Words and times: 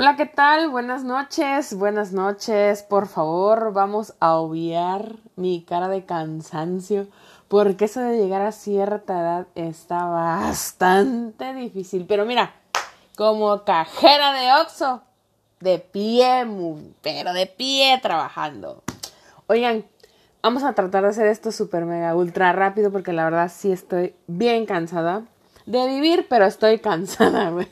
Hola, 0.00 0.14
¿qué 0.14 0.26
tal? 0.26 0.68
Buenas 0.68 1.02
noches, 1.02 1.74
buenas 1.74 2.12
noches. 2.12 2.84
Por 2.84 3.08
favor, 3.08 3.72
vamos 3.72 4.14
a 4.20 4.36
obviar 4.36 5.16
mi 5.34 5.64
cara 5.64 5.88
de 5.88 6.04
cansancio, 6.04 7.08
porque 7.48 7.86
eso 7.86 7.98
de 7.98 8.16
llegar 8.16 8.42
a 8.42 8.52
cierta 8.52 9.18
edad 9.18 9.46
está 9.56 10.04
bastante 10.04 11.52
difícil. 11.52 12.06
Pero 12.06 12.24
mira, 12.26 12.54
como 13.16 13.64
cajera 13.64 14.34
de 14.34 14.62
Oxxo, 14.62 15.02
de 15.58 15.80
pie, 15.80 16.46
pero 17.02 17.32
de 17.32 17.46
pie 17.46 17.98
trabajando. 18.00 18.84
Oigan, 19.48 19.84
vamos 20.44 20.62
a 20.62 20.74
tratar 20.74 21.02
de 21.02 21.08
hacer 21.08 21.26
esto 21.26 21.50
súper 21.50 21.86
mega 21.86 22.14
ultra 22.14 22.52
rápido 22.52 22.92
porque 22.92 23.12
la 23.12 23.24
verdad 23.24 23.50
sí 23.52 23.72
estoy 23.72 24.14
bien 24.28 24.64
cansada 24.64 25.24
de 25.66 25.86
vivir, 25.88 26.28
pero 26.30 26.46
estoy 26.46 26.78
cansada, 26.78 27.50
güey. 27.50 27.68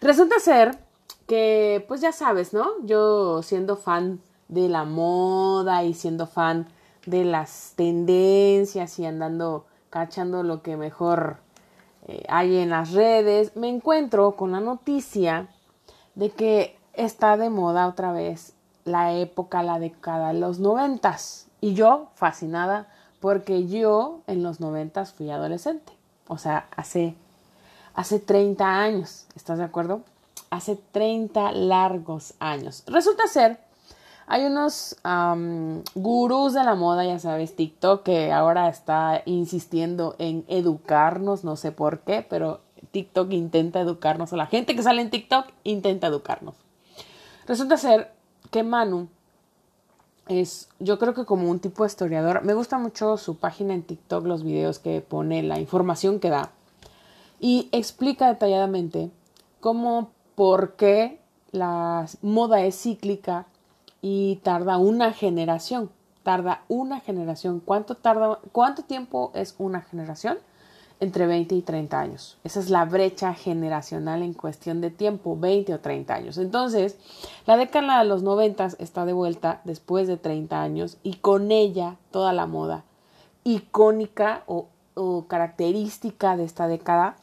Resulta 0.00 0.38
ser 0.38 0.78
que, 1.26 1.84
pues 1.88 2.00
ya 2.00 2.12
sabes, 2.12 2.52
¿no? 2.52 2.66
Yo 2.84 3.42
siendo 3.42 3.76
fan 3.76 4.20
de 4.48 4.68
la 4.68 4.84
moda 4.84 5.84
y 5.84 5.94
siendo 5.94 6.26
fan 6.26 6.68
de 7.06 7.24
las 7.24 7.72
tendencias 7.76 8.98
y 8.98 9.06
andando 9.06 9.66
cachando 9.90 10.42
lo 10.42 10.62
que 10.62 10.76
mejor 10.76 11.38
eh, 12.06 12.24
hay 12.28 12.58
en 12.58 12.70
las 12.70 12.92
redes, 12.92 13.56
me 13.56 13.68
encuentro 13.68 14.36
con 14.36 14.52
la 14.52 14.60
noticia 14.60 15.48
de 16.14 16.30
que 16.30 16.78
está 16.94 17.36
de 17.36 17.50
moda 17.50 17.86
otra 17.86 18.12
vez 18.12 18.54
la 18.84 19.14
época, 19.14 19.62
la 19.62 19.78
década 19.78 20.32
de 20.32 20.40
los 20.40 20.58
noventas. 20.58 21.48
Y 21.60 21.74
yo 21.74 22.08
fascinada 22.14 22.88
porque 23.20 23.66
yo 23.66 24.20
en 24.26 24.42
los 24.42 24.60
noventas 24.60 25.12
fui 25.12 25.30
adolescente. 25.30 25.92
O 26.28 26.38
sea, 26.38 26.68
hace 26.76 27.16
hace 27.98 28.20
30 28.20 28.64
años, 28.64 29.26
¿estás 29.34 29.58
de 29.58 29.64
acuerdo? 29.64 30.02
Hace 30.50 30.76
30 30.92 31.50
largos 31.50 32.34
años. 32.38 32.84
Resulta 32.86 33.26
ser, 33.26 33.58
hay 34.28 34.44
unos 34.44 34.96
gurús 35.96 36.54
de 36.54 36.62
la 36.62 36.76
moda, 36.76 37.04
ya 37.04 37.18
sabes, 37.18 37.56
TikTok, 37.56 38.04
que 38.04 38.30
ahora 38.32 38.68
está 38.68 39.22
insistiendo 39.24 40.14
en 40.20 40.44
educarnos, 40.46 41.42
no 41.42 41.56
sé 41.56 41.72
por 41.72 41.98
qué, 42.02 42.24
pero 42.26 42.60
TikTok 42.92 43.32
intenta 43.32 43.80
educarnos, 43.80 44.32
o 44.32 44.36
la 44.36 44.46
gente 44.46 44.76
que 44.76 44.82
sale 44.84 45.02
en 45.02 45.10
TikTok 45.10 45.48
intenta 45.64 46.06
educarnos. 46.06 46.54
Resulta 47.48 47.76
ser 47.78 48.12
que 48.52 48.62
Manu 48.62 49.08
es, 50.28 50.68
yo 50.78 51.00
creo 51.00 51.14
que 51.14 51.24
como 51.24 51.50
un 51.50 51.58
tipo 51.58 51.82
de 51.82 51.88
historiador, 51.88 52.44
me 52.44 52.54
gusta 52.54 52.78
mucho 52.78 53.16
su 53.16 53.38
página 53.38 53.74
en 53.74 53.82
TikTok, 53.82 54.24
los 54.24 54.44
videos 54.44 54.78
que 54.78 55.00
pone, 55.00 55.42
la 55.42 55.58
información 55.58 56.20
que 56.20 56.30
da 56.30 56.52
y 57.40 57.68
explica 57.72 58.28
detalladamente 58.28 59.10
cómo, 59.60 60.10
por 60.34 60.76
qué 60.76 61.20
la 61.50 62.06
moda 62.22 62.62
es 62.62 62.80
cíclica 62.80 63.46
y 64.00 64.36
tarda 64.42 64.78
una 64.78 65.12
generación. 65.12 65.90
Tarda 66.22 66.62
una 66.68 67.00
generación. 67.00 67.60
¿Cuánto, 67.60 67.94
tarda, 67.94 68.38
¿Cuánto 68.52 68.82
tiempo 68.82 69.30
es 69.34 69.54
una 69.58 69.80
generación? 69.82 70.38
Entre 71.00 71.28
20 71.28 71.54
y 71.54 71.62
30 71.62 72.00
años. 72.00 72.38
Esa 72.42 72.58
es 72.58 72.70
la 72.70 72.84
brecha 72.84 73.32
generacional 73.32 74.22
en 74.22 74.34
cuestión 74.34 74.80
de 74.80 74.90
tiempo, 74.90 75.36
20 75.38 75.74
o 75.74 75.80
30 75.80 76.12
años. 76.12 76.38
Entonces, 76.38 76.98
la 77.46 77.56
década 77.56 78.00
de 78.00 78.04
los 78.04 78.24
90 78.24 78.70
está 78.80 79.04
de 79.04 79.12
vuelta 79.12 79.60
después 79.64 80.08
de 80.08 80.16
30 80.16 80.60
años 80.60 80.98
y 81.04 81.14
con 81.14 81.52
ella 81.52 81.96
toda 82.10 82.32
la 82.32 82.46
moda 82.46 82.82
icónica 83.44 84.42
o, 84.46 84.66
o 84.94 85.26
característica 85.28 86.36
de 86.36 86.44
esta 86.44 86.66
década 86.66 87.16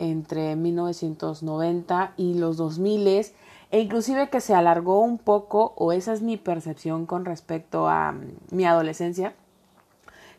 entre 0.00 0.56
1990 0.56 2.14
y 2.16 2.34
los 2.34 2.56
2000 2.56 3.32
e 3.70 3.78
inclusive 3.78 4.30
que 4.30 4.40
se 4.40 4.52
alargó 4.54 4.98
un 5.00 5.18
poco, 5.18 5.74
o 5.76 5.92
esa 5.92 6.12
es 6.12 6.22
mi 6.22 6.36
percepción 6.36 7.06
con 7.06 7.24
respecto 7.24 7.88
a 7.88 8.10
mm, 8.10 8.32
mi 8.50 8.64
adolescencia, 8.64 9.34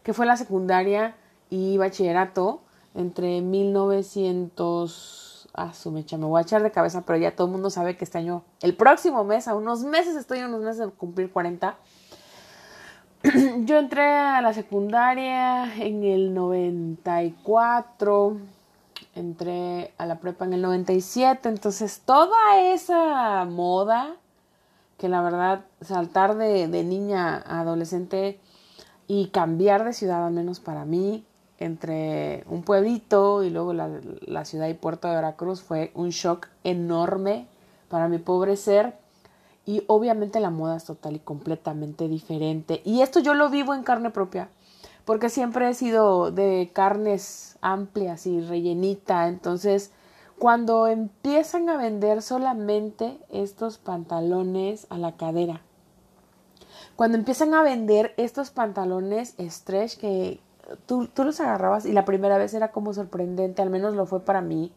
que 0.03 0.11
fue 0.13 0.25
la 0.25 0.35
secundaria 0.35 1.15
y 1.49 1.77
bachillerato 1.77 2.59
entre 2.93 3.39
1900... 3.41 5.29
Ah, 5.53 5.73
su 5.73 5.91
mecha, 5.91 6.17
me 6.17 6.25
voy 6.25 6.39
a 6.39 6.43
echar 6.43 6.63
de 6.63 6.71
cabeza, 6.71 7.03
pero 7.05 7.19
ya 7.19 7.35
todo 7.35 7.47
el 7.47 7.51
mundo 7.51 7.69
sabe 7.69 7.97
que 7.97 8.05
este 8.05 8.17
año, 8.17 8.45
el 8.61 8.73
próximo 8.73 9.25
mes, 9.25 9.49
a 9.49 9.55
unos 9.55 9.83
meses, 9.83 10.15
estoy 10.15 10.39
en 10.39 10.45
unos 10.45 10.61
meses 10.61 10.87
de 10.87 10.93
cumplir 10.93 11.29
40. 11.29 11.75
Yo 13.65 13.77
entré 13.77 14.01
a 14.01 14.41
la 14.41 14.53
secundaria 14.53 15.75
en 15.75 16.05
el 16.05 16.33
94 16.33 18.37
entré 19.15 19.93
a 19.97 20.05
la 20.05 20.19
prepa 20.19 20.45
en 20.45 20.53
el 20.53 20.61
97, 20.61 21.49
entonces 21.49 22.01
toda 22.05 22.59
esa 22.61 23.45
moda, 23.45 24.15
que 24.97 25.09
la 25.09 25.21
verdad 25.21 25.65
saltar 25.81 26.37
de, 26.37 26.67
niña 26.83 27.37
a 27.37 27.61
adolescente 27.61 28.39
y 29.07 29.27
cambiar 29.27 29.83
de 29.83 29.93
ciudad, 29.93 30.25
al 30.25 30.33
menos 30.33 30.59
para 30.59 30.85
mí, 30.85 31.25
entre 31.57 32.43
un 32.47 32.63
pueblito 32.63 33.43
y 33.43 33.49
luego 33.49 33.73
la, 33.73 33.89
la 34.21 34.45
ciudad 34.45 34.67
y 34.67 34.73
puerto 34.73 35.07
de 35.07 35.15
Veracruz 35.15 35.61
fue 35.61 35.91
un 35.93 36.09
shock 36.09 36.47
enorme 36.63 37.47
para 37.89 38.07
mi 38.07 38.17
pobre 38.17 38.57
ser. 38.57 38.95
Y 39.65 39.83
obviamente 39.85 40.39
la 40.39 40.49
moda 40.49 40.77
es 40.77 40.85
total 40.85 41.17
y 41.17 41.19
completamente 41.19 42.07
diferente. 42.07 42.81
Y 42.83 43.01
esto 43.01 43.19
yo 43.19 43.35
lo 43.35 43.49
vivo 43.51 43.75
en 43.75 43.83
carne 43.83 44.09
propia 44.09 44.49
porque 45.05 45.29
siempre 45.29 45.69
he 45.69 45.73
sido 45.73 46.31
de 46.31 46.69
carnes 46.73 47.50
amplias 47.61 48.25
y 48.27 48.41
rellenita, 48.41 49.27
entonces 49.27 49.91
cuando 50.39 50.87
empiezan 50.87 51.69
a 51.69 51.77
vender 51.77 52.21
solamente 52.21 53.19
estos 53.29 53.77
pantalones 53.77 54.87
a 54.89 54.97
la 54.97 55.15
cadera, 55.15 55.61
cuando 56.95 57.17
empiezan 57.17 57.53
a 57.53 57.63
vender 57.63 58.13
estos 58.17 58.49
pantalones 58.49 59.35
stretch 59.39 59.97
que 59.97 60.39
tú, 60.85 61.07
tú 61.07 61.23
los 61.23 61.39
agarrabas 61.39 61.85
y 61.85 61.91
la 61.91 62.05
primera 62.05 62.37
vez 62.37 62.53
era 62.53 62.71
como 62.71 62.93
sorprendente, 62.93 63.61
al 63.61 63.69
menos 63.69 63.93
lo 63.95 64.05
fue 64.05 64.21
para 64.21 64.41
mí, 64.41 64.71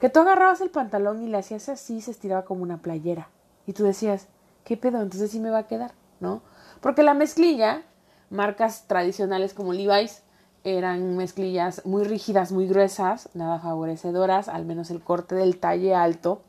que 0.00 0.08
tú 0.08 0.20
agarrabas 0.20 0.60
el 0.60 0.70
pantalón 0.70 1.22
y 1.22 1.28
le 1.28 1.38
hacías 1.38 1.68
así, 1.68 2.00
se 2.00 2.10
estiraba 2.10 2.44
como 2.44 2.62
una 2.62 2.78
playera. 2.78 3.28
Y 3.66 3.72
tú 3.72 3.84
decías, 3.84 4.28
¿qué 4.64 4.76
pedo? 4.76 5.00
Entonces 5.00 5.30
sí 5.30 5.40
me 5.40 5.50
va 5.50 5.58
a 5.58 5.66
quedar, 5.66 5.92
¿no? 6.20 6.42
Porque 6.80 7.02
la 7.02 7.14
mezclilla 7.14 7.82
marcas 8.30 8.86
tradicionales 8.86 9.54
como 9.54 9.72
Levi's 9.72 10.22
eran 10.64 11.16
mezclillas 11.16 11.84
muy 11.84 12.04
rígidas, 12.04 12.50
muy 12.50 12.66
gruesas, 12.66 13.28
nada 13.34 13.58
favorecedoras, 13.60 14.48
al 14.48 14.64
menos 14.64 14.90
el 14.90 15.02
corte 15.02 15.34
del 15.34 15.58
talle 15.58 15.94
alto, 15.94 16.40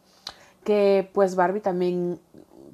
que 0.64 1.10
pues 1.14 1.36
Barbie 1.36 1.60
también 1.60 2.20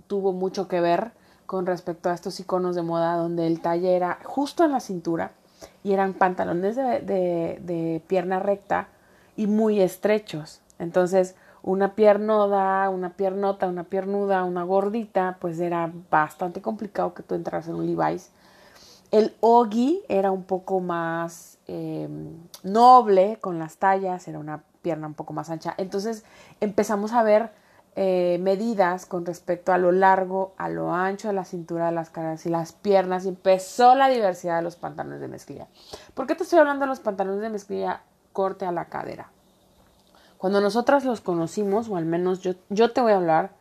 tuvo 0.08 0.34
mucho 0.34 0.68
que 0.68 0.80
ver 0.80 1.12
con 1.48 1.66
respecto 1.66 2.10
a 2.10 2.14
estos 2.14 2.40
iconos 2.40 2.76
de 2.76 2.84
moda 2.84 3.16
donde 3.16 3.48
el 3.48 3.60
talle 3.60 3.96
era 3.96 4.20
justo 4.24 4.64
en 4.64 4.72
la 4.72 4.80
cintura 4.80 5.32
y 5.84 5.94
eran 5.94 6.14
pantalones 6.14 6.76
de, 6.76 7.02
de 7.02 8.02
pierna 8.08 8.40
recta 8.40 8.88
y 9.36 9.48
muy 9.48 9.82
estrechos. 9.82 10.62
Entonces, 10.80 11.36
una 11.64 11.96
piernoda, 11.96 12.90
una 12.90 13.12
piernota, 13.14 13.68
una 13.68 13.84
piernuda, 13.84 14.44
una 14.44 14.64
gordita, 14.64 15.38
pues 15.40 15.60
era 15.60 15.92
bastante 16.10 16.62
complicado 16.62 17.14
que 17.14 17.24
tú 17.24 17.36
entras 17.36 17.68
en 17.68 17.76
un 17.76 17.86
Levi's 17.86 18.32
el 19.12 19.36
ogi 19.42 20.02
era 20.08 20.32
un 20.32 20.44
poco 20.44 20.80
más 20.80 21.58
em, 21.68 22.38
noble 22.64 23.38
con 23.42 23.60
las 23.60 23.78
tallas, 23.78 24.28
era 24.28 24.40
una 24.40 24.64
pierna 24.82 25.08
un 25.08 25.14
poco 25.14 25.34
más 25.34 25.50
ancha. 25.50 25.74
Entonces 25.78 26.24
empezamos 26.60 27.12
a 27.12 27.22
ver 27.24 27.52
eh, 27.98 28.38
medidas 28.42 29.06
con 29.06 29.26
respecto 29.26 29.74
a 29.74 29.78
lo 29.78 29.92
largo, 29.92 30.54
a 30.58 30.70
lo 30.70 30.94
ancho 30.94 31.28
de 31.28 31.34
la 31.34 31.44
cintura, 31.44 31.88
de 31.88 31.92
las 31.92 32.10
caras 32.10 32.46
y 32.46 32.50
las 32.50 32.72
piernas 32.72 33.26
y 33.26 33.30
empezó 33.30 33.96
la 33.96 34.08
diversidad 34.08 34.56
de 34.56 34.62
los 34.62 34.78
pantalones 34.78 35.20
de 35.20 35.28
mezclilla. 35.28 35.68
¿Por 36.14 36.26
qué 36.26 36.36
te 36.36 36.44
estoy 36.44 36.60
hablando 36.60 36.86
de 36.86 36.90
los 36.90 37.02
pantalones 37.02 37.42
de 37.42 37.50
mezclilla 37.50 38.02
corte 38.32 38.66
a 38.66 38.72
la 38.72 38.86
cadera? 38.86 39.30
Cuando 40.38 40.62
nosotras 40.62 41.04
los 41.04 41.20
conocimos, 41.20 41.90
o 41.90 41.98
al 41.98 42.06
menos 42.06 42.40
yo, 42.40 42.54
yo 42.70 42.94
te 42.94 43.02
voy 43.02 43.12
a 43.12 43.18
hablar 43.18 43.52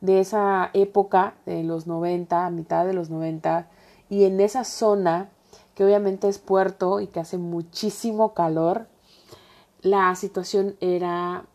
de 0.00 0.20
esa 0.20 0.70
época 0.72 1.34
de 1.44 1.62
los 1.62 1.86
90, 1.86 2.46
a 2.46 2.50
mitad 2.50 2.86
de 2.86 2.94
los 2.94 3.10
90, 3.10 3.68
y 4.14 4.26
en 4.26 4.40
esa 4.40 4.62
zona, 4.62 5.28
que 5.74 5.84
obviamente 5.84 6.28
es 6.28 6.38
puerto 6.38 7.00
y 7.00 7.08
que 7.08 7.18
hace 7.18 7.36
muchísimo 7.36 8.32
calor, 8.32 8.86
la 9.82 10.14
situación 10.14 10.76
era 10.80 11.46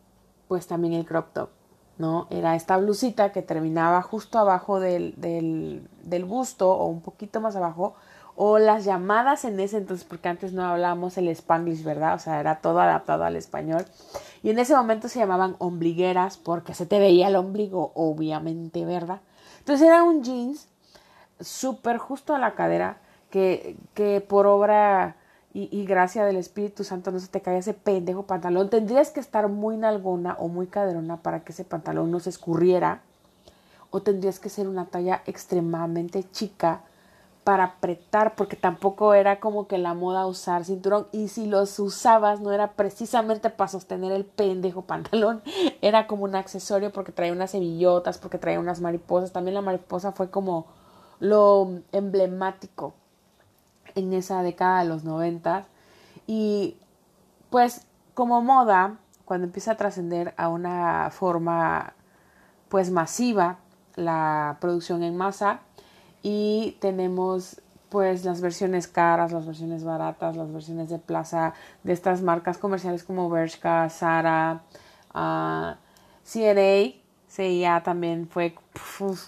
pues 0.46 0.66
también 0.66 0.92
el 0.92 1.06
crop 1.06 1.32
top, 1.32 1.48
¿no? 1.96 2.26
Era 2.28 2.56
esta 2.56 2.76
blusita 2.76 3.32
que 3.32 3.40
terminaba 3.40 4.02
justo 4.02 4.38
abajo 4.38 4.78
del, 4.78 5.14
del, 5.16 6.24
busto 6.26 6.70
o 6.70 6.84
un 6.84 7.00
poquito 7.00 7.40
más 7.40 7.56
abajo, 7.56 7.94
o 8.36 8.58
las 8.58 8.84
llamadas 8.84 9.46
en 9.46 9.58
ese 9.58 9.78
entonces, 9.78 10.06
porque 10.06 10.28
antes 10.28 10.52
no 10.52 10.62
hablábamos 10.62 11.16
el 11.16 11.28
spanglish, 11.28 11.82
¿verdad? 11.82 12.14
O 12.14 12.18
sea, 12.18 12.40
era 12.40 12.60
todo 12.60 12.80
adaptado 12.80 13.24
al 13.24 13.36
español. 13.36 13.86
Y 14.42 14.50
en 14.50 14.58
ese 14.58 14.76
momento 14.76 15.08
se 15.08 15.18
llamaban 15.18 15.56
ombligueras 15.58 16.36
porque 16.36 16.74
se 16.74 16.84
te 16.84 16.98
veía 16.98 17.28
el 17.28 17.36
ombligo, 17.36 17.92
obviamente, 17.94 18.84
¿verdad? 18.84 19.22
Entonces 19.60 19.86
era 19.86 20.02
un 20.02 20.22
jeans 20.22 20.69
súper 21.40 21.98
justo 21.98 22.34
a 22.34 22.38
la 22.38 22.54
cadera, 22.54 22.98
que, 23.30 23.76
que 23.94 24.20
por 24.20 24.46
obra 24.46 25.16
y, 25.52 25.68
y 25.76 25.84
gracia 25.84 26.24
del 26.24 26.36
Espíritu 26.36 26.84
Santo 26.84 27.10
no 27.10 27.18
se 27.18 27.28
te 27.28 27.40
caiga 27.40 27.60
ese 27.60 27.74
pendejo 27.74 28.24
pantalón. 28.24 28.70
Tendrías 28.70 29.10
que 29.10 29.20
estar 29.20 29.48
muy 29.48 29.76
nalgona 29.76 30.36
o 30.38 30.48
muy 30.48 30.66
caderona 30.66 31.18
para 31.18 31.40
que 31.40 31.52
ese 31.52 31.64
pantalón 31.64 32.10
no 32.10 32.20
se 32.20 32.30
escurriera. 32.30 33.02
O 33.90 34.02
tendrías 34.02 34.38
que 34.38 34.48
ser 34.48 34.68
una 34.68 34.86
talla 34.86 35.22
extremadamente 35.26 36.22
chica 36.30 36.82
para 37.42 37.64
apretar, 37.64 38.36
porque 38.36 38.54
tampoco 38.54 39.14
era 39.14 39.40
como 39.40 39.66
que 39.66 39.78
la 39.78 39.94
moda 39.94 40.26
usar 40.26 40.64
cinturón. 40.64 41.08
Y 41.10 41.28
si 41.28 41.46
los 41.46 41.76
usabas, 41.80 42.40
no 42.40 42.52
era 42.52 42.72
precisamente 42.72 43.50
para 43.50 43.68
sostener 43.68 44.12
el 44.12 44.24
pendejo 44.24 44.82
pantalón, 44.82 45.42
era 45.80 46.06
como 46.06 46.24
un 46.24 46.36
accesorio 46.36 46.92
porque 46.92 47.10
traía 47.10 47.32
unas 47.32 47.54
hebillotas, 47.54 48.18
porque 48.18 48.38
traía 48.38 48.60
unas 48.60 48.80
mariposas. 48.80 49.32
También 49.32 49.54
la 49.54 49.62
mariposa 49.62 50.12
fue 50.12 50.30
como 50.30 50.66
lo 51.20 51.80
emblemático 51.92 52.94
en 53.94 54.12
esa 54.12 54.42
década 54.42 54.82
de 54.82 54.88
los 54.88 55.04
noventas. 55.04 55.66
Y 56.26 56.76
pues 57.50 57.86
como 58.14 58.42
moda, 58.42 58.96
cuando 59.24 59.46
empieza 59.46 59.72
a 59.72 59.76
trascender 59.76 60.34
a 60.36 60.48
una 60.48 61.10
forma 61.10 61.94
pues 62.68 62.90
masiva, 62.90 63.58
la 63.96 64.56
producción 64.60 65.02
en 65.02 65.16
masa 65.16 65.60
y 66.22 66.76
tenemos 66.80 67.60
pues 67.88 68.24
las 68.24 68.40
versiones 68.40 68.86
caras, 68.86 69.32
las 69.32 69.46
versiones 69.46 69.82
baratas, 69.84 70.36
las 70.36 70.52
versiones 70.52 70.88
de 70.88 70.98
plaza 70.98 71.54
de 71.82 71.92
estas 71.92 72.22
marcas 72.22 72.56
comerciales 72.56 73.02
como 73.02 73.28
Bershka, 73.28 73.90
Zara, 73.90 74.62
uh, 75.12 75.74
CNA, 76.24 76.99
CIA 77.30 77.82
también 77.84 78.28
fue 78.28 78.54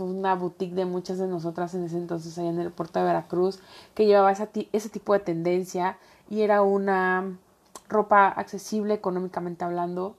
una 0.00 0.34
boutique 0.34 0.74
de 0.74 0.84
muchas 0.84 1.18
de 1.18 1.28
nosotras 1.28 1.72
en 1.74 1.84
ese 1.84 1.96
entonces 1.96 2.36
allá 2.36 2.48
en 2.48 2.58
el 2.58 2.72
puerto 2.72 2.98
de 2.98 3.04
Veracruz 3.04 3.60
que 3.94 4.06
llevaba 4.06 4.32
ese 4.32 4.88
tipo 4.88 5.12
de 5.12 5.20
tendencia 5.20 5.98
y 6.28 6.40
era 6.42 6.62
una 6.62 7.38
ropa 7.88 8.26
accesible 8.28 8.94
económicamente 8.94 9.64
hablando 9.64 10.16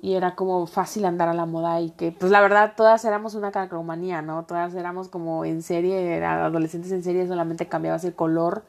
y 0.00 0.14
era 0.14 0.36
como 0.36 0.66
fácil 0.66 1.04
andar 1.04 1.28
a 1.28 1.34
la 1.34 1.46
moda 1.46 1.80
y 1.80 1.90
que 1.90 2.12
pues 2.12 2.30
la 2.30 2.40
verdad 2.40 2.74
todas 2.76 3.04
éramos 3.04 3.34
una 3.34 3.50
calcomanía, 3.50 4.22
¿no? 4.22 4.44
Todas 4.44 4.74
éramos 4.74 5.08
como 5.08 5.44
en 5.44 5.62
serie, 5.62 6.16
eran 6.16 6.38
adolescentes 6.38 6.92
en 6.92 7.02
serie, 7.02 7.26
solamente 7.26 7.66
cambiabas 7.66 8.04
el 8.04 8.14
color 8.14 8.62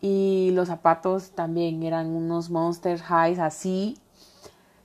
y 0.00 0.52
los 0.54 0.68
zapatos 0.68 1.32
también 1.32 1.82
eran 1.82 2.06
unos 2.06 2.48
Monster 2.48 2.98
Highs 2.98 3.40
así 3.40 3.98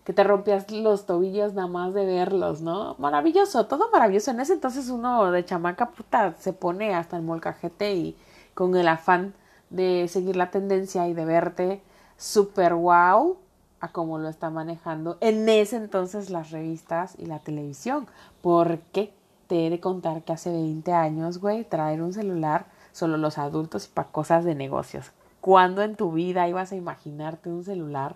que 0.05 0.13
te 0.13 0.23
rompías 0.23 0.71
los 0.71 1.07
tobillos 1.07 1.55
nada 1.55 1.67
más 1.67 1.93
de 1.95 2.05
verlos, 2.05 2.61
¿no? 2.61 2.95
Maravilloso, 2.99 3.65
todo 3.65 3.89
maravilloso. 3.91 4.31
En 4.31 4.39
ese 4.39 4.53
entonces 4.53 4.89
uno 4.89 5.31
de 5.31 5.43
chamaca 5.43 5.89
puta 5.89 6.35
se 6.37 6.53
pone 6.53 6.93
hasta 6.93 7.17
el 7.17 7.23
molcajete 7.23 7.95
y 7.95 8.15
con 8.53 8.75
el 8.75 8.87
afán 8.87 9.33
de 9.71 10.07
seguir 10.07 10.35
la 10.35 10.51
tendencia 10.51 11.07
y 11.07 11.15
de 11.15 11.25
verte 11.25 11.81
super 12.17 12.75
wow 12.75 13.37
a 13.79 13.91
cómo 13.91 14.19
lo 14.19 14.29
está 14.29 14.51
manejando 14.51 15.17
en 15.21 15.49
ese 15.49 15.77
entonces 15.77 16.29
las 16.29 16.51
revistas 16.51 17.15
y 17.17 17.25
la 17.25 17.39
televisión. 17.39 18.05
Porque 18.43 19.11
te 19.47 19.65
he 19.65 19.69
de 19.71 19.79
contar 19.79 20.21
que 20.21 20.33
hace 20.33 20.51
20 20.51 20.93
años, 20.93 21.39
güey, 21.39 21.63
traer 21.63 22.03
un 22.03 22.13
celular 22.13 22.67
solo 22.91 23.17
los 23.17 23.39
adultos 23.39 23.87
y 23.87 23.89
para 23.89 24.09
cosas 24.09 24.45
de 24.45 24.53
negocios. 24.53 25.11
¿Cuándo 25.41 25.81
en 25.81 25.95
tu 25.95 26.11
vida 26.11 26.47
ibas 26.47 26.71
a 26.71 26.75
imaginarte 26.75 27.49
un 27.49 27.63
celular 27.63 28.15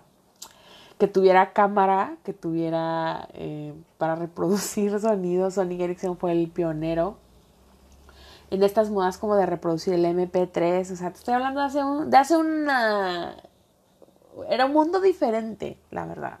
que 1.00 1.08
tuviera 1.08 1.54
cámara, 1.54 2.18
que 2.24 2.34
tuviera 2.34 3.26
eh, 3.32 3.74
para 3.96 4.16
reproducir 4.16 5.00
sonidos. 5.00 5.54
Sony 5.54 5.80
Ericsson 5.80 6.18
fue 6.18 6.32
el 6.32 6.50
pionero 6.50 7.16
en 8.50 8.62
estas 8.62 8.90
modas 8.90 9.16
como 9.16 9.34
de 9.34 9.46
reproducir 9.46 9.94
el 9.94 10.04
MP3. 10.04 10.92
O 10.92 10.96
sea, 10.96 11.10
te 11.10 11.18
estoy 11.18 11.34
hablando 11.34 11.60
de 11.60 11.66
hace, 11.66 11.82
un, 11.82 12.10
de 12.10 12.16
hace 12.18 12.36
una... 12.36 13.34
Era 14.50 14.66
un 14.66 14.74
mundo 14.74 15.00
diferente, 15.00 15.78
la 15.90 16.04
verdad. 16.04 16.40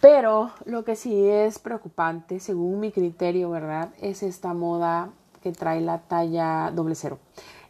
Pero 0.00 0.52
lo 0.64 0.84
que 0.84 0.94
sí 0.94 1.28
es 1.28 1.58
preocupante, 1.58 2.38
según 2.38 2.78
mi 2.78 2.92
criterio, 2.92 3.50
¿verdad? 3.50 3.90
Es 4.00 4.22
esta 4.22 4.54
moda 4.54 5.10
que 5.42 5.50
trae 5.50 5.80
la 5.80 5.98
talla 5.98 6.70
doble 6.72 6.94
cero. 6.94 7.18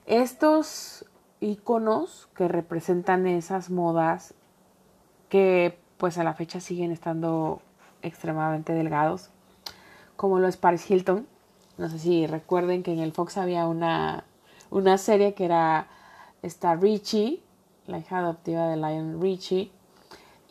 Estos 0.05 1.07
iconos 1.41 2.29
que 2.35 2.47
representan 2.47 3.27
esas 3.27 3.71
modas 3.71 4.35
que 5.29 5.79
pues 5.97 6.19
a 6.19 6.25
la 6.25 6.35
fecha 6.35 6.61
siguen 6.61 6.93
estando 6.93 7.61
extremadamente 8.03 8.73
delgados, 8.73 9.31
como 10.17 10.39
lo 10.39 10.49
es 10.49 10.57
Paris 10.57 10.91
Hilton. 10.91 11.27
No 11.79 11.89
sé 11.89 11.99
si 11.99 12.27
recuerden 12.27 12.83
que 12.83 12.93
en 12.93 13.01
el 13.01 13.13
Fox 13.13 13.37
había 13.37 13.67
una, 13.67 14.25
una 14.71 14.99
serie 14.99 15.35
que 15.35 15.45
era 15.45 15.89
esta 16.43 16.75
Richie, 16.75 17.43
la 17.87 17.99
hija 17.99 18.19
adoptiva 18.19 18.69
de 18.69 18.77
Lion 18.77 19.21
Richie, 19.21 19.71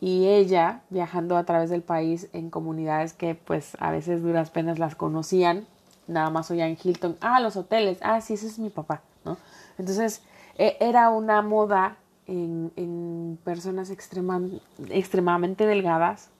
y 0.00 0.26
ella 0.28 0.82
viajando 0.90 1.36
a 1.36 1.44
través 1.44 1.70
del 1.70 1.82
país 1.82 2.28
en 2.32 2.50
comunidades 2.50 3.12
que 3.12 3.34
pues 3.34 3.76
a 3.80 3.90
veces 3.90 4.22
duras 4.22 4.50
penas 4.50 4.78
las 4.78 4.94
conocían, 4.94 5.66
nada 6.06 6.30
más 6.30 6.50
oían 6.50 6.76
Hilton, 6.82 7.16
ah, 7.20 7.40
los 7.40 7.56
hoteles, 7.56 7.98
ah, 8.02 8.20
sí, 8.20 8.34
ese 8.34 8.46
es 8.46 8.58
mi 8.58 8.70
papá, 8.70 9.02
¿no? 9.24 9.38
Entonces 9.78 10.22
e, 10.58 10.76
era 10.80 11.10
una 11.10 11.42
moda 11.42 11.96
en, 12.26 13.38
personas 13.44 13.90
extremadamente 13.90 15.66
delgadas 15.66 16.30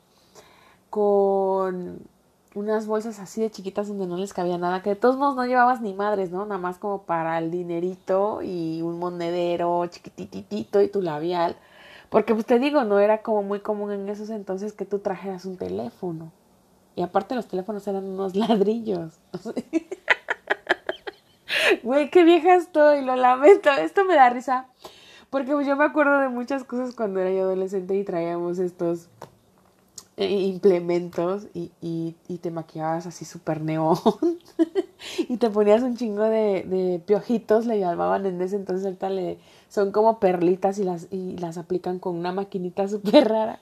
con 0.91 2.01
unas 2.55 2.87
bolsas 2.87 3.19
así 3.19 3.43
de 3.43 3.51
chiquitas 3.51 3.89
donde 3.89 4.07
no 4.07 4.17
les 4.17 4.33
cabía 4.33 4.57
nada, 4.57 4.83
que 4.83 4.91
de 4.91 4.97
todos 4.97 5.17
modos 5.19 5.37
no 5.37 5.45
llevabas 5.45 5.83
ni 5.83 5.93
madres, 5.93 6.31
¿no? 6.31 6.47
Nada 6.47 6.59
más 6.59 6.79
como 6.79 7.03
para 7.03 7.39
el 7.39 7.51
dinerito 7.51 8.41
y 8.43 8.81
un 8.83 8.99
monedero 8.99 9.85
chiquititito 9.87 10.81
y 10.81 10.89
tu 10.89 11.03
labial. 11.03 11.57
Porque 12.09 12.35
pues 12.35 12.47
te 12.47 12.59
digo, 12.59 12.85
no 12.85 12.99
era 12.99 13.23
como 13.23 13.43
muy 13.43 13.61
común 13.61 13.93
en 13.93 14.09
esos 14.09 14.31
entonces 14.31 14.73
que 14.73 14.87
tú 14.87 15.01
trajeras 15.01 15.45
un 15.45 15.57
teléfono. 15.57 16.33
Y 16.95 17.03
aparte 17.03 17.35
los 17.35 17.47
teléfonos 17.47 17.87
eran 17.87 18.05
unos 18.05 18.35
ladrillos. 18.37 19.19
Güey, 21.83 22.11
qué 22.11 22.25
vieja 22.25 22.57
estoy, 22.57 23.05
lo 23.05 23.17
lamento. 23.17 23.71
Esto 23.71 24.05
me 24.05 24.15
da 24.15 24.31
risa. 24.31 24.67
Porque 25.37 25.53
pues, 25.53 25.67
yo 25.67 25.77
me 25.77 25.85
acuerdo 25.85 26.19
de 26.19 26.31
muchas 26.31 26.65
cosas 26.65 26.95
cuando 26.95 27.21
era 27.21 27.31
yo 27.31 27.43
adolescente 27.43 27.95
y 27.95 28.05
traíamos 28.05 28.59
estos 28.59 29.11
eh, 30.17 30.31
implementos 30.31 31.49
y, 31.53 31.73
y, 31.83 32.39
te 32.39 32.51
maquillabas 32.51 33.07
así 33.07 33.27
súper 33.27 33.61
neón 33.61 33.99
y 35.29 35.37
te 35.37 35.51
ponías 35.51 35.83
un 35.83 35.95
chingo 35.95 36.23
de, 36.23 36.63
de, 36.63 37.03
piojitos, 37.05 37.67
le 37.67 37.79
llamaban 37.79 38.25
en 38.25 38.41
ese 38.41 38.57
entonces, 38.57 38.87
ahorita 38.87 39.11
le, 39.11 39.39
son 39.69 39.93
como 39.93 40.21
perlitas 40.21 40.79
y 40.79 40.85
las, 40.85 41.07
y 41.11 41.37
las 41.37 41.59
aplican 41.59 41.99
con 41.99 42.17
una 42.17 42.33
maquinita 42.33 42.89
súper 42.89 43.29
rara. 43.29 43.61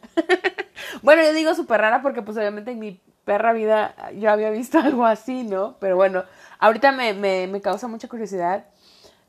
bueno, 1.02 1.24
yo 1.24 1.32
digo 1.32 1.56
súper 1.56 1.80
rara 1.80 2.02
porque 2.02 2.22
pues 2.22 2.36
obviamente 2.36 2.70
en 2.70 2.78
mi 2.78 3.00
perra 3.24 3.52
vida 3.52 3.96
yo 4.16 4.30
había 4.30 4.50
visto 4.50 4.78
algo 4.78 5.06
así, 5.06 5.43
¿no? 5.43 5.74
Pero 5.81 5.96
bueno, 5.96 6.22
ahorita 6.60 6.93
me, 6.93 7.14
me, 7.14 7.48
me 7.48 7.60
causa 7.60 7.88
mucha 7.88 8.06
curiosidad 8.06 8.64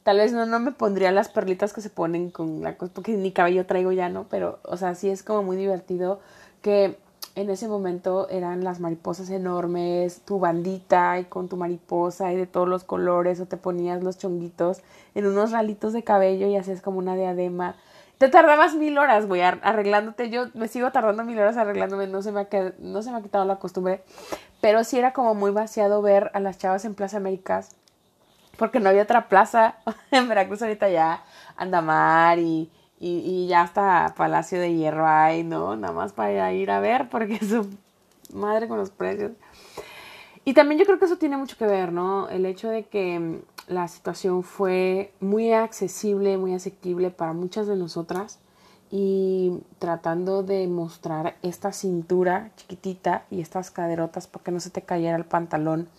Tal 0.06 0.18
vez 0.18 0.34
no, 0.34 0.46
no 0.46 0.60
me 0.60 0.72
pondría 0.72 1.12
las 1.12 1.30
perlitas 1.30 1.74
que 1.74 1.82
se 1.82 1.90
ponen 1.90 2.30
con 2.30 2.62
la 2.62 2.78
cosa, 2.78 2.94
porque 2.94 3.14
ni 3.14 3.32
cabello 3.32 3.66
traigo 3.66 3.92
ya, 3.92 4.08
¿no? 4.08 4.28
Pero, 4.30 4.60
o 4.62 4.78
sea, 4.78 4.94
sí 4.94 5.10
es 5.10 5.24
como 5.24 5.42
muy 5.42 5.58
divertido 5.58 6.20
que 6.62 7.00
en 7.34 7.50
ese 7.50 7.68
momento 7.68 8.30
eran 8.30 8.64
las 8.64 8.80
mariposas 8.80 9.32
enormes, 9.32 10.22
tu 10.22 10.38
bandita 10.38 11.18
y 11.18 11.26
con 11.26 11.50
tu 11.50 11.58
mariposa 11.58 12.32
y 12.32 12.36
de 12.36 12.46
todos 12.46 12.68
los 12.68 12.84
colores, 12.84 13.40
o 13.40 13.48
te 13.48 13.58
ponías 13.58 14.04
los 14.04 14.20
chonguitos 14.20 14.84
en 15.16 15.26
unos 15.26 15.50
ralitos 15.50 15.92
de 15.92 16.04
cabello 16.04 16.46
y 16.46 16.56
hacías 16.56 16.82
como 16.82 17.00
una 17.00 17.16
diadema. 17.16 17.76
Te 18.20 18.30
tardabas 18.30 18.76
mil 18.76 19.00
horas, 19.00 19.26
güey, 19.26 19.42
arreglándote. 19.42 20.30
Yo 20.30 20.50
me 20.54 20.68
sigo 20.68 20.92
tardando 20.92 21.24
mil 21.24 21.40
horas 21.40 21.58
arreglándome, 21.58 22.06
no 22.06 22.22
se 22.22 22.32
me 22.32 22.42
ha, 22.42 22.48
no 22.78 23.02
se 23.02 23.10
me 23.10 23.18
ha 23.18 23.22
quitado 23.24 23.46
la 23.46 23.56
costumbre. 23.56 24.04
Pero 24.62 24.84
sí 24.84 25.00
era 25.00 25.14
como 25.14 25.34
muy 25.34 25.50
vaciado 25.50 26.04
ver 26.04 26.30
a 26.36 26.40
las 26.40 26.60
chavas 26.60 26.86
en 26.86 26.94
Plaza 26.94 27.18
Américas 27.18 27.76
porque 28.58 28.80
no 28.80 28.90
había 28.90 29.04
otra 29.04 29.28
plaza. 29.28 29.76
en 30.12 30.28
Veracruz 30.28 30.62
ahorita 30.62 30.90
ya 30.90 31.24
Andamar 31.58 32.40
y, 32.40 32.70
y, 33.00 33.48
ya 33.48 33.62
hasta 33.62 34.14
Palacio 34.16 34.60
de 34.60 34.74
Hierro 34.74 35.08
hay, 35.08 35.44
¿no? 35.44 35.76
Nada 35.76 35.94
más 35.94 36.14
para 36.14 36.54
ir 36.54 36.72
a 36.72 36.80
ver 36.80 37.10
porque 37.10 37.40
su 37.46 37.70
madre 38.34 38.68
con 38.68 38.78
los 38.78 38.90
precios. 38.90 39.32
Y 40.44 40.54
también 40.54 40.80
yo 40.80 40.86
creo 40.86 41.00
que 41.00 41.06
eso 41.06 41.18
tiene 41.18 41.38
mucho 41.38 41.58
que 41.58 41.66
ver, 41.66 41.92
¿no? 41.92 42.30
El 42.30 42.46
hecho 42.46 42.70
de 42.70 42.84
que 42.84 43.20
mm, 43.20 43.42
la 43.68 43.88
situación 43.88 44.44
fue 44.44 45.12
muy 45.20 45.54
accesible, 45.54 46.38
muy 46.38 46.54
asequible 46.54 47.10
para 47.10 47.34
muchas 47.34 47.68
de 47.68 47.76
nosotras 47.76 48.40
y 48.92 49.60
tratando 49.80 50.44
de 50.44 50.68
mostrar 50.68 51.36
esta 51.42 51.72
cintura 51.72 52.52
chiquitita 52.56 53.26
y 53.30 53.42
estas 53.42 53.72
caderotas 53.72 54.28
para 54.28 54.44
que 54.44 54.52
no 54.52 54.60
se 54.60 54.70
te 54.70 54.84
cayera 54.84 55.18
el 55.18 55.26
pantalón 55.26 55.90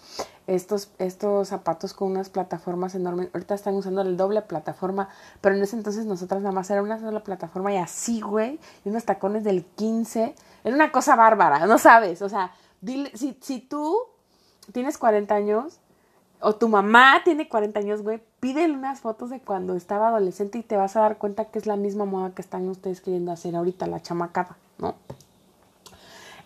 estos, 0.46 0.90
estos 0.98 1.48
zapatos 1.48 1.92
con 1.92 2.12
unas 2.12 2.30
plataformas 2.30 2.94
enormes. 2.94 3.28
Ahorita 3.34 3.54
están 3.54 3.74
usando 3.74 4.02
el 4.02 4.16
doble 4.16 4.42
plataforma, 4.42 5.08
pero 5.40 5.56
en 5.56 5.62
ese 5.62 5.76
entonces 5.76 6.06
nosotras 6.06 6.40
nada 6.40 6.54
más 6.54 6.70
era 6.70 6.82
una 6.82 6.98
sola 6.98 7.22
plataforma 7.24 7.72
y 7.72 7.76
así, 7.76 8.20
güey, 8.20 8.60
y 8.84 8.88
unos 8.88 9.04
tacones 9.04 9.44
del 9.44 9.64
15. 9.64 10.34
Era 10.64 10.74
una 10.74 10.92
cosa 10.92 11.16
bárbara, 11.16 11.66
no 11.66 11.78
sabes. 11.78 12.22
O 12.22 12.28
sea, 12.28 12.52
dile, 12.80 13.10
si, 13.14 13.36
si 13.40 13.60
tú 13.60 13.98
tienes 14.72 14.98
40 14.98 15.34
años 15.34 15.80
o 16.46 16.54
tu 16.54 16.68
mamá 16.68 17.22
tiene 17.24 17.48
40 17.48 17.80
años, 17.80 18.02
güey, 18.02 18.20
pídele 18.38 18.72
unas 18.72 19.00
fotos 19.00 19.30
de 19.30 19.40
cuando 19.40 19.74
estaba 19.74 20.06
adolescente 20.06 20.58
y 20.58 20.62
te 20.62 20.76
vas 20.76 20.94
a 20.94 21.00
dar 21.00 21.18
cuenta 21.18 21.46
que 21.46 21.58
es 21.58 21.66
la 21.66 21.74
misma 21.74 22.04
moda 22.04 22.30
que 22.36 22.40
están 22.40 22.68
ustedes 22.68 23.00
queriendo 23.00 23.32
hacer 23.32 23.56
ahorita, 23.56 23.88
la 23.88 24.00
chamacada, 24.00 24.56
¿no? 24.78 24.94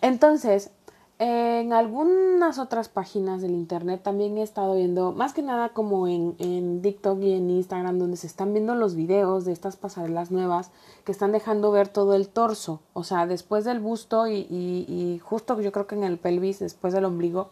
Entonces, 0.01 0.71
en 1.19 1.71
algunas 1.71 2.57
otras 2.57 2.89
páginas 2.89 3.43
del 3.43 3.51
internet 3.51 4.01
también 4.01 4.39
he 4.39 4.41
estado 4.41 4.73
viendo, 4.73 5.11
más 5.11 5.33
que 5.33 5.43
nada 5.43 5.69
como 5.69 6.07
en, 6.07 6.35
en 6.39 6.81
TikTok 6.81 7.21
y 7.21 7.33
en 7.33 7.51
Instagram, 7.51 7.99
donde 7.99 8.17
se 8.17 8.25
están 8.25 8.53
viendo 8.53 8.73
los 8.73 8.95
videos 8.95 9.45
de 9.45 9.51
estas 9.51 9.75
pasarelas 9.75 10.31
nuevas 10.31 10.71
que 11.05 11.11
están 11.11 11.31
dejando 11.31 11.71
ver 11.71 11.87
todo 11.87 12.15
el 12.15 12.27
torso, 12.27 12.79
o 12.93 13.03
sea, 13.03 13.27
después 13.27 13.65
del 13.65 13.79
busto 13.79 14.27
y, 14.27 15.21
justo 15.23 15.61
yo 15.61 15.71
creo 15.71 15.85
que 15.85 15.93
en 15.93 16.03
el 16.03 16.17
pelvis, 16.17 16.57
después 16.57 16.91
del 16.91 17.05
ombligo, 17.05 17.51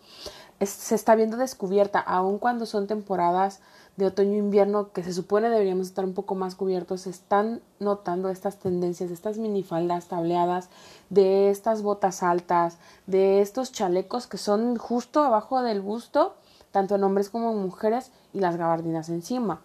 se 0.61 0.95
está 0.95 1.15
viendo 1.15 1.37
descubierta, 1.37 1.99
aun 1.99 2.37
cuando 2.37 2.65
son 2.65 2.87
temporadas 2.87 3.59
de 3.95 4.05
otoño-invierno 4.05 4.91
que 4.91 5.03
se 5.03 5.13
supone 5.13 5.49
deberíamos 5.49 5.87
estar 5.87 6.05
un 6.05 6.13
poco 6.13 6.33
más 6.33 6.55
cubiertos, 6.55 7.01
se 7.01 7.09
están 7.09 7.61
notando 7.79 8.29
estas 8.29 8.57
tendencias, 8.57 9.09
de 9.09 9.15
estas 9.15 9.37
minifaldas 9.37 10.07
tableadas, 10.07 10.69
de 11.09 11.49
estas 11.49 11.81
botas 11.81 12.23
altas, 12.23 12.77
de 13.07 13.41
estos 13.41 13.71
chalecos 13.71 14.25
que 14.27 14.37
son 14.37 14.77
justo 14.77 15.23
abajo 15.23 15.61
del 15.61 15.81
busto, 15.81 16.35
tanto 16.71 16.95
en 16.95 17.03
hombres 17.03 17.29
como 17.29 17.51
en 17.51 17.57
mujeres, 17.57 18.11
y 18.33 18.39
las 18.39 18.55
gabardinas 18.55 19.09
encima. 19.09 19.61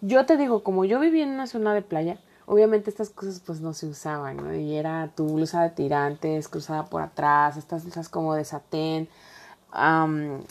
Yo 0.00 0.26
te 0.26 0.36
digo, 0.36 0.62
como 0.62 0.84
yo 0.84 0.98
vivía 0.98 1.24
en 1.24 1.30
una 1.30 1.46
zona 1.46 1.74
de 1.74 1.82
playa, 1.82 2.18
obviamente 2.46 2.90
estas 2.90 3.10
cosas 3.10 3.40
pues 3.44 3.60
no 3.60 3.74
se 3.74 3.86
usaban, 3.86 4.38
¿no? 4.38 4.54
Y 4.54 4.74
era 4.74 5.10
tu 5.14 5.26
blusa 5.26 5.62
de 5.62 5.70
tirantes 5.70 6.48
cruzada 6.48 6.86
por 6.86 7.02
atrás, 7.02 7.56
estas 7.56 7.84
blusas 7.84 8.08
como 8.08 8.34
de 8.34 8.44
satén, 8.44 9.08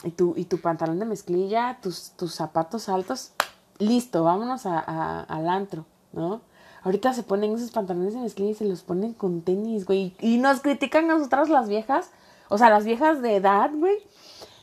y, 0.04 0.10
tu, 0.10 0.34
y 0.36 0.44
tu 0.44 0.60
pantalón 0.60 0.98
de 0.98 1.04
mezclilla, 1.04 1.78
tus, 1.82 2.12
tus 2.12 2.34
zapatos 2.34 2.88
altos, 2.88 3.32
listo, 3.78 4.24
vámonos 4.24 4.66
a, 4.66 5.22
al 5.22 5.48
antro, 5.48 5.84
¿no? 6.12 6.40
Ahorita 6.84 7.12
se 7.12 7.24
ponen 7.24 7.54
esos 7.54 7.72
pantalones 7.72 8.14
de 8.14 8.20
mezclilla 8.20 8.52
y 8.52 8.54
se 8.54 8.64
los 8.64 8.82
ponen 8.82 9.12
con 9.12 9.42
tenis, 9.42 9.84
güey. 9.84 10.14
Y 10.20 10.38
nos 10.38 10.60
critican 10.60 11.10
a 11.10 11.14
nosotras 11.14 11.48
las 11.48 11.68
viejas, 11.68 12.10
o 12.48 12.56
sea, 12.56 12.70
las 12.70 12.84
viejas 12.84 13.20
de 13.20 13.36
edad, 13.36 13.70
güey. 13.74 13.96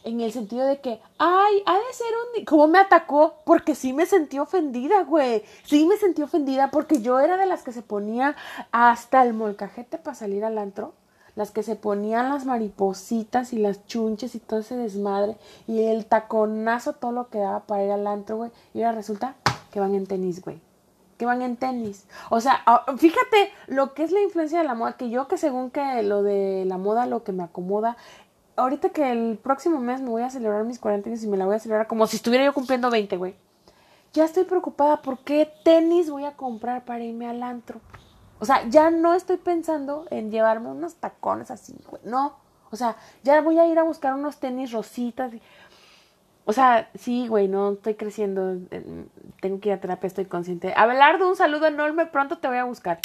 En 0.06 0.22
el 0.22 0.32
sentido 0.32 0.66
de 0.66 0.80
que, 0.80 1.02
ay, 1.18 1.64
ha 1.66 1.74
de 1.74 1.94
ser 1.94 2.08
un... 2.38 2.46
¿Cómo 2.46 2.68
me 2.68 2.78
atacó? 2.78 3.36
Porque 3.44 3.74
sí 3.74 3.92
me 3.92 4.06
sentí 4.06 4.38
ofendida, 4.38 5.04
güey. 5.04 5.44
Sí 5.64 5.86
me 5.88 5.98
sentí 5.98 6.22
ofendida 6.22 6.70
porque 6.70 7.02
yo 7.02 7.20
era 7.20 7.38
de 7.38 7.48
las 7.48 7.64
que 7.64 7.72
se 7.72 7.82
ponía 7.82 8.36
hasta 8.72 9.24
el 9.24 9.34
molcajete 9.34 9.98
para 9.98 10.16
salir 10.16 10.46
al 10.46 10.60
antro 10.60 10.94
las 11.36 11.52
que 11.52 11.64
se 11.64 11.76
ponían 11.76 12.30
las 12.30 12.46
maripositas 12.46 13.54
y 13.54 13.58
las 13.58 13.86
chunches 13.86 14.36
y 14.36 14.40
todo 14.40 14.62
ese 14.62 14.76
desmadre 14.76 15.38
y 15.68 15.84
el 15.84 16.06
taconazo 16.06 16.94
todo 16.94 17.12
lo 17.12 17.30
que 17.30 17.40
daba 17.40 17.62
para 17.62 17.84
ir 17.84 17.92
al 17.92 18.08
antro, 18.08 18.38
güey. 18.38 18.52
Y 18.74 18.82
ahora 18.82 18.98
resulta 18.98 19.36
que 19.72 19.80
van 19.80 19.96
en 19.96 20.08
tenis, 20.08 20.42
güey. 20.42 20.60
Que 21.18 21.26
van 21.26 21.42
en 21.42 21.58
tenis. 21.58 22.06
O 22.30 22.42
sea, 22.42 22.64
fíjate 22.98 23.52
lo 23.68 23.94
que 23.94 24.04
es 24.04 24.12
la 24.12 24.22
influencia 24.22 24.60
de 24.60 24.66
la 24.66 24.76
moda, 24.76 24.94
que 24.94 25.10
yo 25.10 25.28
que 25.28 25.38
según 25.38 25.72
que 25.72 26.04
lo 26.04 26.24
de 26.24 26.64
la 26.66 26.78
moda 26.78 27.06
lo 27.06 27.24
que 27.24 27.32
me 27.32 27.44
acomoda, 27.44 27.98
ahorita 28.56 28.90
que 28.90 29.12
el 29.12 29.38
próximo 29.38 29.80
mes 29.80 30.02
me 30.02 30.10
voy 30.10 30.24
a 30.24 30.30
celebrar 30.30 30.64
mis 30.64 30.80
40 30.80 31.10
años 31.10 31.24
y 31.24 31.28
me 31.28 31.38
la 31.38 31.46
voy 31.46 31.56
a 31.56 31.60
celebrar 31.60 31.88
como 31.88 32.08
si 32.08 32.18
estuviera 32.18 32.46
yo 32.46 32.54
cumpliendo 32.54 32.90
20, 32.90 33.18
güey. 33.18 33.36
Ya 34.14 34.24
estoy 34.24 34.46
preocupada 34.46 35.02
por 35.02 35.20
qué 35.20 35.52
tenis 35.66 36.10
voy 36.10 36.24
a 36.24 36.38
comprar 36.38 36.86
para 36.86 37.04
irme 37.04 37.28
al 37.28 37.44
antro. 37.44 37.82
O 38.40 38.46
sea, 38.46 38.68
ya 38.68 38.90
no 38.92 39.14
estoy 39.14 39.38
pensando 39.38 40.06
en 40.10 40.32
llevarme 40.32 40.70
unos 40.70 40.96
tacones 40.96 41.52
así, 41.52 41.76
güey. 41.90 42.02
No. 42.06 42.38
O 42.72 42.76
sea, 42.76 42.98
ya 43.24 43.40
voy 43.42 43.60
a 43.60 43.68
ir 43.68 43.80
a 43.80 43.84
buscar 43.84 44.14
unos 44.14 44.38
tenis 44.38 44.72
rositas. 44.72 45.32
O 46.44 46.54
sea, 46.54 46.90
sí, 46.96 47.28
güey, 47.28 47.48
no 47.48 47.74
estoy 47.74 47.96
creciendo. 47.96 48.58
Tengo 49.40 49.60
que 49.60 49.70
ir 49.70 49.76
a 49.76 49.80
terapia, 49.80 50.08
estoy 50.08 50.26
consciente. 50.26 50.74
Abelardo, 50.76 51.30
un 51.30 51.36
saludo 51.36 51.68
enorme. 51.68 52.06
Pronto 52.06 52.38
te 52.38 52.48
voy 52.48 52.58
a 52.58 52.66
buscar. 52.66 53.00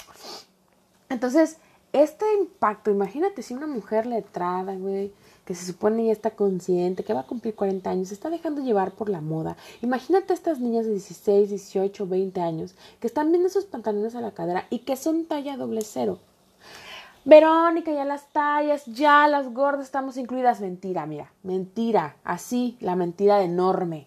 Entonces, 1.09 1.59
este 1.93 2.25
impacto, 2.35 2.91
imagínate 2.91 3.43
si 3.43 3.55
una 3.55 3.67
mujer 3.67 4.07
letrada, 4.07 4.75
güey, 4.75 5.13
que 5.45 5.55
se 5.55 5.67
supone 5.67 6.07
ya 6.07 6.13
está 6.13 6.31
consciente, 6.31 7.05
que 7.05 7.15
va 7.15 7.21
a 7.21 7.27
cumplir 7.27 7.55
40 7.55 7.91
años, 7.91 8.09
se 8.09 8.15
está 8.15 8.31
dejando 8.31 8.63
llevar 8.63 8.93
por 8.93 9.09
la 9.09 9.21
moda. 9.21 9.57
Imagínate 9.83 10.33
a 10.33 10.37
estas 10.37 10.61
niñas 10.61 10.87
de 10.87 10.93
16, 10.93 11.51
18, 11.51 12.07
20 12.07 12.41
años 12.41 12.75
que 13.01 13.07
están 13.07 13.31
viendo 13.31 13.49
esos 13.49 13.65
pantalones 13.65 14.15
a 14.15 14.21
la 14.21 14.33
cadera 14.33 14.67
y 14.71 14.81
que 14.81 14.97
son 14.97 15.25
talla 15.25 15.57
doble 15.57 15.83
cero. 15.83 16.19
Verónica, 17.25 17.93
ya 17.93 18.05
las 18.05 18.29
tallas, 18.29 18.87
ya 18.87 19.29
las 19.29 19.53
gordas 19.53 19.85
estamos 19.85 20.17
incluidas. 20.17 20.61
Mentira, 20.61 21.05
mira, 21.05 21.31
mentira, 21.43 22.17
así, 22.25 22.79
la 22.81 22.97
mentira 22.97 23.43
enorme. 23.43 24.07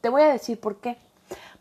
Te 0.00 0.08
voy 0.08 0.22
a 0.22 0.32
decir 0.32 0.60
por 0.60 0.76
qué. 0.76 0.96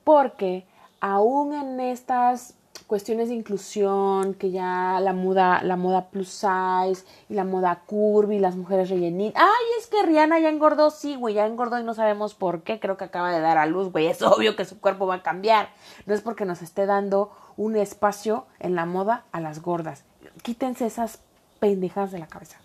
Porque 0.03 0.65
aún 1.01 1.53
en 1.53 1.79
estas 1.79 2.53
cuestiones 2.89 3.29
de 3.29 3.35
inclusión, 3.35 4.33
que 4.33 4.49
ya 4.49 4.99
la 4.99 5.13
moda, 5.13 5.61
la 5.61 5.75
moda 5.75 6.09
plus 6.09 6.27
size 6.29 7.05
y 7.29 7.35
la 7.35 7.43
moda 7.43 7.83
curvy, 7.85 8.39
las 8.39 8.55
mujeres 8.55 8.89
rellenitas. 8.89 9.39
Ay, 9.39 9.65
es 9.79 9.85
que 9.85 10.01
Rihanna 10.01 10.39
ya 10.39 10.49
engordó, 10.49 10.89
sí, 10.89 11.15
güey, 11.15 11.35
ya 11.35 11.45
engordó 11.45 11.79
y 11.79 11.83
no 11.83 11.93
sabemos 11.93 12.33
por 12.33 12.63
qué. 12.63 12.79
Creo 12.79 12.97
que 12.97 13.03
acaba 13.03 13.31
de 13.31 13.41
dar 13.41 13.59
a 13.59 13.67
luz, 13.67 13.91
güey. 13.91 14.07
Es 14.09 14.23
obvio 14.23 14.55
que 14.55 14.65
su 14.65 14.79
cuerpo 14.79 15.05
va 15.05 15.15
a 15.15 15.23
cambiar. 15.23 15.69
No 16.07 16.15
es 16.15 16.21
porque 16.21 16.45
nos 16.45 16.63
esté 16.63 16.87
dando 16.87 17.31
un 17.57 17.75
espacio 17.75 18.47
en 18.57 18.73
la 18.73 18.87
moda 18.87 19.23
a 19.31 19.39
las 19.39 19.61
gordas. 19.61 20.03
Quítense 20.41 20.87
esas 20.87 21.19
pendejas 21.59 22.11
de 22.11 22.17
la 22.17 22.27
cabeza 22.27 22.57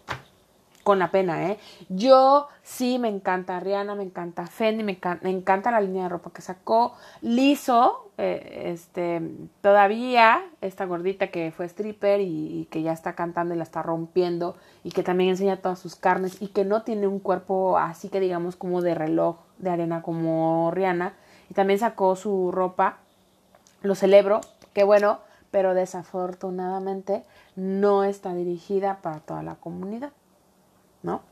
con 0.84 0.98
la 0.98 1.10
pena, 1.10 1.50
¿eh? 1.50 1.58
Yo 1.88 2.48
sí 2.62 2.98
me 2.98 3.08
encanta 3.08 3.58
Rihanna, 3.58 3.94
me 3.94 4.04
encanta 4.04 4.46
Fendi, 4.46 4.84
me, 4.84 4.92
encanta, 4.92 5.70
la 5.70 5.80
línea 5.80 6.04
de 6.04 6.08
ropa 6.10 6.30
que 6.30 6.42
sacó. 6.42 6.94
Liso, 7.22 8.10
eh, 8.18 8.70
este, 8.72 9.22
todavía 9.62 10.44
esta 10.60 10.84
gordita 10.84 11.28
que 11.28 11.50
fue 11.50 11.66
stripper 11.66 12.20
y, 12.20 12.60
y, 12.60 12.64
que 12.66 12.82
ya 12.82 12.92
está 12.92 13.14
cantando 13.14 13.54
y 13.54 13.56
la 13.56 13.64
está 13.64 13.82
rompiendo 13.82 14.56
y 14.84 14.90
que 14.90 15.02
también 15.02 15.30
enseña 15.30 15.56
todas 15.56 15.78
sus 15.78 15.96
carnes 15.96 16.40
y 16.40 16.48
que 16.48 16.64
no 16.64 16.82
tiene 16.82 17.06
un 17.06 17.18
cuerpo 17.18 17.78
así 17.78 18.08
que 18.10 18.20
digamos 18.20 18.54
como 18.54 18.82
de 18.82 18.94
reloj 18.94 19.38
de 19.58 19.70
arena 19.70 20.02
como 20.02 20.70
Rihanna. 20.70 21.14
Y 21.50 21.54
también 21.54 21.78
sacó 21.78 22.14
su 22.16 22.52
ropa, 22.52 22.98
lo 23.82 23.94
celebro, 23.94 24.40
qué 24.72 24.84
bueno, 24.84 25.20
pero 25.50 25.74
desafortunadamente 25.74 27.24
no 27.56 28.04
está 28.04 28.34
dirigida 28.34 28.98
para 29.02 29.20
toda 29.20 29.42
la 29.42 29.54
comunidad. 29.56 30.10
¿No? 31.04 31.22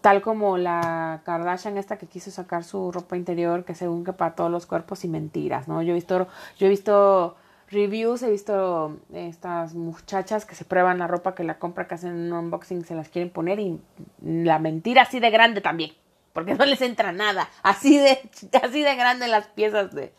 Tal 0.00 0.22
como 0.22 0.56
la 0.56 1.22
Kardashian 1.24 1.76
esta 1.76 1.98
que 1.98 2.06
quiso 2.06 2.30
sacar 2.30 2.64
su 2.64 2.92
ropa 2.92 3.16
interior, 3.16 3.64
que 3.64 3.74
según 3.74 4.04
que 4.04 4.12
para 4.12 4.34
todos 4.34 4.50
los 4.50 4.64
cuerpos 4.64 5.04
y 5.04 5.08
mentiras, 5.08 5.68
¿no? 5.68 5.82
Yo 5.82 5.90
he 5.90 5.94
visto, 5.94 6.28
yo 6.56 6.66
he 6.66 6.70
visto 6.70 7.36
reviews, 7.68 8.22
he 8.22 8.30
visto 8.30 8.96
estas 9.12 9.74
muchachas 9.74 10.46
que 10.46 10.54
se 10.54 10.64
prueban 10.64 10.98
la 10.98 11.08
ropa 11.08 11.34
que 11.34 11.42
la 11.42 11.58
compra, 11.58 11.88
que 11.88 11.96
hacen 11.96 12.14
un 12.14 12.32
unboxing, 12.32 12.84
se 12.84 12.94
las 12.94 13.08
quieren 13.08 13.30
poner 13.30 13.58
y 13.58 13.80
la 14.22 14.60
mentira 14.60 15.02
así 15.02 15.18
de 15.18 15.30
grande 15.30 15.60
también, 15.60 15.92
porque 16.32 16.54
no 16.54 16.64
les 16.64 16.80
entra 16.80 17.10
nada, 17.10 17.48
así 17.62 17.98
de, 17.98 18.30
así 18.62 18.82
de 18.82 18.94
grande 18.94 19.26
las 19.26 19.48
piezas 19.48 19.92
de, 19.92 20.14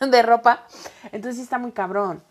de 0.00 0.22
ropa. 0.22 0.66
Entonces 1.10 1.42
está 1.42 1.58
muy 1.58 1.72
cabrón, 1.72 2.22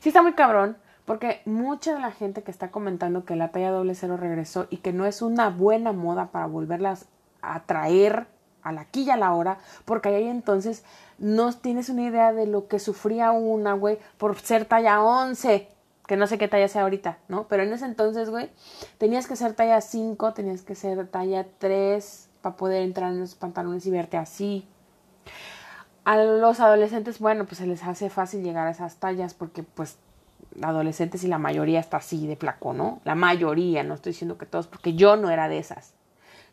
sí 0.00 0.08
está 0.08 0.22
muy 0.22 0.32
cabrón, 0.32 0.78
porque 1.10 1.42
mucha 1.44 1.92
de 1.92 1.98
la 1.98 2.12
gente 2.12 2.44
que 2.44 2.52
está 2.52 2.70
comentando 2.70 3.24
que 3.24 3.34
la 3.34 3.48
talla 3.48 3.72
doble 3.72 3.96
cero 3.96 4.16
regresó 4.16 4.68
y 4.70 4.76
que 4.76 4.92
no 4.92 5.06
es 5.06 5.22
una 5.22 5.50
buena 5.50 5.90
moda 5.90 6.30
para 6.30 6.46
volverlas 6.46 7.06
a 7.42 7.64
traer 7.64 8.28
a 8.62 8.70
la 8.70 8.84
quilla 8.84 9.14
a 9.14 9.16
la 9.16 9.34
hora, 9.34 9.58
porque 9.86 10.10
ahí 10.10 10.28
entonces 10.28 10.84
no 11.18 11.52
tienes 11.52 11.88
una 11.88 12.02
idea 12.02 12.32
de 12.32 12.46
lo 12.46 12.68
que 12.68 12.78
sufría 12.78 13.32
una, 13.32 13.72
güey, 13.72 13.98
por 14.18 14.38
ser 14.38 14.66
talla 14.66 15.02
11, 15.02 15.66
que 16.06 16.16
no 16.16 16.28
sé 16.28 16.38
qué 16.38 16.46
talla 16.46 16.68
sea 16.68 16.82
ahorita, 16.82 17.18
¿no? 17.26 17.48
Pero 17.48 17.64
en 17.64 17.72
ese 17.72 17.86
entonces, 17.86 18.30
güey, 18.30 18.48
tenías 18.98 19.26
que 19.26 19.34
ser 19.34 19.54
talla 19.54 19.80
5, 19.80 20.32
tenías 20.32 20.62
que 20.62 20.76
ser 20.76 21.08
talla 21.08 21.44
3 21.58 22.28
para 22.40 22.56
poder 22.56 22.84
entrar 22.84 23.10
en 23.10 23.18
los 23.18 23.34
pantalones 23.34 23.84
y 23.84 23.90
verte 23.90 24.16
así. 24.16 24.64
A 26.04 26.16
los 26.16 26.60
adolescentes, 26.60 27.18
bueno, 27.18 27.46
pues 27.46 27.58
se 27.58 27.66
les 27.66 27.82
hace 27.82 28.10
fácil 28.10 28.44
llegar 28.44 28.68
a 28.68 28.70
esas 28.70 28.98
tallas 28.98 29.34
porque 29.34 29.64
pues 29.64 29.98
adolescentes 30.62 31.24
y 31.24 31.28
la 31.28 31.38
mayoría 31.38 31.80
está 31.80 31.98
así 31.98 32.26
de 32.26 32.36
flaco, 32.36 32.72
¿no? 32.72 33.00
La 33.04 33.14
mayoría, 33.14 33.82
no 33.82 33.94
estoy 33.94 34.12
diciendo 34.12 34.38
que 34.38 34.46
todos, 34.46 34.66
porque 34.66 34.94
yo 34.94 35.16
no 35.16 35.30
era 35.30 35.48
de 35.48 35.58
esas. 35.58 35.94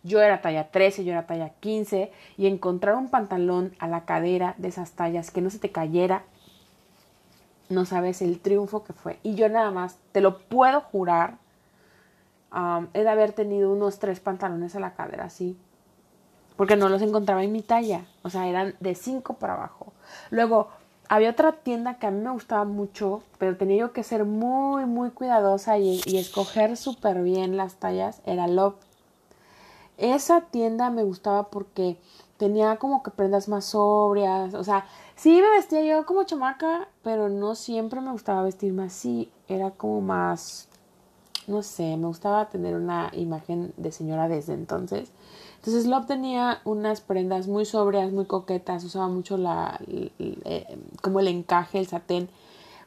Yo 0.03 0.21
era 0.21 0.41
talla 0.41 0.69
13, 0.69 1.03
yo 1.03 1.11
era 1.11 1.25
talla 1.25 1.49
15 1.59 2.11
y 2.37 2.47
encontrar 2.47 2.95
un 2.95 3.09
pantalón 3.09 3.73
a 3.79 3.87
la 3.87 4.05
cadera 4.05 4.55
de 4.57 4.67
esas 4.67 4.91
tallas 4.91 5.31
que 5.31 5.41
no 5.41 5.49
se 5.49 5.59
te 5.59 5.71
cayera, 5.71 6.23
no 7.69 7.85
sabes 7.85 8.21
el 8.21 8.39
triunfo 8.39 8.83
que 8.83 8.93
fue. 8.93 9.19
Y 9.23 9.35
yo 9.35 9.49
nada 9.49 9.71
más, 9.71 9.97
te 10.11 10.21
lo 10.21 10.37
puedo 10.37 10.81
jurar, 10.81 11.37
um, 12.53 12.87
he 12.93 13.03
de 13.03 13.09
haber 13.09 13.33
tenido 13.33 13.71
unos 13.71 13.99
tres 13.99 14.19
pantalones 14.19 14.75
a 14.75 14.79
la 14.79 14.93
cadera 14.93 15.25
así, 15.25 15.57
porque 16.55 16.75
no 16.75 16.89
los 16.89 17.01
encontraba 17.01 17.43
en 17.43 17.51
mi 17.51 17.61
talla, 17.61 18.05
o 18.23 18.29
sea, 18.29 18.47
eran 18.47 18.75
de 18.79 18.95
5 18.95 19.35
para 19.35 19.53
abajo. 19.53 19.93
Luego, 20.29 20.69
había 21.09 21.29
otra 21.29 21.53
tienda 21.53 21.99
que 21.99 22.07
a 22.07 22.11
mí 22.11 22.21
me 22.21 22.31
gustaba 22.31 22.65
mucho, 22.65 23.23
pero 23.37 23.57
tenía 23.57 23.77
yo 23.77 23.93
que 23.93 24.03
ser 24.03 24.25
muy, 24.25 24.85
muy 24.85 25.11
cuidadosa 25.11 25.77
y, 25.77 26.01
escoger 26.17 26.77
súper 26.77 27.23
bien 27.23 27.57
las 27.57 27.75
tallas, 27.75 28.21
era 28.25 28.47
Love. 28.47 28.75
esa 29.97 30.41
tienda 30.41 30.89
me 30.89 31.03
gustaba 31.03 31.49
porque 31.49 31.97
tenía 32.37 32.77
como 32.77 33.03
que 33.03 33.11
prendas 33.11 33.47
más 33.47 33.65
sobrias, 33.65 34.53
o 34.53 34.63
sea, 34.63 34.85
sí 35.15 35.41
me 35.41 35.49
vestía 35.49 35.83
yo 35.83 36.05
como 36.05 36.23
chamaca, 36.23 36.87
pero 37.03 37.29
no 37.29 37.55
siempre 37.55 38.01
me 38.01 38.11
gustaba 38.11 38.43
vestirme 38.43 38.83
así, 38.83 39.31
era 39.47 39.71
como 39.71 40.01
más, 40.01 40.67
no 41.47 41.63
sé, 41.63 41.97
me 41.97 42.07
gustaba 42.07 42.49
tener 42.49 42.75
una 42.75 43.09
imagen 43.13 43.73
de 43.77 43.91
señora 43.91 44.27
desde 44.27 44.53
entonces. 44.53 45.11
Entonces 45.67 45.91
Love 45.91 46.05
tenía 46.05 46.61
unas 46.63 47.01
prendas 47.01 47.49
muy 47.49 47.65
sobrias, 47.65 48.13
muy 48.13 48.23
coquetas, 48.23 48.85
usaba 48.85 49.09
mucho 49.09 49.35
la, 49.35 49.77
eh, 49.89 50.79
como 51.01 51.19
el 51.19 51.27
encaje, 51.27 51.77
el 51.77 51.87
satén, 51.87 52.29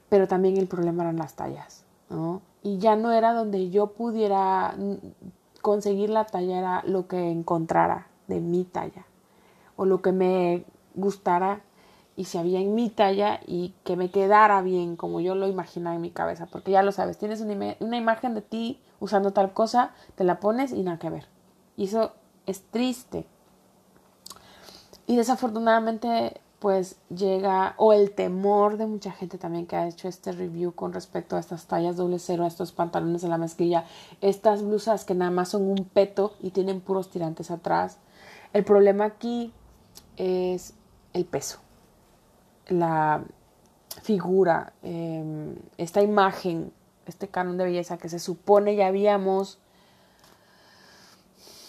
pero 0.09 0.27
también 0.27 0.57
el 0.57 0.67
problema 0.67 1.03
eran 1.03 1.19
las 1.19 1.35
tallas, 1.35 1.85
¿no? 2.09 2.41
Y 2.63 2.79
ya 2.79 2.97
no 2.97 3.13
era 3.13 3.35
donde 3.35 3.69
yo 3.69 3.89
pudiera 3.89 4.75
conseguir 5.61 6.09
la 6.09 6.25
talla, 6.25 6.59
era 6.59 6.83
lo 6.87 7.07
que 7.07 7.31
encontrara 7.31 8.07
de 8.29 8.41
mi 8.41 8.65
talla 8.65 9.05
o 9.77 9.85
lo 9.85 10.01
que 10.01 10.13
me 10.13 10.65
gustara 10.95 11.61
y 12.17 12.25
si 12.25 12.39
había 12.39 12.61
en 12.61 12.75
mi 12.75 12.89
talla 12.89 13.41
y 13.47 13.75
que 13.85 13.97
me 13.97 14.11
quedara 14.11 14.63
bien 14.63 14.97
como 14.97 15.21
yo 15.21 15.35
lo 15.35 15.49
imaginaba 15.49 15.97
en 15.97 16.01
mi 16.01 16.13
cabeza, 16.13 16.47
porque 16.47 16.71
ya 16.71 16.83
lo 16.83 16.93
sabes, 16.93 17.19
tienes 17.19 17.43
una, 17.43 17.77
una 17.81 17.99
imagen 17.99 18.35
de 18.35 18.41
ti 18.41 18.81
usando 19.01 19.35
tal 19.35 19.53
cosa, 19.53 19.91
te 20.15 20.25
la 20.25 20.41
pones 20.41 20.73
y 20.73 20.83
nada 20.83 20.99
que 20.99 21.11
ver. 21.11 21.27
Y 21.77 21.85
eso 21.85 22.13
es 22.51 22.63
triste. 22.71 23.27
Y 25.07 25.17
desafortunadamente 25.17 26.41
pues 26.61 26.97
llega, 27.09 27.75
o 27.79 27.95
el 27.95 28.13
temor 28.13 28.77
de 28.77 28.85
mucha 28.85 29.11
gente 29.13 29.39
también 29.39 29.67
que 29.67 29.77
ha 29.77 29.89
hecho 29.89 30.09
este 30.09 30.31
review 30.31 30.73
con 30.73 30.93
respecto 30.93 31.35
a 31.35 31.41
estas 31.41 31.67
tallas 31.67 31.97
doble 31.97 32.19
cero, 32.19 32.45
a 32.45 32.49
estos 32.49 32.71
pantalones 32.71 33.23
de 33.23 33.29
la 33.29 33.39
mezclilla, 33.39 33.87
estas 34.21 34.63
blusas 34.63 35.07
que 35.07 35.15
nada 35.15 35.31
más 35.31 35.49
son 35.49 35.63
un 35.63 35.87
peto 35.87 36.35
y 36.39 36.51
tienen 36.51 36.83
puros 36.83 37.11
tirantes 37.11 37.51
atrás. 37.51 37.97
El 38.53 38.65
problema 38.65 39.07
aquí 39.07 39.55
es 40.19 40.75
el 41.15 41.25
peso, 41.25 41.61
la 42.69 43.25
figura, 44.03 44.75
em, 44.83 45.57
esta 45.79 46.03
imagen, 46.03 46.73
este 47.07 47.29
canon 47.29 47.57
de 47.57 47.65
belleza 47.65 47.97
que 47.97 48.11
se 48.11 48.19
supone 48.19 48.77
ya 48.77 48.87
habíamos 48.87 49.59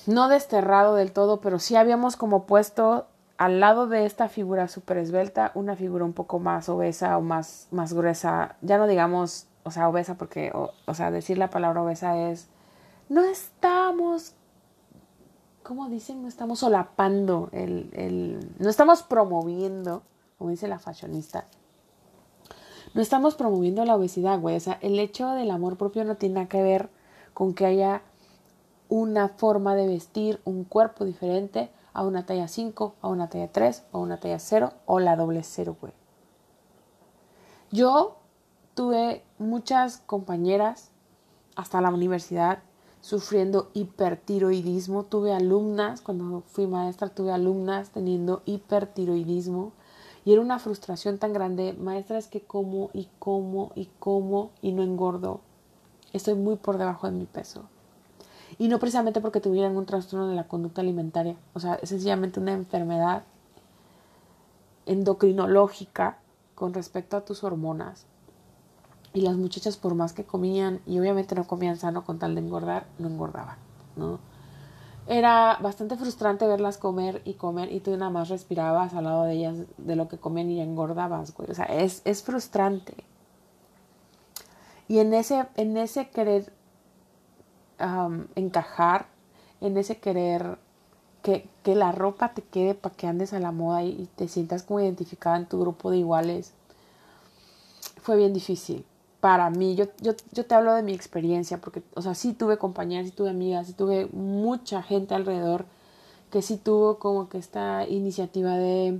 no 0.07 0.27
desterrado 0.27 0.95
del 0.95 1.11
todo, 1.11 1.41
pero 1.41 1.59
sí 1.59 1.75
habíamos 1.75 2.15
como 2.15 2.45
puesto 2.45 3.07
al 3.37 3.59
lado 3.59 3.87
de 3.87 4.05
esta 4.05 4.29
figura 4.29 4.67
súper 4.67 4.97
esbelta, 4.97 5.51
una 5.55 5.75
figura 5.75 6.05
un 6.05 6.13
poco 6.13 6.37
más 6.37 6.69
obesa 6.69 7.17
o 7.17 7.21
más, 7.21 7.67
más 7.71 7.91
gruesa, 7.91 8.55
ya 8.61 8.77
no 8.77 8.85
digamos, 8.85 9.47
o 9.63 9.71
sea, 9.71 9.89
obesa 9.89 10.15
porque, 10.15 10.51
o, 10.53 10.93
sea, 10.93 11.09
decir 11.09 11.37
la 11.39 11.49
palabra 11.49 11.81
obesa 11.81 12.29
es, 12.29 12.49
no 13.09 13.23
estamos, 13.23 14.35
¿cómo 15.63 15.89
dicen? 15.89 16.21
No 16.21 16.27
estamos 16.27 16.59
solapando, 16.59 17.49
el, 17.51 17.89
el, 17.93 18.51
no 18.59 18.69
estamos 18.69 19.01
promoviendo, 19.01 20.03
como 20.37 20.51
dice 20.51 20.67
la 20.67 20.77
fashionista, 20.77 21.45
no 22.93 23.01
estamos 23.01 23.33
promoviendo 23.33 23.85
la 23.85 23.95
obesidad, 23.95 24.39
güey, 24.39 24.55
o 24.55 24.59
sea, 24.59 24.77
el 24.81 24.99
hecho 24.99 25.29
del 25.29 25.49
amor 25.49 25.77
propio 25.77 26.03
no 26.03 26.15
tiene 26.15 26.35
nada 26.35 26.47
que 26.47 26.61
ver 26.61 26.89
con 27.33 27.55
que 27.55 27.65
haya 27.65 28.03
una 28.91 29.29
forma 29.29 29.73
de 29.73 29.87
vestir, 29.87 30.41
un 30.43 30.65
cuerpo 30.65 31.05
diferente, 31.05 31.71
a 31.93 32.03
una 32.03 32.25
talla 32.25 32.49
5, 32.49 32.95
a 33.01 33.07
una 33.07 33.29
talla 33.29 33.49
3, 33.49 33.85
a 33.93 33.97
una 33.97 34.19
talla 34.19 34.37
0 34.37 34.73
o 34.85 34.99
la 34.99 35.15
doble 35.15 35.43
0, 35.43 35.77
güey. 35.79 35.93
Yo 37.71 38.17
tuve 38.73 39.23
muchas 39.39 39.99
compañeras 39.99 40.91
hasta 41.55 41.79
la 41.79 41.89
universidad 41.89 42.59
sufriendo 42.99 43.69
hipertiroidismo. 43.73 45.03
Tuve 45.03 45.33
alumnas, 45.33 46.01
cuando 46.01 46.43
fui 46.47 46.67
maestra, 46.67 47.07
tuve 47.07 47.31
alumnas 47.31 47.91
teniendo 47.91 48.41
hipertiroidismo. 48.45 49.71
Y 50.25 50.33
era 50.33 50.41
una 50.41 50.59
frustración 50.59 51.17
tan 51.17 51.31
grande. 51.31 51.71
Maestra, 51.79 52.17
es 52.17 52.27
que 52.27 52.41
como 52.41 52.89
y 52.91 53.07
como 53.19 53.71
y 53.73 53.85
como 53.99 54.51
y 54.61 54.73
no 54.73 54.83
engordo. 54.83 55.39
Estoy 56.11 56.35
muy 56.35 56.57
por 56.57 56.77
debajo 56.77 57.07
de 57.07 57.13
mi 57.13 57.25
peso. 57.25 57.69
Y 58.57 58.67
no 58.67 58.79
precisamente 58.79 59.21
porque 59.21 59.39
tuvieran 59.39 59.77
un 59.77 59.85
trastorno 59.85 60.27
de 60.27 60.35
la 60.35 60.47
conducta 60.47 60.81
alimentaria, 60.81 61.35
o 61.53 61.59
sea, 61.59 61.75
es 61.75 61.89
sencillamente 61.89 62.39
una 62.39 62.53
enfermedad 62.53 63.23
endocrinológica 64.85 66.17
con 66.55 66.73
respecto 66.73 67.17
a 67.17 67.25
tus 67.25 67.43
hormonas. 67.43 68.05
Y 69.13 69.21
las 69.21 69.35
muchachas, 69.35 69.77
por 69.77 69.93
más 69.95 70.13
que 70.13 70.23
comían, 70.23 70.79
y 70.85 70.99
obviamente 70.99 71.35
no 71.35 71.45
comían 71.45 71.77
sano 71.77 72.05
con 72.05 72.19
tal 72.19 72.35
de 72.35 72.41
engordar, 72.41 72.85
no 72.97 73.07
engordaban, 73.07 73.57
¿no? 73.95 74.19
Era 75.07 75.57
bastante 75.61 75.97
frustrante 75.97 76.47
verlas 76.47 76.77
comer 76.77 77.21
y 77.25 77.33
comer 77.33 77.71
y 77.71 77.79
tú 77.79 77.91
nada 77.97 78.11
más 78.11 78.29
respirabas 78.29 78.93
al 78.93 79.05
lado 79.05 79.23
de 79.23 79.33
ellas 79.33 79.57
de 79.77 79.95
lo 79.95 80.07
que 80.07 80.17
comían 80.17 80.49
y 80.51 80.61
engordabas, 80.61 81.33
güey. 81.33 81.49
O 81.49 81.55
sea, 81.55 81.65
es, 81.65 82.01
es 82.05 82.23
frustrante. 82.23 83.03
Y 84.87 84.99
en 84.99 85.13
ese, 85.13 85.47
en 85.55 85.75
ese 85.77 86.09
querer 86.09 86.53
encajar 88.35 89.07
en 89.61 89.77
ese 89.77 89.97
querer 89.97 90.57
que, 91.21 91.47
que, 91.63 91.75
la 91.75 91.91
ropa 91.91 92.33
te 92.33 92.41
quede 92.41 92.73
para 92.73 92.95
que 92.95 93.07
andes 93.07 93.33
a 93.33 93.39
la 93.39 93.51
moda 93.51 93.83
y, 93.83 94.09
te 94.15 94.27
sientas 94.27 94.63
como 94.63 94.79
identificada 94.79 95.37
en 95.37 95.45
tu 95.45 95.59
grupo 95.59 95.91
de 95.91 95.97
iguales, 95.97 96.53
fue 98.01 98.17
bien 98.17 98.33
difícil. 98.33 98.85
Para 99.19 99.49
mí, 99.51 99.75
yo, 99.75 99.85
yo, 100.01 100.13
yo 100.31 100.45
te 100.45 100.55
hablo 100.55 100.73
de 100.73 100.81
mi 100.81 100.93
experiencia, 100.93 101.59
porque, 101.61 101.83
o 101.93 102.01
sea, 102.01 102.15
sí 102.15 102.33
tuve 102.33 102.57
compañeras, 102.57 103.07
sí 103.07 103.11
tuve 103.11 103.29
amigas, 103.29 103.67
sí 103.67 103.73
tuve 103.73 104.07
mucha 104.07 104.81
gente 104.81 105.13
alrededor 105.13 105.65
que 106.31 106.41
sí 106.41 106.57
tuvo 106.57 106.97
como 106.97 107.29
que 107.29 107.37
esta 107.37 107.85
iniciativa 107.87 108.57
de 108.57 108.99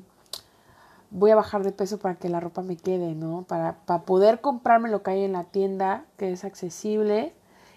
voy 1.12 1.32
a 1.32 1.36
bajar 1.36 1.64
de 1.64 1.72
peso 1.72 1.98
para 1.98 2.16
que 2.16 2.30
la 2.30 2.40
ropa 2.40 2.62
me 2.62 2.78
quede, 2.78 3.16
¿no? 3.16 3.46
Para, 3.48 3.78
para 3.86 4.04
poder 4.04 4.42
comprarme 4.42 4.90
lo 4.90 5.02
que 5.02 5.12
hay 5.12 5.24
en 5.24 5.34
la 5.34 5.46
tienda, 5.46 6.06
que 6.18 6.32
es 6.32 6.44
accesible, 6.44 7.34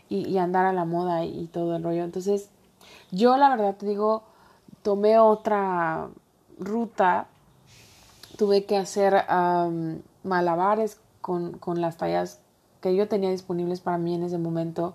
y, 0.09 0.39
andar 0.39 0.67
a 0.67 0.73
la 0.73 0.85
moda 0.85 1.25
y, 1.25 1.47
todo 1.47 1.77
el 1.77 1.83
rollo. 1.83 2.05
Entonces, 2.05 2.51
yo 3.11 3.37
la 3.37 3.49
verdad 3.49 3.77
te 3.77 3.87
digo, 3.87 4.23
tomé 4.83 5.19
otra 5.19 6.09
ruta, 6.59 7.27
tuve 8.37 8.65
que 8.65 8.77
hacer 8.77 9.25
malabares 10.23 11.01
con, 11.21 11.59
las 11.81 11.97
tallas 11.97 12.41
que 12.81 12.95
yo 12.95 13.09
tenía 13.09 13.31
disponibles 13.31 13.81
para 13.81 13.99
mí 13.99 14.15
en 14.15 14.25
ese 14.25 14.39
momento. 14.39 14.95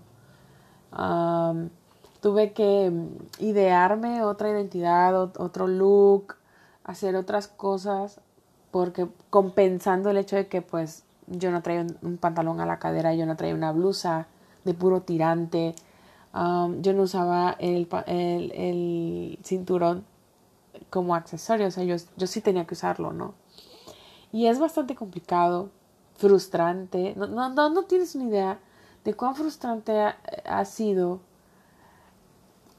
tuve 2.22 2.54
que 2.54 2.92
idearme 3.40 4.24
otra 4.24 4.50
identidad, 4.50 5.16
otro 5.16 5.68
look, 5.68 6.36
hacer 6.84 7.16
otras 7.16 7.48
cosas, 7.48 8.20
porque 8.72 9.08
compensando 9.30 10.10
el 10.10 10.18
hecho 10.18 10.36
de 10.36 10.48
que 10.48 10.62
pues 10.62 11.04
yo 11.28 11.52
no 11.52 11.62
traía 11.62 11.86
un 12.02 12.18
pantalón 12.18 12.60
a 12.60 12.66
la 12.66 12.80
cadera, 12.80 13.14
yo 13.14 13.26
no 13.26 13.36
traía 13.36 13.56
una 13.56 13.72
blusa, 13.72 14.28
de 14.66 14.74
puro 14.74 15.02
tirante. 15.02 15.76
yo 16.34 16.94
no 16.94 17.04
usaba 17.04 17.56
el, 17.60 17.88
el, 18.08 19.40
cinturón 19.44 20.06
como 20.90 21.16
accesorio, 21.16 21.68
o 21.68 21.72
sea, 21.72 21.84
yo, 21.84 21.96
yo 22.18 22.28
sí 22.28 22.42
tenía 22.42 22.66
que 22.66 22.74
usarlo, 22.74 23.12
¿no? 23.14 23.34
Y 24.32 24.46
es 24.48 24.60
bastante 24.60 24.96
complicado, 24.96 25.70
frustrante, 26.16 27.16
no, 27.16 27.28
no, 27.28 27.70
no, 27.70 27.84
tienes 27.84 28.16
una 28.16 28.26
idea 28.26 28.60
de 29.04 29.14
cuán 29.14 29.36
frustrante 29.36 30.00
ha, 30.00 30.18
ha, 30.46 30.66
sido 30.66 31.20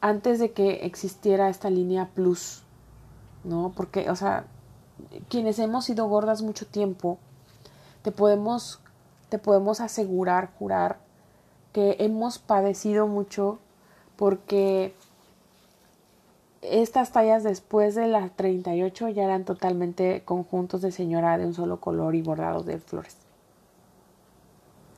antes 0.00 0.38
de 0.38 0.52
que 0.52 0.86
existiera 0.86 1.48
esta 1.48 1.70
línea 1.70 2.10
plus, 2.14 2.62
¿no? 3.44 3.72
Porque, 3.74 4.10
o 4.10 4.16
sea, 4.16 4.44
quienes 5.28 5.58
hemos 5.58 5.84
sido 5.86 6.06
gordas 6.06 6.42
mucho 6.42 6.66
tiempo, 6.66 7.18
te 8.02 8.12
podemos, 8.12 8.80
te 9.28 9.38
podemos 9.38 9.80
asegurar, 9.80 10.52
jurar, 10.58 10.98
que 11.72 11.96
hemos 12.00 12.38
padecido 12.38 13.06
mucho 13.06 13.58
porque 14.16 14.94
estas 16.62 17.12
tallas 17.12 17.42
después 17.42 17.94
de 17.94 18.06
las 18.06 18.30
38 18.36 19.08
ya 19.08 19.24
eran 19.24 19.44
totalmente 19.44 20.22
conjuntos 20.24 20.82
de 20.82 20.92
señora 20.92 21.38
de 21.38 21.46
un 21.46 21.54
solo 21.54 21.80
color 21.80 22.14
y 22.14 22.22
bordados 22.22 22.66
de 22.66 22.78
flores. 22.78 23.16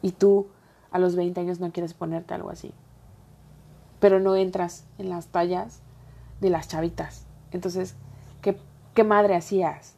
Y 0.00 0.12
tú 0.12 0.46
a 0.90 0.98
los 0.98 1.14
20 1.14 1.40
años 1.40 1.60
no 1.60 1.70
quieres 1.70 1.94
ponerte 1.94 2.34
algo 2.34 2.50
así. 2.50 2.72
Pero 4.00 4.18
no 4.18 4.34
entras 4.34 4.84
en 4.98 5.08
las 5.08 5.28
tallas 5.28 5.80
de 6.40 6.50
las 6.50 6.66
chavitas. 6.66 7.24
Entonces, 7.52 7.94
¿qué, 8.40 8.56
qué 8.94 9.04
madre 9.04 9.36
hacías? 9.36 9.94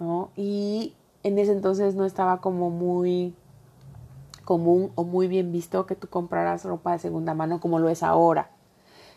¿No? 0.00 0.30
Y 0.34 0.94
en 1.22 1.38
ese 1.38 1.52
entonces 1.52 1.94
no 1.94 2.04
estaba 2.04 2.40
como 2.40 2.70
muy 2.70 3.34
común 4.48 4.92
o 4.94 5.04
muy 5.04 5.28
bien 5.28 5.52
visto 5.52 5.84
que 5.84 5.94
tú 5.94 6.08
compraras 6.08 6.64
ropa 6.64 6.92
de 6.92 6.98
segunda 6.98 7.34
mano 7.34 7.60
como 7.60 7.78
lo 7.78 7.90
es 7.90 8.02
ahora. 8.02 8.48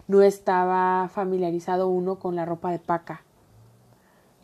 No 0.09 0.21
estaba 0.21 1.07
familiarizado 1.07 1.87
uno 1.87 2.19
con 2.19 2.35
la 2.35 2.43
ropa 2.43 2.69
de 2.69 2.79
paca. 2.79 3.23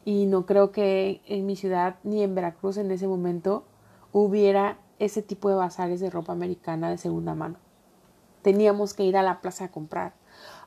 Y 0.06 0.28
no 0.28 0.46
creo 0.46 0.72
que 0.72 1.20
en 1.26 1.46
mi 1.46 1.58
ciudad 1.58 1.98
ni 2.04 2.24
en 2.24 2.36
Veracruz 2.36 2.78
en 2.78 2.90
ese 2.92 3.06
momento 3.06 3.66
hubiera 4.14 4.78
ese 4.98 5.22
tipo 5.22 5.50
de 5.50 5.56
bazares 5.56 6.00
de 6.00 6.10
ropa 6.10 6.32
americana 6.32 6.90
de 6.90 6.98
segunda 6.98 7.36
mano. 7.36 7.58
teníamos 8.42 8.94
que 8.94 9.04
ir 9.04 9.18
a 9.18 9.24
la 9.24 9.42
plaza 9.42 9.66
a 9.66 9.72
comprar. 9.72 10.14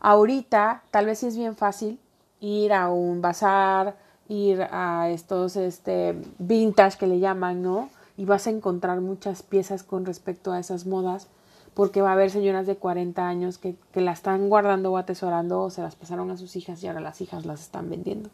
Ahorita 0.00 0.82
tal 0.90 1.06
vez 1.06 1.20
sí 1.20 1.28
es 1.28 1.36
bien 1.38 1.56
fácil 1.56 1.98
ir 2.40 2.74
a 2.74 2.90
un 2.90 3.22
bazar, 3.22 3.96
ir 4.28 4.60
a 4.70 5.08
estos 5.08 5.56
este 5.56 6.14
vintage 6.38 6.98
que 6.98 7.06
le 7.06 7.20
llaman, 7.20 7.62
¿no? 7.62 7.88
Y 8.20 8.26
vas 8.26 8.46
a 8.46 8.50
encontrar 8.50 9.00
muchas 9.00 9.42
piezas 9.42 9.82
con 9.82 10.04
respecto 10.04 10.52
a 10.52 10.58
esas 10.58 10.84
modas, 10.84 11.28
porque 11.72 12.02
va 12.02 12.10
a 12.10 12.12
haber 12.12 12.30
señoras 12.30 12.66
de 12.66 12.76
40 12.76 13.26
años 13.26 13.56
que, 13.56 13.76
que 13.92 14.04
están 14.04 14.50
guardando 14.50 14.92
o 14.92 14.98
atesorando 14.98 15.62
o 15.62 15.70
se 15.70 15.80
las 15.80 15.96
pasaron 15.96 16.30
a 16.30 16.36
sus 16.36 16.54
hijas 16.54 16.82
y 16.82 16.86
ahora 16.86 17.00
las 17.00 17.22
hijas 17.22 17.46
las 17.46 17.62
están 17.62 17.88
vendiendo. 17.88 18.28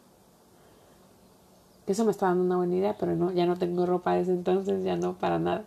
Eso 1.85 2.03
me 2.03 2.11
está 2.11 2.25
dando 2.25 2.43
una 2.43 2.57
buena 2.57 2.75
idea, 2.75 2.97
pero 2.99 3.15
no, 3.15 3.31
ya 3.31 3.45
no 3.45 3.55
tengo 3.55 3.85
ropa 3.85 4.13
desde 4.15 4.33
entonces, 4.33 4.83
ya 4.83 4.97
no 4.97 5.13
para 5.13 5.39
nada. 5.39 5.63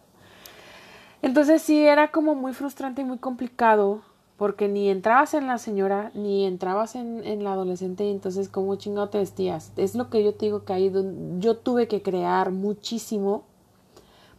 Entonces 1.23 1.63
sí 1.63 1.83
era 1.83 2.11
como 2.11 2.35
muy 2.35 2.53
frustrante 2.53 3.01
y 3.01 3.07
muy 3.07 3.17
complicado 3.17 4.03
porque 4.37 4.69
ni 4.69 4.91
entrabas 4.91 5.33
en 5.33 5.47
la 5.47 5.57
señora 5.57 6.11
ni 6.13 6.45
entrabas 6.45 6.95
en, 6.95 7.25
en 7.25 7.43
la 7.43 7.55
adolescente 7.55 8.05
y 8.05 8.11
entonces 8.11 8.51
como 8.51 8.77
chingado 8.77 9.09
te 9.09 9.17
vestías. 9.17 9.73
Es 9.77 9.95
lo 9.95 10.11
que 10.11 10.23
yo 10.23 10.35
te 10.35 10.45
digo 10.45 10.65
que 10.67 10.75
ahí 10.75 10.93
yo 11.39 11.57
tuve 11.57 11.89
que 11.89 12.03
crear 12.03 12.51
muchísimo 12.51 13.45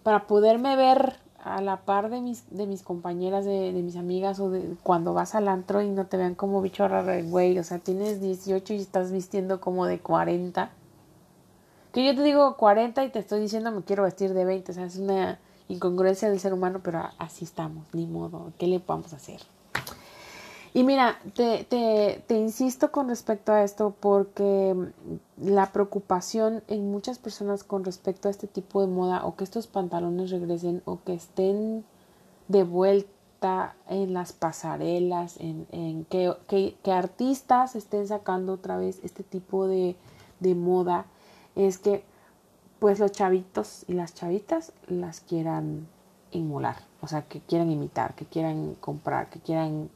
para 0.03 0.27
poderme 0.27 0.75
ver 0.75 1.17
a 1.43 1.61
la 1.61 1.77
par 1.77 2.09
de 2.09 2.21
mis, 2.21 2.43
de 2.51 2.67
mis 2.67 2.83
compañeras, 2.83 3.45
de, 3.45 3.73
de 3.73 3.81
mis 3.81 3.95
amigas 3.95 4.39
o 4.39 4.49
de 4.49 4.75
cuando 4.83 5.13
vas 5.13 5.33
al 5.33 5.47
antro 5.47 5.81
y 5.81 5.89
no 5.89 6.05
te 6.05 6.17
vean 6.17 6.35
como 6.35 6.61
bicho 6.61 6.87
raro, 6.87 7.11
güey, 7.27 7.57
o 7.57 7.63
sea, 7.63 7.79
tienes 7.79 8.21
18 8.21 8.73
y 8.73 8.77
estás 8.77 9.11
vistiendo 9.11 9.59
como 9.59 9.85
de 9.85 9.99
40. 9.99 10.71
Que 11.93 12.05
yo 12.05 12.15
te 12.15 12.23
digo 12.23 12.55
40 12.57 13.03
y 13.03 13.09
te 13.09 13.19
estoy 13.19 13.41
diciendo 13.41 13.71
me 13.71 13.83
quiero 13.83 14.03
vestir 14.03 14.33
de 14.33 14.45
20, 14.45 14.71
o 14.71 14.75
sea, 14.75 14.85
es 14.85 14.97
una 14.97 15.39
incongruencia 15.67 16.29
del 16.29 16.39
ser 16.39 16.53
humano, 16.53 16.81
pero 16.83 17.03
así 17.17 17.45
estamos, 17.45 17.85
ni 17.93 18.05
modo, 18.05 18.53
¿qué 18.57 18.67
le 18.67 18.81
a 18.87 19.15
hacer? 19.15 19.41
Y 20.73 20.83
mira, 20.83 21.19
te, 21.35 21.65
te, 21.65 22.23
te, 22.27 22.37
insisto 22.37 22.91
con 22.93 23.09
respecto 23.09 23.51
a 23.51 23.63
esto 23.63 23.93
porque 23.99 24.73
la 25.37 25.73
preocupación 25.73 26.63
en 26.69 26.89
muchas 26.91 27.19
personas 27.19 27.65
con 27.65 27.83
respecto 27.83 28.29
a 28.29 28.31
este 28.31 28.47
tipo 28.47 28.79
de 28.79 28.87
moda 28.87 29.25
o 29.25 29.35
que 29.35 29.43
estos 29.43 29.67
pantalones 29.67 30.31
regresen 30.31 30.81
o 30.85 30.99
que 31.03 31.13
estén 31.13 31.83
de 32.47 32.63
vuelta 32.63 33.75
en 33.89 34.13
las 34.13 34.31
pasarelas, 34.31 35.37
en, 35.39 35.67
en 35.71 36.05
que, 36.05 36.33
que, 36.47 36.77
que, 36.83 36.91
artistas 36.91 37.75
estén 37.75 38.07
sacando 38.07 38.53
otra 38.53 38.77
vez 38.77 38.99
este 39.03 39.23
tipo 39.23 39.67
de, 39.67 39.97
de 40.39 40.55
moda, 40.55 41.05
es 41.55 41.79
que 41.79 42.03
pues 42.79 42.99
los 42.99 43.11
chavitos 43.11 43.83
y 43.87 43.93
las 43.93 44.13
chavitas 44.13 44.71
las 44.87 45.21
quieran 45.21 45.87
inmolar, 46.31 46.77
o 47.01 47.07
sea, 47.07 47.23
que 47.23 47.41
quieran 47.41 47.71
imitar, 47.71 48.15
que 48.15 48.25
quieran 48.25 48.75
comprar, 48.79 49.29
que 49.29 49.39
quieran 49.39 49.89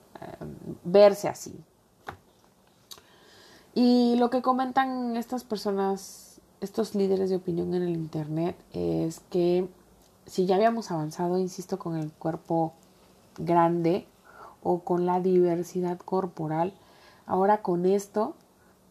verse 0.84 1.28
así. 1.28 1.56
Y 3.74 4.16
lo 4.18 4.30
que 4.30 4.42
comentan 4.42 5.18
estas 5.18 5.44
personas, 5.44 6.40
estos 6.62 6.96
líderes 6.96 7.30
de 7.30 7.36
opinión 7.36 7.74
en 7.74 7.84
el 7.84 7.90
Internet, 7.90 8.56
es 8.74 9.20
que 9.30 9.68
si 10.26 10.46
ya 10.46 10.56
habíamos 10.56 10.92
avanzado, 10.92 11.38
insisto, 11.38 11.78
con 11.78 11.98
el 11.98 12.12
cuerpo 12.12 12.74
grande 13.38 14.08
o 14.64 14.80
con 14.80 15.06
la 15.06 15.20
diversidad 15.20 16.00
corporal, 16.00 16.74
ahora 17.26 17.62
con 17.62 17.86
esto 17.86 18.36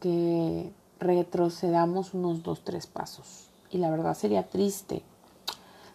que 0.00 0.70
retrocedamos 1.00 2.14
unos 2.14 2.42
dos, 2.42 2.62
tres 2.62 2.86
pasos 2.86 3.48
y 3.70 3.78
la 3.78 3.90
verdad 3.90 4.14
sería 4.14 4.46
triste. 4.46 5.02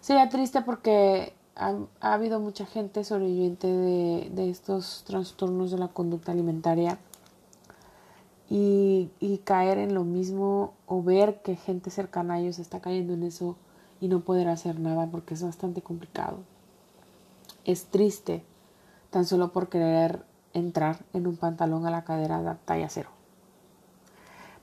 Sería 0.02 0.30
triste 0.30 0.62
porque 0.62 1.34
ha, 1.60 2.14
habido 2.14 2.40
mucha 2.40 2.66
gente 2.66 3.04
sobreviviente 3.04 3.68
de, 3.68 4.30
de, 4.32 4.50
estos 4.50 5.04
trastornos 5.06 5.72
de 5.72 5.78
la 5.78 5.90
conducta 5.90 6.32
alimentaria 6.32 6.98
y, 8.50 9.12
y, 9.20 9.40
caer 9.40 9.78
en 9.78 9.94
lo 9.94 10.06
mismo 10.06 10.74
o 10.88 11.04
ver 11.04 11.42
que 11.42 11.56
gente 11.56 11.92
cercana 11.92 12.36
a 12.36 12.40
ellos 12.40 12.60
está 12.60 12.80
cayendo 12.80 13.14
en 13.14 13.24
eso 13.24 13.58
y 14.00 14.08
no 14.08 14.22
poder 14.22 14.48
hacer 14.48 14.80
nada 14.80 15.08
porque 15.12 15.34
es 15.34 15.44
bastante 15.44 15.82
complicado. 15.82 16.38
Es 17.66 17.86
triste 17.86 18.44
tan 19.10 19.26
solo 19.26 19.52
por 19.52 19.70
querer 19.70 20.24
entrar 20.54 21.00
en 21.14 21.28
un 21.28 21.36
pantalón 21.36 21.86
a 21.86 21.92
la 21.92 22.06
cadera 22.06 22.42
de 22.42 22.56
talla 22.66 22.90
cero. 22.90 23.10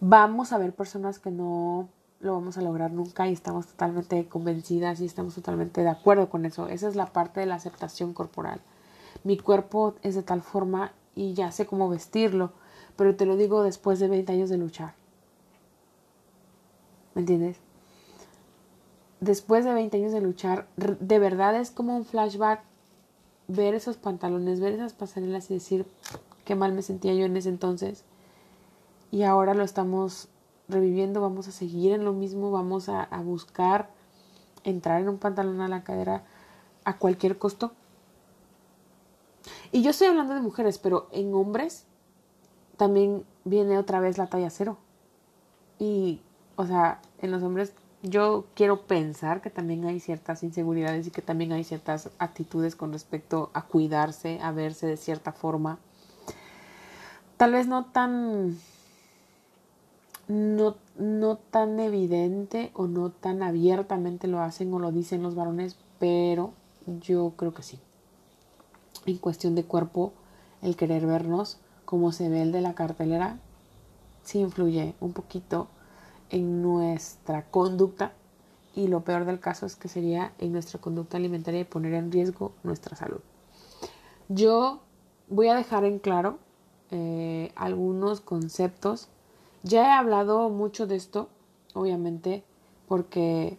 Vamos 0.01 0.53
a 0.53 0.59
ver 0.59 0.75
personas 0.75 1.19
que 1.19 1.31
no 1.31 1.89
lo 2.21 2.33
vamos 2.33 2.57
a 2.57 2.63
lograr 2.63 2.93
nunca 2.93 3.29
y 3.29 3.33
estamos 3.33 3.67
totalmente 3.67 4.27
convencidas 4.29 5.01
y 5.01 5.05
estamos 5.05 5.35
totalmente 5.35 5.83
de 5.83 5.89
acuerdo 5.89 6.29
con 6.29 6.47
eso. 6.47 6.69
Esa 6.69 6.89
es 6.89 6.97
la 6.97 7.07
parte 7.07 7.41
de 7.41 7.47
la 7.47 7.57
aceptación 7.57 8.15
corporal. 8.15 8.61
Mi 9.25 9.37
cuerpo 9.37 9.95
es 10.03 10.15
de 10.15 10.23
tal 10.23 10.43
forma 10.43 10.93
y 11.15 11.35
ya 11.35 11.53
sé 11.53 11.67
cómo 11.67 11.89
vestirlo, 11.89 12.53
pero 12.97 13.17
te 13.17 13.27
lo 13.27 13.37
digo 13.37 13.63
después 13.63 13.99
de 13.99 14.09
20 14.09 14.33
años 14.33 14.51
de 14.51 14.59
luchar. 14.59 14.95
¿Me 17.15 17.21
entiendes? 17.21 17.59
Después 19.21 19.65
de 19.65 19.73
20 19.73 19.97
años 19.97 20.13
de 20.13 20.21
luchar, 20.21 20.69
de 20.77 21.19
verdad 21.19 21.57
es 21.57 21.71
como 21.71 21.97
un 21.97 22.05
flashback 22.05 22.63
ver 23.49 23.75
esos 23.75 23.97
pantalones, 23.97 24.61
ver 24.61 24.75
esas 24.75 24.93
pasarelas 24.93 25.51
y 25.51 25.55
decir 25.55 25.87
qué 26.45 26.55
mal 26.55 26.73
me 26.73 26.83
sentía 26.83 27.15
yo 27.15 27.25
en 27.25 27.37
ese 27.37 27.49
entonces. 27.49 28.05
Y 29.11 29.23
ahora 29.23 29.55
lo 29.55 29.65
estamos 29.65 30.29
reviviendo, 30.69 31.21
vamos 31.21 31.49
a 31.49 31.53
seguir 31.53 31.93
en 31.93 32.05
lo 32.05 32.13
mismo, 32.13 32.51
vamos 32.51 32.89
a, 32.89 33.09
buscar 33.23 33.91
entrar 34.65 35.01
en 35.01 35.09
un 35.09 35.19
pantalón 35.19 35.61
a 35.61 35.69
la 35.69 35.85
cadera 35.85 36.25
a 36.85 36.99
cualquier 36.99 37.39
costo. 37.39 37.73
Y 39.73 39.83
yo 39.83 39.91
estoy 39.91 40.09
hablando 40.09 40.35
de 40.35 40.41
mujeres, 40.41 40.79
pero 40.79 41.09
en 41.13 41.33
hombres 41.35 41.85
también 42.77 43.25
viene 43.45 43.79
otra 43.79 44.01
vez 44.01 44.19
la 44.19 44.27
talla 44.27 44.51
cero. 44.51 44.79
Y, 45.79 46.21
o 46.57 46.67
sea, 46.67 47.01
en 47.19 47.31
los 47.31 47.43
hombres 47.43 47.73
yo 48.03 48.47
quiero 48.55 48.83
pensar 48.83 49.41
que 49.41 49.51
también 49.51 49.85
hay 49.85 50.01
ciertas 50.01 50.43
inseguridades 50.43 51.07
y 51.07 51.11
que 51.11 51.23
también 51.23 51.53
hay 51.53 51.65
ciertas 51.65 52.11
actitudes 52.19 52.77
con 52.77 52.93
respecto 52.93 53.51
a 53.53 53.63
cuidarse, 53.63 54.39
a 54.43 54.53
verse 54.53 54.87
de 54.87 54.97
cierta 54.97 55.33
forma. 55.33 55.79
Tal 57.37 57.53
vez 57.53 57.67
no 57.67 57.87
tan 57.87 58.57
no, 60.29 60.77
no 60.99 61.37
tan 61.37 61.79
evidente 61.81 62.71
o 62.75 62.87
no 62.87 63.11
tan 63.11 63.43
abiertamente 63.43 64.27
lo 64.27 64.41
hacen 64.41 64.73
o 64.75 64.79
lo 64.79 64.93
dicen 64.93 65.23
los 65.23 65.35
varones, 65.35 65.77
pero 65.99 66.53
yo 66.87 67.35
creo 67.37 67.55
que 67.55 67.63
sí. 67.63 67.79
En 69.07 69.19
cuestión 69.19 69.55
de 69.55 69.65
cuerpo, 69.65 70.13
el 70.63 70.77
querer 70.77 71.07
vernos 71.07 71.59
como 71.85 72.13
se 72.13 72.29
ve 72.29 72.43
el 72.43 72.53
de 72.53 72.61
la 72.61 72.75
cartelera, 72.75 73.39
sí 74.23 74.41
influye 74.41 74.95
un 75.01 75.13
poquito 75.13 75.69
en 76.31 76.61
nuestra 76.61 77.47
conducta 77.51 78.13
y 78.75 78.89
lo 78.89 79.03
peor 79.05 79.25
del 79.25 79.41
caso 79.41 79.65
es 79.65 79.77
que 79.77 79.89
sería 79.89 80.33
en 80.39 80.53
nuestra 80.53 80.81
conducta 80.81 81.17
alimentaria 81.17 81.61
y 81.61 81.65
poner 81.65 81.95
en 81.95 82.11
riesgo 82.11 82.53
nuestra 82.65 82.97
salud. 82.97 83.21
Yo 84.29 84.81
voy 85.29 85.49
a 85.49 85.55
dejar 85.55 85.85
en 85.85 86.01
claro 86.01 86.39
eh, 86.91 87.53
algunos 87.55 88.21
conceptos 88.21 89.09
ya 89.67 89.89
he 89.89 89.91
hablado 89.91 90.49
mucho 90.49 90.87
de 90.87 90.97
esto, 90.97 91.29
obviamente, 91.75 92.45
porque 92.87 93.59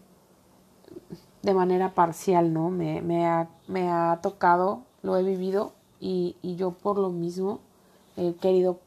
de 1.41 1.53
manera 1.53 1.93
parcial, 1.93 2.53
¿no? 2.53 2.69
Me, 2.69 3.27
ha, 3.27 4.19
tocado, 4.21 4.83
lo 5.03 5.17
he 5.17 5.23
vivido 5.23 5.73
y, 5.99 6.37
y 6.41 6.55
yo 6.55 6.71
por 6.71 6.97
lo 6.97 7.09
mismo 7.09 7.59
he 8.15 8.35
querido 8.35 8.79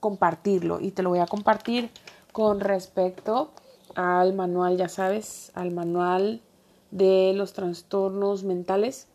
compartirlo 0.00 0.80
y 0.80 0.90
te 0.90 1.02
lo 1.02 1.10
voy 1.10 1.20
a 1.20 1.26
compartir 1.26 1.90
con 2.32 2.60
respecto 2.60 3.50
al 3.94 4.34
manual, 4.34 4.76
ya 4.76 4.88
sabes, 4.88 5.52
al 5.54 5.70
manual 5.70 6.42
de 6.90 7.32
los 7.34 7.52
trastornos 7.52 8.42
mentales, 8.42 9.06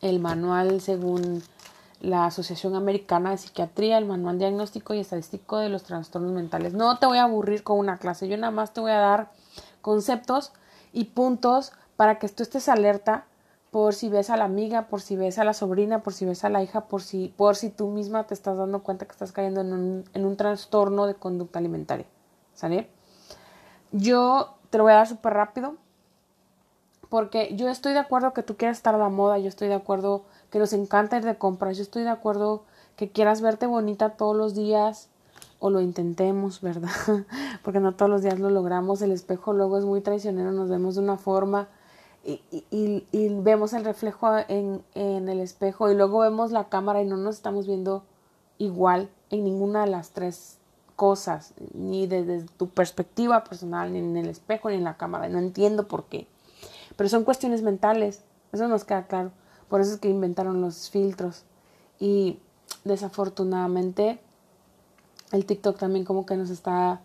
el 0.00 0.18
manual 0.18 0.80
según 0.80 1.42
la 2.00 2.26
Asociación 2.26 2.74
Americana 2.74 3.30
de 3.30 3.38
Psiquiatría, 3.38 3.98
el 3.98 4.04
Manual 4.04 4.38
Diagnóstico 4.38 4.94
y 4.94 5.00
Estadístico 5.00 5.58
de 5.58 5.68
los 5.68 5.82
Trastornos 5.82 6.32
Mentales. 6.32 6.74
No 6.74 6.98
te 6.98 7.06
voy 7.06 7.18
a 7.18 7.24
aburrir 7.24 7.62
con 7.62 7.78
una 7.78 7.98
clase, 7.98 8.28
yo 8.28 8.36
nada 8.36 8.50
más 8.50 8.72
te 8.72 8.80
voy 8.80 8.92
a 8.92 8.98
dar 8.98 9.30
conceptos 9.80 10.52
y 10.92 11.04
puntos 11.04 11.72
para 11.96 12.18
que 12.18 12.28
tú 12.28 12.42
estés 12.42 12.68
alerta 12.68 13.26
por 13.70 13.94
si 13.94 14.08
ves 14.08 14.30
a 14.30 14.36
la 14.36 14.44
amiga, 14.44 14.86
por 14.86 15.02
si 15.02 15.16
ves 15.16 15.38
a 15.38 15.44
la 15.44 15.52
sobrina, 15.52 16.02
por 16.02 16.14
si 16.14 16.24
ves 16.24 16.44
a 16.44 16.48
la 16.48 16.62
hija, 16.62 16.86
por 16.86 17.02
si, 17.02 17.34
por 17.36 17.56
si 17.56 17.68
tú 17.70 17.88
misma 17.88 18.24
te 18.24 18.34
estás 18.34 18.56
dando 18.56 18.82
cuenta 18.82 19.04
que 19.04 19.12
estás 19.12 19.32
cayendo 19.32 19.60
en 19.60 19.72
un, 19.72 20.04
en 20.14 20.24
un 20.24 20.36
trastorno 20.36 21.06
de 21.06 21.14
conducta 21.14 21.58
alimentaria. 21.58 22.06
¿Sale? 22.54 22.88
Yo 23.92 24.54
te 24.70 24.78
lo 24.78 24.84
voy 24.84 24.92
a 24.92 24.96
dar 24.96 25.08
súper 25.08 25.34
rápido 25.34 25.74
porque 27.08 27.54
yo 27.56 27.68
estoy 27.68 27.92
de 27.92 28.00
acuerdo 28.00 28.32
que 28.32 28.42
tú 28.42 28.56
quieras 28.56 28.76
estar 28.76 28.94
a 28.94 28.98
la 28.98 29.08
moda, 29.08 29.38
yo 29.38 29.48
estoy 29.48 29.68
de 29.68 29.74
acuerdo 29.74 30.24
que 30.50 30.58
nos 30.58 30.72
encanta 30.72 31.16
ir 31.16 31.24
de 31.24 31.36
compras. 31.36 31.76
Yo 31.76 31.82
estoy 31.82 32.02
de 32.02 32.10
acuerdo 32.10 32.62
que 32.96 33.10
quieras 33.10 33.40
verte 33.40 33.66
bonita 33.66 34.10
todos 34.10 34.36
los 34.36 34.54
días 34.54 35.08
o 35.58 35.70
lo 35.70 35.80
intentemos, 35.80 36.60
¿verdad? 36.62 36.90
Porque 37.62 37.80
no 37.80 37.94
todos 37.94 38.10
los 38.10 38.22
días 38.22 38.38
lo 38.38 38.50
logramos. 38.50 39.02
El 39.02 39.12
espejo 39.12 39.52
luego 39.52 39.78
es 39.78 39.84
muy 39.84 40.00
traicionero, 40.00 40.52
nos 40.52 40.68
vemos 40.68 40.94
de 40.96 41.02
una 41.02 41.16
forma 41.16 41.68
y, 42.24 43.04
vemos 43.40 43.72
el 43.72 43.84
reflejo 43.84 44.36
en, 44.48 44.82
en, 44.94 45.28
el 45.30 45.40
espejo 45.40 45.90
y 45.90 45.94
luego 45.94 46.18
vemos 46.18 46.50
la 46.50 46.68
cámara 46.68 47.00
y 47.00 47.06
no 47.06 47.16
nos 47.16 47.36
estamos 47.36 47.66
viendo 47.66 48.02
igual 48.58 49.08
en 49.30 49.44
ninguna 49.44 49.84
de 49.84 49.90
las 49.90 50.10
tres 50.10 50.58
cosas, 50.94 51.54
ni 51.72 52.06
desde 52.06 52.42
tu 52.58 52.68
perspectiva 52.68 53.44
personal, 53.44 53.92
ni 53.92 54.00
en 54.00 54.16
el 54.16 54.28
espejo, 54.28 54.68
ni 54.68 54.76
en 54.76 54.84
la 54.84 54.96
cámara. 54.96 55.28
No 55.28 55.38
entiendo 55.38 55.88
por 55.88 56.04
qué. 56.06 56.26
Pero 56.98 57.08
son 57.08 57.24
cuestiones 57.24 57.62
mentales, 57.62 58.22
eso 58.52 58.68
nos 58.68 58.84
queda 58.84 59.06
claro. 59.06 59.30
Por 59.70 59.80
eso 59.80 59.94
es 59.94 60.00
que 60.00 60.10
inventaron 60.10 60.60
los 60.60 60.90
filtros. 60.90 61.44
Y 61.98 62.38
desafortunadamente 62.84 64.20
el 65.32 65.46
TikTok 65.46 65.78
también 65.78 66.04
como 66.04 66.26
que 66.26 66.36
nos 66.36 66.50
está 66.50 67.00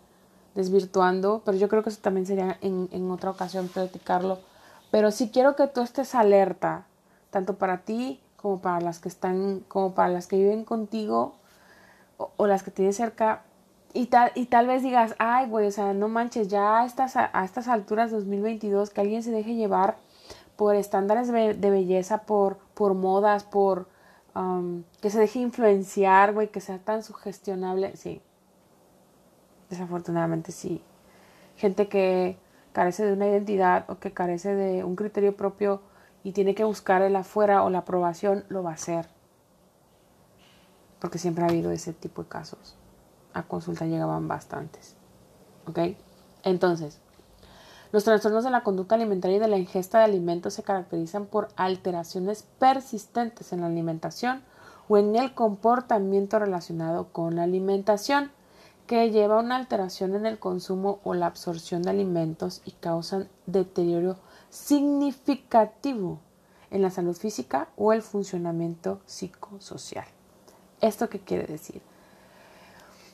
desvirtuando, 0.54 1.40
pero 1.46 1.56
yo 1.56 1.70
creo 1.70 1.82
que 1.82 1.88
eso 1.88 2.00
también 2.02 2.26
sería 2.26 2.58
en, 2.60 2.90
en 2.92 3.10
otra 3.10 3.30
ocasión 3.30 3.68
platicarlo 3.68 4.38
pero 4.94 5.10
sí 5.10 5.30
quiero 5.32 5.56
que 5.56 5.66
tú 5.66 5.80
estés 5.80 6.14
alerta, 6.14 6.86
tanto 7.30 7.56
para 7.56 7.78
ti 7.78 8.20
como 8.36 8.62
para 8.62 8.80
las 8.80 9.00
que 9.00 9.08
están, 9.08 9.64
como 9.66 9.92
para 9.92 10.08
las 10.08 10.28
que 10.28 10.36
viven 10.36 10.64
contigo 10.64 11.34
o, 12.16 12.46
las 12.46 12.62
que 12.62 12.70
tienes 12.70 12.94
cerca. 12.94 13.42
Y 13.96 14.06
tal, 14.06 14.32
y 14.34 14.46
tal 14.46 14.66
vez 14.66 14.82
digas, 14.82 15.14
ay, 15.20 15.48
güey, 15.48 15.68
o 15.68 15.70
sea, 15.70 15.94
no 15.94 16.08
manches, 16.08 16.48
ya 16.48 16.80
a 16.80 16.84
estas, 16.84 17.14
a 17.16 17.44
estas 17.44 17.68
alturas 17.68 18.10
2022, 18.10 18.90
que 18.90 19.00
alguien 19.00 19.22
se 19.22 19.30
deje 19.30 19.54
llevar 19.54 19.96
por 20.56 20.74
estándares 20.74 21.28
de, 21.28 21.70
belleza, 21.70 22.22
por, 22.22 22.58
por 22.74 22.94
modas, 22.94 23.44
por 23.44 23.88
um, 24.34 24.82
que 25.00 25.10
se 25.10 25.20
deje 25.20 25.38
influenciar, 25.38 26.32
güey, 26.32 26.48
que 26.48 26.60
sea 26.60 26.78
tan 26.78 27.04
sugestionable. 27.04 27.96
Sí, 27.96 28.20
desafortunadamente 29.70 30.50
sí. 30.50 30.82
Gente 31.56 31.88
que 31.88 32.36
carece 32.72 33.06
de 33.06 33.12
una 33.12 33.28
identidad 33.28 33.88
o 33.88 34.00
que 34.00 34.12
carece 34.12 34.56
de 34.56 34.82
un 34.82 34.96
criterio 34.96 35.36
propio 35.36 35.82
y 36.24 36.32
tiene 36.32 36.56
que 36.56 36.64
buscar 36.64 37.02
el 37.02 37.14
afuera 37.14 37.62
o 37.62 37.70
la 37.70 37.78
aprobación, 37.78 38.44
lo 38.48 38.64
va 38.64 38.70
a 38.70 38.74
hacer. 38.74 39.06
Porque 40.98 41.18
siempre 41.18 41.44
ha 41.44 41.48
habido 41.48 41.70
ese 41.70 41.92
tipo 41.92 42.24
de 42.24 42.28
casos. 42.28 42.76
A 43.34 43.42
consulta 43.42 43.84
llegaban 43.84 44.26
bastantes. 44.28 44.96
¿Ok? 45.66 45.78
Entonces, 46.42 46.98
los 47.92 48.02
trastornos 48.02 48.42
de 48.42 48.50
la 48.50 48.62
conducta 48.62 48.96
alimentaria 48.96 49.36
y 49.36 49.40
de 49.40 49.48
la 49.48 49.58
ingesta 49.58 49.98
de 49.98 50.04
alimentos 50.04 50.54
se 50.54 50.62
caracterizan 50.62 51.26
por 51.26 51.48
alteraciones 51.56 52.44
persistentes 52.58 53.52
en 53.52 53.60
la 53.60 53.66
alimentación 53.66 54.42
o 54.88 54.98
en 54.98 55.14
el 55.16 55.34
comportamiento 55.34 56.38
relacionado 56.38 57.08
con 57.12 57.36
la 57.36 57.44
alimentación 57.44 58.32
que 58.86 59.10
lleva 59.10 59.36
a 59.36 59.42
una 59.42 59.56
alteración 59.56 60.14
en 60.14 60.26
el 60.26 60.38
consumo 60.38 61.00
o 61.04 61.14
la 61.14 61.26
absorción 61.26 61.82
de 61.82 61.90
alimentos 61.90 62.62
y 62.64 62.72
causan 62.72 63.28
deterioro 63.46 64.16
significativo 64.50 66.18
en 66.70 66.82
la 66.82 66.90
salud 66.90 67.16
física 67.16 67.68
o 67.76 67.92
el 67.92 68.02
funcionamiento 68.02 69.00
psicosocial. 69.06 70.06
¿Esto 70.80 71.08
qué 71.08 71.20
quiere 71.20 71.46
decir? 71.46 71.80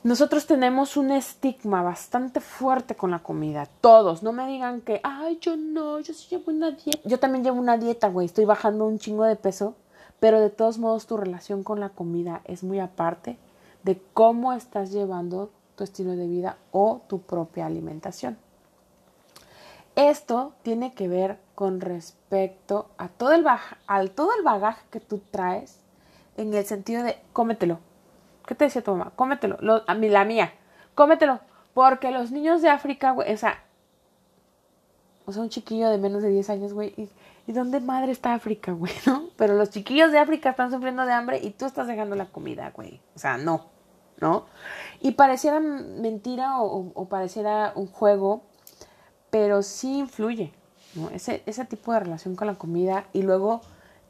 Nosotros 0.03 0.47
tenemos 0.47 0.97
un 0.97 1.11
estigma 1.11 1.83
bastante 1.83 2.41
fuerte 2.41 2.95
con 2.95 3.11
la 3.11 3.19
comida. 3.19 3.69
Todos. 3.81 4.23
No 4.23 4.33
me 4.33 4.47
digan 4.47 4.81
que, 4.81 5.01
ay, 5.05 5.39
yo 5.41 5.57
no, 5.57 6.01
yo 6.01 6.15
sí 6.15 6.29
llevo 6.31 6.45
una 6.51 6.71
dieta. 6.71 7.01
Yo 7.05 7.19
también 7.19 7.45
llevo 7.45 7.61
una 7.61 7.77
dieta, 7.77 8.09
güey. 8.09 8.27
Estoy 8.27 8.47
bajando 8.47 8.87
un 8.87 8.99
chingo 8.99 9.25
de 9.25 9.37
peso. 9.37 9.75
Pero 10.19 10.41
de 10.41 10.51
todos 10.51 10.79
modos, 10.79 11.07
tu 11.07 11.17
relación 11.17 11.63
con 11.63 11.81
la 11.81 11.91
comida 11.91 12.43
es 12.45 12.63
muy 12.63 12.79
aparte 12.79 13.39
de 13.83 14.03
cómo 14.15 14.53
estás 14.53 14.91
llevando 14.91 15.51
estilo 15.85 16.17
de 16.17 16.27
vida 16.27 16.57
o 16.73 17.03
tu 17.09 17.21
propia 17.21 17.67
alimentación. 17.67 18.39
Esto 19.97 20.53
tiene 20.63 20.95
que 20.95 21.09
ver 21.09 21.39
con 21.55 21.81
respecto 21.81 22.89
a 22.97 23.09
todo 23.09 23.33
el, 23.33 23.45
todo 24.13 24.35
el 24.37 24.43
bagaje 24.43 24.85
que 24.91 25.01
tú 25.01 25.21
traes 25.31 25.81
en 26.37 26.55
el 26.55 26.65
sentido 26.65 27.03
de 27.03 27.19
cómetelo. 27.33 27.79
¿Qué 28.51 28.57
te 28.57 28.65
decía 28.65 28.83
tu 28.83 28.91
mamá? 28.91 29.13
Cómetelo. 29.15 29.85
a 29.87 29.95
mí, 29.95 30.09
la 30.09 30.25
mía. 30.25 30.53
Cómetelo. 30.97 31.39
Porque 31.73 32.11
los 32.11 32.33
niños 32.33 32.63
de 32.63 32.69
África, 32.69 33.13
güey, 33.13 33.33
o 33.33 33.37
sea, 33.37 33.63
o 35.25 35.31
sea, 35.31 35.43
un 35.43 35.51
chiquillo 35.51 35.89
de 35.89 35.99
menos 35.99 36.25
de 36.25 36.31
10 36.31 36.51
años, 36.51 36.73
güey, 36.73 36.93
y, 36.97 37.09
¿y 37.47 37.53
dónde 37.53 37.79
madre 37.79 38.11
está 38.11 38.35
África, 38.35 38.73
güey, 38.73 38.93
no? 39.07 39.29
Pero 39.37 39.55
los 39.55 39.71
chiquillos 39.71 40.11
de 40.11 40.19
África 40.19 40.51
están 40.51 40.73
sufriendo 40.73 41.07
de 41.07 41.13
hambre 41.13 41.39
y 41.41 41.51
tú 41.51 41.65
estás 41.65 41.87
dejando 41.87 42.17
la 42.17 42.27
comida, 42.27 42.73
güey. 42.75 43.01
O 43.15 43.21
sea, 43.21 43.37
no. 43.37 43.67
¿no? 44.21 44.47
Y 45.01 45.13
pareciera 45.13 45.61
mentira 45.61 46.61
o, 46.61 47.09
pareciera 47.09 47.73
un 47.77 47.87
juego, 47.87 48.43
pero 49.31 49.63
sí 49.63 49.99
influye, 49.99 50.53
¿no? 50.97 51.09
Ese, 51.11 51.45
ese 51.47 51.67
tipo 51.67 51.93
de 51.93 52.01
relación 52.01 52.35
con 52.35 52.49
la 52.49 52.57
comida 52.57 53.05
y 53.13 53.23
luego 53.23 53.61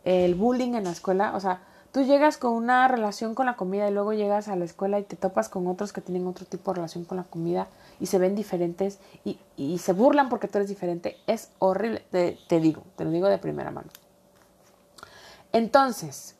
el 0.05 0.35
bullying 0.35 0.76
en 0.76 0.85
la 0.85 0.92
escuela, 0.92 1.37
o 1.37 1.40
sea, 1.40 1.61
tú 1.92 2.03
llegas 2.03 2.37
con 2.37 2.53
una 2.53 2.87
relación 2.88 3.35
con 3.35 3.46
la 3.46 3.57
comida 3.57 3.88
y 3.88 3.92
luego 3.92 4.12
llegas 4.12 4.48
a 4.48 4.57
la 4.57 4.64
escuela 4.64 4.98
y 4.98 5.05
te 5.05 5.16
topas 5.16 5.48
con 5.48 5.66
otros 5.66 5.92
que 5.92 6.00
tienen 6.00 6.26
otro 6.26 6.46
tipo 6.46 6.70
de 6.70 6.76
relación 6.76 7.05
con 7.05 7.16
la 7.16 7.24
comida 7.24 7.68
y 7.98 8.07
se 8.07 8.18
ven 8.18 8.35
diferentes 8.35 8.98
y, 9.24 9.38
y 9.57 9.79
se 9.79 9.92
burlan 9.92 10.29
porque 10.29 10.48
tú 10.48 10.59
eres 10.59 10.68
diferente, 10.68 11.16
es 11.26 11.50
horrible, 11.59 12.05
te 12.11 12.61
digo, 12.61 12.83
te 12.96 13.05
lo 13.05 13.11
digo 13.11 13.29
de 13.29 13.38
primera 13.38 13.70
mano. 13.70 13.88
Entonces, 15.53 16.37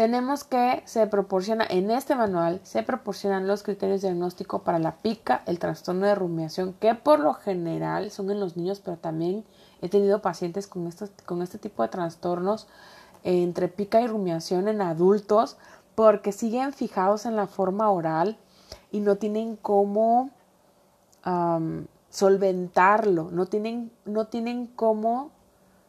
tenemos 0.00 0.44
que 0.44 0.82
se 0.86 1.06
proporciona 1.06 1.66
en 1.68 1.90
este 1.90 2.14
manual 2.14 2.60
se 2.62 2.82
proporcionan 2.82 3.46
los 3.46 3.62
criterios 3.62 4.00
diagnósticos 4.00 4.62
para 4.62 4.78
la 4.78 4.96
pica, 4.96 5.42
el 5.44 5.58
trastorno 5.58 6.06
de 6.06 6.14
rumiación, 6.14 6.72
que 6.72 6.94
por 6.94 7.20
lo 7.20 7.34
general 7.34 8.10
son 8.10 8.30
en 8.30 8.40
los 8.40 8.56
niños, 8.56 8.80
pero 8.82 8.96
también 8.96 9.44
he 9.82 9.90
tenido 9.90 10.22
pacientes 10.22 10.66
con, 10.66 10.86
estos, 10.86 11.10
con 11.26 11.42
este 11.42 11.58
tipo 11.58 11.82
de 11.82 11.90
trastornos 11.90 12.66
entre 13.24 13.68
pica 13.68 14.00
y 14.00 14.06
rumiación 14.06 14.68
en 14.68 14.80
adultos, 14.80 15.56
porque 15.94 16.32
siguen 16.32 16.72
fijados 16.72 17.26
en 17.26 17.36
la 17.36 17.46
forma 17.46 17.90
oral 17.90 18.38
y 18.90 19.00
no 19.00 19.16
tienen 19.16 19.56
cómo 19.56 20.30
solventarlo, 22.08 23.30
no 23.30 23.46
tienen, 23.46 23.90
no 24.06 24.26
tienen 24.26 24.66
cómo 24.66 25.30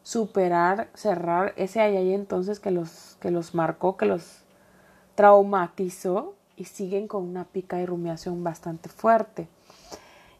superar, 0.02 0.88
cerrar 0.94 1.54
ese 1.56 1.80
ahí 1.80 2.12
entonces 2.12 2.60
que 2.60 2.70
los, 2.70 3.16
que 3.20 3.30
los 3.30 3.54
marcó, 3.54 3.96
que 3.96 4.06
los 4.06 4.42
traumatizó 5.14 6.34
y 6.56 6.64
siguen 6.64 7.08
con 7.08 7.22
una 7.24 7.44
pica 7.44 7.80
y 7.80 7.86
rumiación 7.86 8.44
bastante 8.44 8.88
fuerte. 8.88 9.48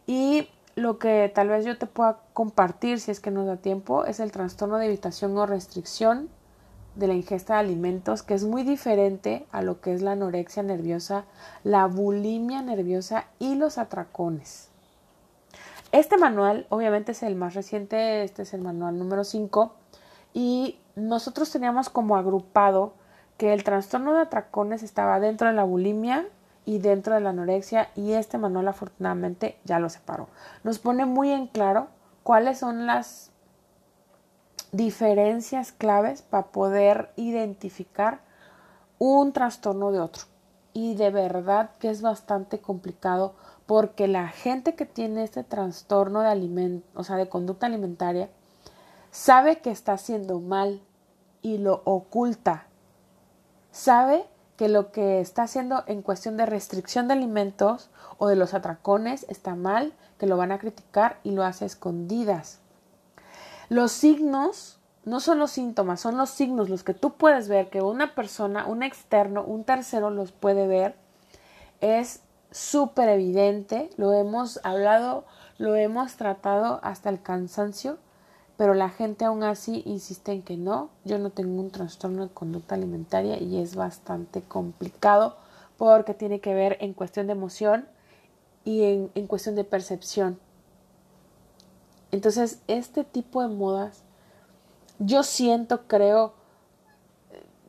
Y 0.07 0.49
lo 0.75 0.99
que 0.99 1.31
tal 1.35 1.49
vez 1.49 1.65
yo 1.65 1.79
te 1.79 1.87
pueda 1.87 2.19
compartir, 2.33 3.01
si 3.01 3.11
es 3.11 3.21
que 3.21 3.31
nos 3.31 3.47
da 3.47 3.57
tiempo, 3.57 4.05
es 4.05 4.21
el 4.21 4.33
trastorno 4.33 4.79
de 4.79 4.87
evitación 4.87 5.37
o 5.37 5.47
restricción 5.47 6.29
de 6.95 7.07
la 7.07 7.15
ingesta 7.15 7.55
de 7.55 7.61
alimentos, 7.61 8.23
que 8.23 8.35
es 8.35 8.45
muy 8.45 8.63
diferente 8.63 9.47
a 9.51 9.63
lo 9.63 9.81
que 9.81 9.95
es 9.95 10.03
la 10.03 10.13
anorexia 10.13 10.63
nerviosa, 10.63 11.25
la 11.65 11.87
bulimia 11.87 12.63
nerviosa 12.63 13.27
y 13.39 13.55
los 13.55 13.79
atracones. 13.79 14.69
Este 15.91 16.17
manual, 16.17 16.67
obviamente, 16.71 17.13
es 17.13 17.23
el 17.23 17.35
más 17.35 17.55
reciente, 17.55 18.25
este 18.25 18.43
es 18.43 18.55
el 18.55 18.63
manual 18.63 18.99
número 18.99 19.25
5, 19.25 19.75
y 20.35 20.79
nosotros 20.97 21.51
teníamos 21.51 21.91
como 21.91 22.17
agrupado 22.17 22.95
que 23.37 23.53
el 23.53 23.65
trastorno 23.65 24.15
de 24.15 24.21
atracones 24.21 24.83
estaba 24.83 25.21
dentro 25.21 25.49
de 25.49 25.55
la 25.55 25.65
bulimia 25.65 26.27
y 26.65 26.79
dentro 26.79 27.15
de 27.15 27.21
la 27.21 27.31
anorexia, 27.31 27.89
y 27.95 28.13
este 28.13 28.39
manual 28.39 28.69
afortunadamente 28.69 29.59
ya 29.65 29.79
lo 29.79 29.89
separó. 29.89 30.29
Nos 30.65 30.79
pone 30.79 31.07
muy 31.07 31.31
en 31.31 31.47
claro 31.47 31.89
cuáles 32.23 32.59
son 32.59 32.87
las 32.87 33.32
diferencias 34.73 35.71
claves 35.71 36.23
para 36.23 36.47
poder 36.47 37.13
identificar 37.17 38.23
un 38.99 39.33
trastorno 39.33 39.93
de 39.93 40.01
otro. 40.01 40.25
Y 40.73 40.95
de 40.95 41.11
verdad 41.11 41.71
que 41.79 41.91
es 41.91 42.01
bastante 42.01 42.61
complicado 42.61 43.35
porque 43.67 44.09
la 44.09 44.29
gente 44.29 44.75
que 44.75 44.87
tiene 44.87 45.23
este 45.23 45.45
trastorno 45.45 46.23
de 46.23 46.29
alimento, 46.29 46.87
o 46.95 47.05
sea, 47.05 47.17
de 47.17 47.29
conducta 47.29 47.67
alimentaria, 47.67 48.31
sabe 49.11 49.61
que 49.61 49.71
está 49.71 49.93
haciendo 49.93 50.41
mal 50.41 50.81
y 51.43 51.59
lo 51.59 51.83
oculta. 51.85 52.67
Sabe 53.71 54.25
que 54.57 54.69
lo 54.71 54.91
que 54.93 55.21
está 55.21 55.43
haciendo 55.43 55.85
en 55.87 56.01
cuestión 56.01 56.39
de 56.39 56.47
restricción 56.47 57.09
de 57.09 57.15
alimentos 57.15 57.91
o 58.17 58.29
de 58.29 58.37
los 58.37 58.55
atracones 58.55 59.27
está 59.29 59.55
mal, 59.55 59.93
que 60.19 60.27
lo 60.27 60.39
van 60.39 60.53
a 60.53 60.59
criticar 60.59 61.19
y 61.23 61.33
lo 61.33 61.45
hace 61.45 61.67
escondidas. 61.67 62.62
Los 63.73 63.93
signos 63.93 64.77
no 65.07 65.19
son 65.19 65.39
los 65.39 65.53
síntomas, 65.53 65.99
son 65.99 66.19
los 66.19 66.29
signos 66.29 66.69
los 66.69 66.85
que 66.85 66.93
tú 66.93 67.15
puedes 67.15 67.49
ver, 67.49 67.71
que 67.71 67.81
una 67.81 68.15
persona, 68.15 68.67
un 68.67 68.83
externo, 68.83 69.43
un 69.45 69.65
tercero 69.65 70.11
los 70.11 70.31
puede 70.31 70.67
ver, 70.67 70.95
es 71.81 72.21
súper 72.51 73.09
evidente, 73.09 73.89
lo 73.97 74.13
hemos 74.13 74.61
hablado, 74.63 75.25
lo 75.57 75.75
hemos 75.75 76.17
tratado 76.17 76.81
hasta 76.83 77.09
el 77.09 77.23
cansancio, 77.23 77.97
pero 78.59 78.75
la 78.75 78.91
gente 78.91 79.25
aún 79.25 79.43
así 79.43 79.83
insiste 79.87 80.33
en 80.33 80.43
que 80.43 80.59
no, 80.59 80.91
yo 81.07 81.19
no 81.19 81.31
tengo 81.31 81.59
un 81.59 81.71
trastorno 81.71 82.27
de 82.27 82.35
conducta 82.35 82.75
alimentaria 82.75 83.41
y 83.41 83.57
es 83.57 83.75
bastante 83.75 84.43
complicado 84.43 85.39
porque 85.79 86.13
tiene 86.13 86.41
que 86.41 86.53
ver 86.53 86.77
en 86.83 86.93
cuestión 86.93 87.27
de 87.27 87.33
emoción 87.33 87.89
y 88.67 88.83
en, 88.83 89.11
en 89.15 89.27
cuestión 89.27 89.55
de 89.55 89.65
percepción. 89.65 90.39
Entonces, 92.13 92.61
este 92.69 93.05
tipo 93.05 93.43
de 93.43 93.49
modas 93.49 94.03
yo 94.99 95.23
siento, 95.23 95.83
creo, 95.87 96.33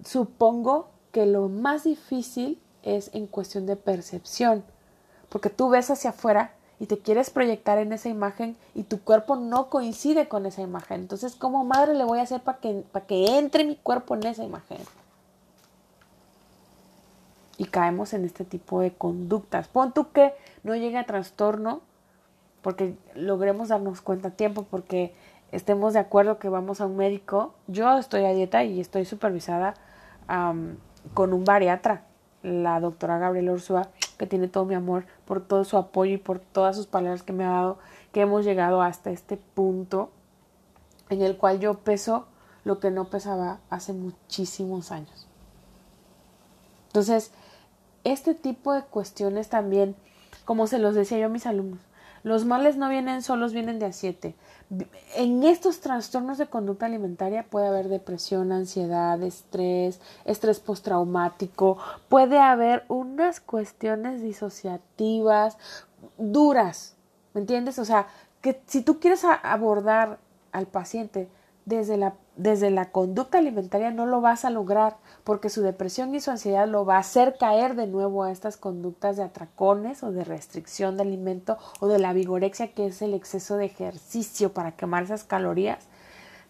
supongo 0.05 0.89
que 1.11 1.25
lo 1.25 1.49
más 1.49 1.83
difícil 1.83 2.59
es 2.83 3.09
en 3.13 3.27
cuestión 3.27 3.65
de 3.65 3.75
percepción, 3.75 4.63
porque 5.29 5.49
tú 5.49 5.69
ves 5.69 5.89
hacia 5.89 6.11
afuera 6.11 6.53
y 6.79 6.85
te 6.85 6.99
quieres 6.99 7.29
proyectar 7.29 7.77
en 7.77 7.93
esa 7.93 8.09
imagen 8.09 8.57
y 8.75 8.83
tu 8.83 8.99
cuerpo 8.99 9.35
no 9.35 9.69
coincide 9.69 10.27
con 10.27 10.45
esa 10.45 10.61
imagen. 10.61 11.01
Entonces, 11.01 11.35
¿cómo 11.35 11.63
madre 11.63 11.93
le 11.93 12.03
voy 12.03 12.19
a 12.19 12.23
hacer 12.23 12.41
para 12.41 12.59
que, 12.59 12.83
para 12.91 13.05
que 13.05 13.37
entre 13.37 13.63
mi 13.63 13.75
cuerpo 13.75 14.15
en 14.15 14.25
esa 14.25 14.43
imagen? 14.43 14.79
Y 17.57 17.65
caemos 17.65 18.13
en 18.13 18.25
este 18.25 18.43
tipo 18.43 18.81
de 18.81 18.91
conductas. 18.93 19.67
Pon 19.67 19.93
tú 19.93 20.11
que 20.11 20.33
no 20.63 20.75
llegue 20.75 20.97
a 20.97 21.05
trastorno 21.05 21.81
porque 22.63 22.97
logremos 23.13 23.67
darnos 23.67 24.01
cuenta 24.01 24.29
a 24.29 24.31
tiempo, 24.31 24.63
porque 24.63 25.13
estemos 25.51 25.93
de 25.93 25.99
acuerdo 25.99 26.39
que 26.39 26.49
vamos 26.49 26.81
a 26.81 26.87
un 26.87 26.95
médico. 26.95 27.53
Yo 27.67 27.95
estoy 27.99 28.23
a 28.25 28.33
dieta 28.33 28.63
y 28.63 28.79
estoy 28.79 29.05
supervisada 29.05 29.75
con 30.25 31.33
un 31.33 31.43
bariatra, 31.43 32.05
la 32.41 32.79
doctora 32.79 33.19
Gabriela 33.19 33.51
Ursúa, 33.51 33.89
que 34.17 34.25
tiene 34.25 34.47
todo 34.47 34.65
mi 34.65 34.73
amor 34.73 35.05
por 35.25 35.45
todo 35.45 35.63
su 35.65 35.77
apoyo 35.77 36.13
y 36.13 36.17
por 36.17 36.39
todas 36.39 36.75
sus 36.75 36.87
palabras 36.87 37.21
que 37.21 37.33
me 37.33 37.43
ha 37.43 37.49
dado, 37.49 37.77
que 38.11 38.21
hemos 38.21 38.45
llegado 38.45 38.81
hasta 38.81 39.11
este 39.11 39.37
punto 39.37 40.09
en 41.09 41.21
el 41.21 41.37
cual 41.37 41.59
yo 41.59 41.75
peso 41.79 42.25
lo 42.63 42.79
que 42.79 42.89
no 42.89 43.09
pesaba 43.09 43.59
hace 43.69 43.91
muchísimos 43.91 44.91
años. 44.91 45.27
Entonces, 46.87 47.31
este 48.03 48.33
tipo 48.33 48.73
de 48.73 48.83
cuestiones 48.83 49.49
también, 49.49 49.95
como 50.45 50.67
se 50.67 50.79
los 50.79 50.95
decía 50.95 51.17
yo 51.17 51.25
a 51.25 51.29
mis 51.29 51.45
alumnos, 51.45 51.79
los 52.23 52.45
males 52.45 52.77
no 52.77 52.89
vienen 52.89 53.21
solos, 53.21 53.53
vienen 53.53 53.79
de 53.79 53.87
a 53.87 53.91
siete. 53.93 54.35
En 55.15 55.43
estos 55.43 55.81
trastornos 55.81 56.37
de 56.37 56.47
conducta 56.47 56.85
alimentaria 56.85 57.43
puede 57.43 57.67
haber 57.67 57.89
depresión, 57.89 58.51
ansiedad, 58.51 59.21
estrés, 59.21 59.99
estrés 60.25 60.59
postraumático, 60.59 61.77
puede 62.09 62.39
haber 62.39 62.85
unas 62.87 63.39
cuestiones 63.39 64.21
disociativas 64.21 65.57
duras, 66.17 66.95
¿me 67.33 67.41
entiendes? 67.41 67.77
O 67.77 67.85
sea, 67.85 68.07
que 68.41 68.61
si 68.67 68.81
tú 68.81 68.99
quieres 68.99 69.23
abordar 69.25 70.19
al 70.51 70.67
paciente 70.67 71.29
desde 71.65 71.97
la, 71.97 72.13
desde 72.35 72.71
la 72.71 72.91
conducta 72.91 73.37
alimentaria 73.37 73.91
no 73.91 74.05
lo 74.05 74.21
vas 74.21 74.43
a 74.43 74.49
lograr 74.49 74.97
porque 75.23 75.49
su 75.49 75.61
depresión 75.61 76.15
y 76.15 76.19
su 76.19 76.31
ansiedad 76.31 76.67
lo 76.67 76.83
va 76.83 76.95
a 76.95 76.99
hacer 76.99 77.37
caer 77.37 77.75
de 77.75 77.85
nuevo 77.85 78.23
a 78.23 78.31
estas 78.31 78.57
conductas 78.57 79.17
de 79.17 79.23
atracones 79.23 80.01
o 80.03 80.11
de 80.11 80.23
restricción 80.23 80.97
de 80.97 81.03
alimento 81.03 81.57
o 81.79 81.87
de 81.87 81.99
la 81.99 82.13
vigorexia 82.13 82.73
que 82.73 82.87
es 82.87 83.01
el 83.01 83.13
exceso 83.13 83.57
de 83.57 83.65
ejercicio 83.65 84.53
para 84.53 84.71
quemar 84.71 85.03
esas 85.03 85.23
calorías 85.23 85.87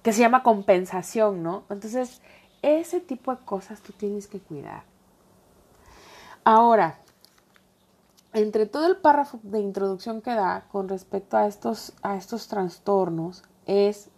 que 0.04 0.13
se 0.13 0.19
llama 0.19 0.43
compensación, 0.43 1.43
¿no? 1.43 1.63
Entonces, 1.69 2.22
ese 2.62 3.00
tipo 3.00 3.34
de 3.34 3.43
cosas 3.43 3.82
tú 3.82 3.93
tienes 3.93 4.28
que 4.28 4.39
cuidar. 4.39 4.84
Ahora, 6.43 7.00
entre 8.34 8.65
todo 8.65 8.88
el 8.88 8.98
párrafo 8.98 9.39
de 9.43 9.60
introducción 9.60 10.22
que 10.22 10.32
da 10.32 10.65
con 10.72 10.89
respecto 10.89 11.38
a 11.38 11.48
estos, 11.48 11.93
a 12.02 12.17
estos 12.17 12.48
trastornos 12.48 13.43
es 13.65 14.10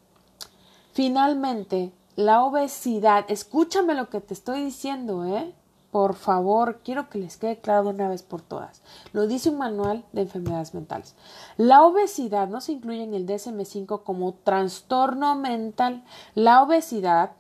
Finalmente, 0.96 1.92
la 2.16 2.42
obesidad, 2.46 3.26
escúchame 3.28 3.96
lo 3.96 4.10
que 4.10 4.22
te 4.22 4.34
estoy 4.34 4.64
diciendo, 4.64 5.26
¿eh? 5.26 5.54
Por 5.92 6.16
favor, 6.16 6.80
quiero 6.86 7.10
que 7.10 7.20
les 7.20 7.36
quede 7.36 7.60
claro 7.60 7.84
de 7.84 7.90
una 7.90 8.08
vez 8.08 8.24
por 8.24 8.42
todas. 8.42 8.82
Lo 9.12 9.28
dice 9.28 9.50
un 9.50 9.58
manual 9.58 10.06
de 10.14 10.22
enfermedades 10.22 10.74
mentales. 10.74 11.14
La 11.58 11.84
obesidad 11.84 12.48
no 12.48 12.62
se 12.62 12.72
incluye 12.72 13.04
en 13.04 13.14
el 13.14 13.28
DSM5 13.28 14.04
como 14.04 14.36
trastorno 14.36 15.36
mental. 15.36 16.06
La 16.34 16.64
obesidad, 16.64 17.32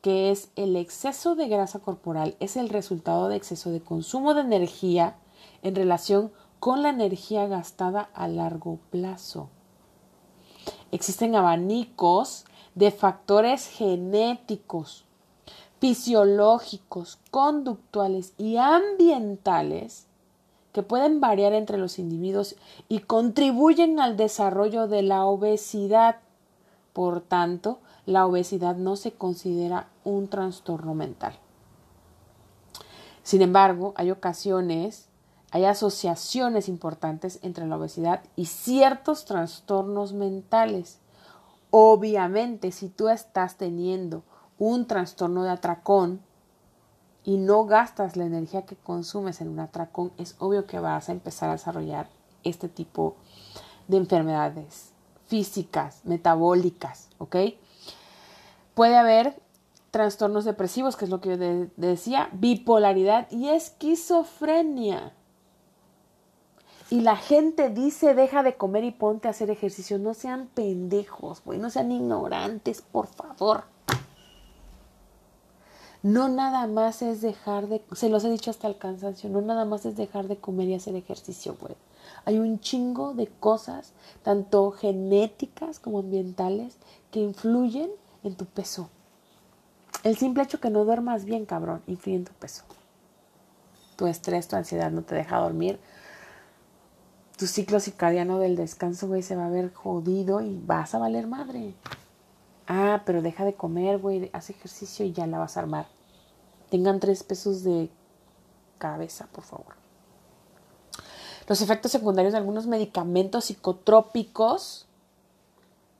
que 0.00 0.30
es 0.30 0.48
el 0.56 0.74
exceso 0.74 1.34
de 1.34 1.48
grasa 1.48 1.80
corporal, 1.80 2.36
es 2.40 2.56
el 2.56 2.70
resultado 2.70 3.28
de 3.28 3.36
exceso 3.36 3.70
de 3.70 3.82
consumo 3.82 4.32
de 4.32 4.40
energía 4.40 5.16
en 5.60 5.74
relación 5.74 6.32
con 6.58 6.82
la 6.82 6.88
energía 6.88 7.48
gastada 7.48 8.08
a 8.14 8.28
largo 8.28 8.78
plazo. 8.90 9.50
Existen 10.90 11.36
abanicos 11.36 12.46
de 12.74 12.90
factores 12.90 13.68
genéticos, 13.68 15.04
fisiológicos, 15.80 17.18
conductuales 17.30 18.32
y 18.38 18.56
ambientales 18.56 20.06
que 20.72 20.82
pueden 20.82 21.20
variar 21.20 21.52
entre 21.52 21.78
los 21.78 22.00
individuos 22.00 22.56
y 22.88 22.98
contribuyen 22.98 24.00
al 24.00 24.16
desarrollo 24.16 24.88
de 24.88 25.02
la 25.02 25.24
obesidad. 25.24 26.16
Por 26.92 27.20
tanto, 27.20 27.78
la 28.06 28.26
obesidad 28.26 28.74
no 28.76 28.96
se 28.96 29.12
considera 29.12 29.88
un 30.02 30.28
trastorno 30.28 30.94
mental. 30.94 31.38
Sin 33.22 33.40
embargo, 33.40 33.94
hay 33.96 34.10
ocasiones, 34.10 35.08
hay 35.52 35.64
asociaciones 35.64 36.68
importantes 36.68 37.38
entre 37.42 37.66
la 37.66 37.76
obesidad 37.76 38.22
y 38.34 38.46
ciertos 38.46 39.24
trastornos 39.24 40.12
mentales. 40.12 40.98
Obviamente, 41.76 42.70
si 42.70 42.88
tú 42.88 43.08
estás 43.08 43.56
teniendo 43.56 44.22
un 44.60 44.86
trastorno 44.86 45.42
de 45.42 45.50
atracón 45.50 46.20
y 47.24 47.36
no 47.36 47.64
gastas 47.64 48.16
la 48.16 48.24
energía 48.24 48.64
que 48.64 48.76
consumes 48.76 49.40
en 49.40 49.48
un 49.48 49.58
atracón, 49.58 50.12
es 50.16 50.36
obvio 50.38 50.68
que 50.68 50.78
vas 50.78 51.08
a 51.08 51.12
empezar 51.12 51.48
a 51.48 51.54
desarrollar 51.54 52.06
este 52.44 52.68
tipo 52.68 53.16
de 53.88 53.96
enfermedades 53.96 54.92
físicas, 55.26 56.02
metabólicas, 56.04 57.08
¿ok? 57.18 57.34
Puede 58.74 58.96
haber 58.96 59.42
trastornos 59.90 60.44
depresivos, 60.44 60.94
que 60.94 61.06
es 61.06 61.10
lo 61.10 61.20
que 61.20 61.30
yo 61.30 61.68
decía, 61.76 62.28
bipolaridad 62.34 63.28
y 63.32 63.48
esquizofrenia. 63.48 65.12
Y 66.94 67.00
la 67.00 67.16
gente 67.16 67.70
dice, 67.70 68.14
deja 68.14 68.44
de 68.44 68.56
comer 68.56 68.84
y 68.84 68.92
ponte 68.92 69.26
a 69.26 69.32
hacer 69.32 69.50
ejercicio. 69.50 69.98
No 69.98 70.14
sean 70.14 70.46
pendejos, 70.46 71.42
güey. 71.44 71.58
No 71.58 71.68
sean 71.68 71.90
ignorantes, 71.90 72.82
por 72.82 73.08
favor. 73.08 73.64
No 76.04 76.28
nada 76.28 76.68
más 76.68 77.02
es 77.02 77.20
dejar 77.20 77.66
de, 77.66 77.84
se 77.96 78.08
los 78.08 78.22
he 78.22 78.30
dicho 78.30 78.52
hasta 78.52 78.68
el 78.68 78.78
cansancio, 78.78 79.28
no 79.28 79.40
nada 79.40 79.64
más 79.64 79.84
es 79.86 79.96
dejar 79.96 80.28
de 80.28 80.36
comer 80.36 80.68
y 80.68 80.74
hacer 80.74 80.94
ejercicio, 80.94 81.56
güey. 81.60 81.74
Hay 82.26 82.38
un 82.38 82.60
chingo 82.60 83.12
de 83.12 83.26
cosas, 83.26 83.92
tanto 84.22 84.70
genéticas 84.70 85.80
como 85.80 85.98
ambientales, 85.98 86.76
que 87.10 87.18
influyen 87.18 87.90
en 88.22 88.36
tu 88.36 88.44
peso. 88.44 88.88
El 90.04 90.16
simple 90.16 90.44
hecho 90.44 90.60
que 90.60 90.70
no 90.70 90.84
duermas 90.84 91.24
bien, 91.24 91.44
cabrón, 91.44 91.82
influye 91.88 92.18
en 92.18 92.24
tu 92.24 92.34
peso. 92.34 92.62
Tu 93.96 94.06
estrés, 94.06 94.46
tu 94.46 94.54
ansiedad 94.54 94.92
no 94.92 95.02
te 95.02 95.16
deja 95.16 95.40
dormir, 95.40 95.80
tu 97.36 97.46
ciclo 97.46 97.80
circadiano 97.80 98.38
del 98.38 98.56
descanso, 98.56 99.08
güey, 99.08 99.22
se 99.22 99.36
va 99.36 99.46
a 99.46 99.50
ver 99.50 99.72
jodido 99.72 100.40
y 100.40 100.60
vas 100.64 100.94
a 100.94 100.98
valer 100.98 101.26
madre. 101.26 101.74
Ah, 102.66 103.02
pero 103.04 103.22
deja 103.22 103.44
de 103.44 103.54
comer, 103.54 103.98
güey, 103.98 104.30
haz 104.32 104.50
ejercicio 104.50 105.04
y 105.04 105.12
ya 105.12 105.26
la 105.26 105.38
vas 105.38 105.56
a 105.56 105.60
armar. 105.60 105.86
Tengan 106.70 107.00
tres 107.00 107.22
pesos 107.22 107.62
de 107.64 107.90
cabeza, 108.78 109.26
por 109.32 109.44
favor. 109.44 109.74
Los 111.46 111.60
efectos 111.60 111.92
secundarios 111.92 112.32
de 112.32 112.38
algunos 112.38 112.66
medicamentos 112.66 113.46
psicotrópicos 113.46 114.86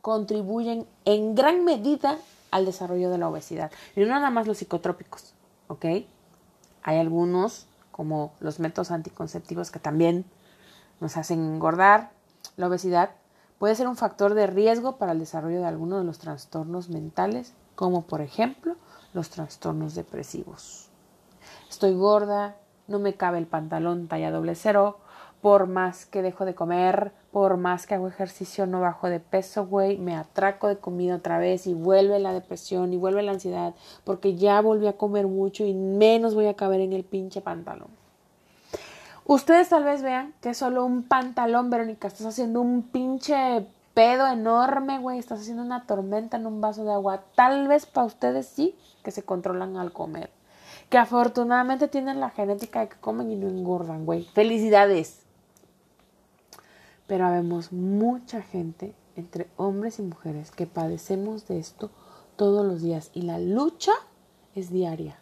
contribuyen 0.00 0.86
en 1.04 1.34
gran 1.34 1.64
medida 1.64 2.18
al 2.50 2.64
desarrollo 2.64 3.10
de 3.10 3.18
la 3.18 3.28
obesidad. 3.28 3.70
Y 3.94 4.00
no 4.00 4.06
nada 4.06 4.30
más 4.30 4.46
los 4.46 4.58
psicotrópicos, 4.58 5.34
¿ok? 5.68 5.84
Hay 6.82 6.98
algunos, 6.98 7.66
como 7.90 8.32
los 8.40 8.58
métodos 8.60 8.90
anticonceptivos, 8.90 9.70
que 9.70 9.80
también 9.80 10.24
nos 11.00 11.16
hacen 11.16 11.40
engordar. 11.40 12.11
La 12.57 12.68
obesidad 12.68 13.11
puede 13.59 13.74
ser 13.74 13.88
un 13.88 13.96
factor 13.96 14.35
de 14.35 14.46
riesgo 14.46 14.96
para 14.96 15.12
el 15.12 15.18
desarrollo 15.18 15.61
de 15.61 15.66
algunos 15.66 16.00
de 16.00 16.04
los 16.04 16.18
trastornos 16.18 16.88
mentales, 16.88 17.54
como 17.74 18.02
por 18.02 18.20
ejemplo 18.20 18.76
los 19.12 19.30
trastornos 19.30 19.94
depresivos. 19.94 20.88
Estoy 21.70 21.94
gorda, 21.94 22.57
no 22.87 22.98
me 22.98 23.14
cabe 23.14 23.38
el 23.38 23.46
pantalón 23.46 24.09
talla 24.09 24.30
doble 24.30 24.54
cero, 24.54 24.98
por 25.40 25.66
más 25.66 26.07
que 26.07 26.22
dejo 26.22 26.46
de 26.46 26.54
comer, 26.54 27.12
por 27.30 27.59
más 27.59 27.87
que 27.87 27.94
hago 27.94 28.09
ejercicio, 28.09 28.66
no 28.66 28.80
bajo 28.80 29.11
de 29.11 29.20
peso, 29.20 29.66
güey, 29.66 29.98
me 29.98 30.16
atraco 30.16 30.68
de 30.68 30.78
comida 30.78 31.16
otra 31.16 31.38
vez 31.38 31.66
y 31.66 31.75
vuelve 31.75 32.18
la 32.18 32.33
depresión 32.33 32.94
y 32.94 32.96
vuelve 32.96 33.23
la 33.23 33.33
ansiedad, 33.33 33.75
porque 34.04 34.37
ya 34.37 34.60
volví 34.62 34.87
a 34.87 34.96
comer 34.96 35.27
mucho 35.27 35.64
y 35.66 35.75
menos 35.75 36.35
voy 36.35 36.46
a 36.46 36.54
caber 36.54 36.81
en 36.81 36.94
el 36.94 37.04
pinche 37.04 37.42
pantalón. 37.42 38.04
Ustedes 39.27 39.70
tal 39.70 39.85
vez 39.85 40.02
vean 40.02 40.35
que 40.42 40.50
es 40.50 40.58
solo 40.58 40.85
un 40.85 41.02
pantalón, 41.02 41.70
Verónica. 41.70 42.08
Estás 42.08 42.27
haciendo 42.27 42.60
un 42.60 42.83
pinche 42.83 43.66
pedo 43.94 44.27
enorme, 44.27 44.98
güey. 44.98 45.18
Estás 45.18 45.40
haciendo 45.40 45.62
una 45.62 45.87
tormenta 45.87 46.37
en 46.37 46.46
un 46.46 46.60
vaso 46.60 46.85
de 46.85 46.92
agua. 46.92 47.25
Tal 47.35 47.66
vez 47.66 47.87
para 47.87 48.06
ustedes 48.06 48.46
sí 48.46 48.77
que 49.02 49.10
se 49.10 49.22
controlan 49.22 49.77
al 49.77 49.92
comer. 49.92 50.31
Que 50.90 50.98
afortunadamente 50.98 51.88
tienen 51.88 52.20
la 52.20 52.31
genética 52.31 52.81
de 52.81 52.88
que 52.88 52.96
comen 52.96 53.31
y 53.31 53.37
no 53.37 53.48
engordan, 53.48 54.04
güey. 54.04 54.25
Felicidades. 54.25 55.22
Pero 57.06 57.27
habemos 57.27 57.72
mucha 57.72 58.42
gente, 58.42 58.94
entre 59.16 59.48
hombres 59.56 59.98
y 59.98 60.02
mujeres, 60.02 60.50
que 60.50 60.66
padecemos 60.66 61.46
de 61.48 61.58
esto 61.58 61.90
todos 62.37 62.66
los 62.66 62.83
días 62.83 63.10
y 63.14 63.22
la 63.22 63.38
lucha 63.38 63.92
es 64.54 64.70
diaria. 64.70 65.18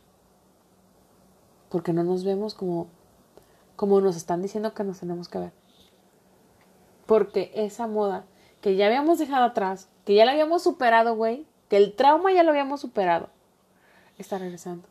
Porque 1.69 1.93
no 1.93 2.05
nos 2.05 2.25
vemos 2.25 2.55
como, 2.55 2.89
como 3.83 4.01
nos 4.01 4.15
están 4.15 4.43
diciendo 4.43 4.75
que 4.75 4.85
nos 4.85 5.01
tenemos 5.01 5.29
que 5.29 5.41
ver. 5.41 5.53
Porque 7.05 7.51
esa 7.53 7.89
moda 7.89 8.27
que 8.61 8.77
ya 8.77 8.87
habíamos 8.87 9.19
dejado 9.19 9.45
atrás, 9.45 9.89
que 10.05 10.15
ya 10.15 10.25
la 10.25 10.31
habíamos 10.31 10.63
superado, 10.63 11.17
güey, 11.17 11.47
que 11.69 11.79
el 11.79 11.93
trauma 11.97 12.33
ya 12.33 12.45
lo 12.45 12.51
habíamos 12.51 12.81
superado, 12.81 13.29
está 14.19 14.39
regresando. 14.39 14.87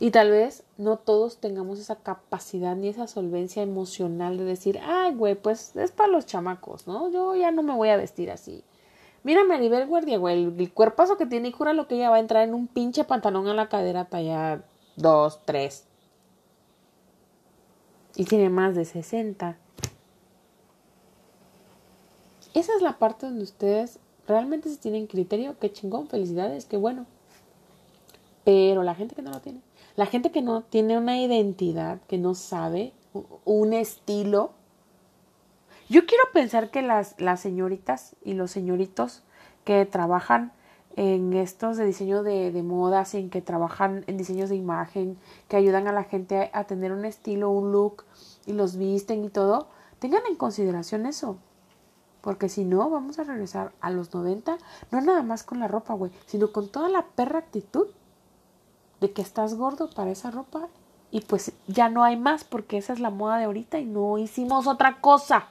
Y 0.00 0.10
tal 0.10 0.30
vez 0.30 0.64
no 0.76 0.98
todos 0.98 1.38
tengamos 1.38 1.78
esa 1.78 1.96
capacidad 1.96 2.76
ni 2.76 2.88
esa 2.88 3.06
solvencia 3.06 3.62
emocional 3.62 4.36
de 4.36 4.44
decir, 4.44 4.78
ay, 4.84 5.14
güey, 5.14 5.34
pues 5.34 5.74
es 5.76 5.92
para 5.92 6.12
los 6.12 6.26
chamacos, 6.26 6.86
¿no? 6.86 7.08
Yo 7.08 7.34
ya 7.36 7.52
no 7.52 7.62
me 7.62 7.72
voy 7.72 7.88
a 7.88 7.96
vestir 7.96 8.30
así. 8.30 8.64
Mírame 9.22 9.54
a 9.54 9.58
nivel 9.58 9.86
guardia, 9.86 10.18
güey, 10.18 10.44
el, 10.44 10.72
cuerpazo 10.74 11.16
que 11.16 11.24
tiene 11.24 11.48
y 11.48 11.52
jura 11.52 11.72
lo 11.72 11.88
que 11.88 11.94
ella 11.94 12.10
va 12.10 12.16
a 12.16 12.20
entrar 12.20 12.46
en 12.46 12.52
un 12.52 12.66
pinche 12.66 13.04
pantalón 13.04 13.48
a 13.48 13.54
la 13.54 13.70
cadera 13.70 14.04
talla 14.04 14.62
2, 14.96 15.40
3. 15.46 15.88
Y 18.16 18.24
tiene 18.24 18.50
más 18.50 18.74
de 18.74 18.84
60. 18.84 19.56
Esa 22.54 22.74
es 22.74 22.82
la 22.82 22.98
parte 22.98 23.26
donde 23.26 23.44
ustedes 23.44 23.98
realmente 24.26 24.68
se 24.68 24.76
tienen 24.76 25.06
criterio. 25.06 25.58
Qué 25.58 25.72
chingón, 25.72 26.08
felicidades, 26.08 26.66
qué 26.66 26.76
bueno. 26.76 27.06
Pero 28.44 28.82
la 28.82 28.94
gente 28.94 29.14
que 29.14 29.22
no 29.22 29.30
lo 29.30 29.40
tiene, 29.40 29.60
la 29.96 30.06
gente 30.06 30.30
que 30.30 30.42
no 30.42 30.62
tiene 30.62 30.98
una 30.98 31.18
identidad, 31.20 32.00
que 32.08 32.18
no 32.18 32.34
sabe 32.34 32.92
un 33.44 33.72
estilo. 33.72 34.52
Yo 35.88 36.06
quiero 36.06 36.24
pensar 36.32 36.70
que 36.70 36.82
las, 36.82 37.20
las 37.20 37.40
señoritas 37.40 38.16
y 38.24 38.34
los 38.34 38.50
señoritos 38.50 39.22
que 39.64 39.86
trabajan 39.86 40.52
en 40.96 41.32
estos 41.32 41.76
de 41.76 41.86
diseño 41.86 42.22
de, 42.22 42.52
de 42.52 42.62
modas, 42.62 43.14
en 43.14 43.30
que 43.30 43.40
trabajan 43.40 44.04
en 44.06 44.16
diseños 44.16 44.50
de 44.50 44.56
imagen, 44.56 45.18
que 45.48 45.56
ayudan 45.56 45.88
a 45.88 45.92
la 45.92 46.04
gente 46.04 46.50
a, 46.52 46.60
a 46.60 46.64
tener 46.64 46.92
un 46.92 47.04
estilo, 47.04 47.50
un 47.50 47.72
look 47.72 48.04
y 48.46 48.52
los 48.52 48.76
visten 48.76 49.24
y 49.24 49.28
todo, 49.28 49.68
tengan 49.98 50.22
en 50.28 50.36
consideración 50.36 51.06
eso. 51.06 51.36
Porque 52.20 52.48
si 52.48 52.64
no, 52.64 52.88
vamos 52.88 53.18
a 53.18 53.24
regresar 53.24 53.72
a 53.80 53.90
los 53.90 54.14
90, 54.14 54.56
no 54.90 55.00
nada 55.00 55.22
más 55.22 55.42
con 55.42 55.58
la 55.58 55.68
ropa, 55.68 55.94
güey, 55.94 56.12
sino 56.26 56.52
con 56.52 56.68
toda 56.68 56.88
la 56.88 57.06
perra 57.06 57.40
actitud 57.40 57.88
de 59.00 59.12
que 59.12 59.22
estás 59.22 59.54
gordo 59.54 59.90
para 59.90 60.12
esa 60.12 60.30
ropa 60.30 60.68
y 61.10 61.20
pues 61.20 61.52
ya 61.66 61.88
no 61.88 62.04
hay 62.04 62.16
más 62.16 62.44
porque 62.44 62.78
esa 62.78 62.92
es 62.92 63.00
la 63.00 63.10
moda 63.10 63.36
de 63.36 63.44
ahorita 63.44 63.78
y 63.78 63.84
no 63.84 64.16
hicimos 64.18 64.66
otra 64.66 65.00
cosa. 65.00 65.48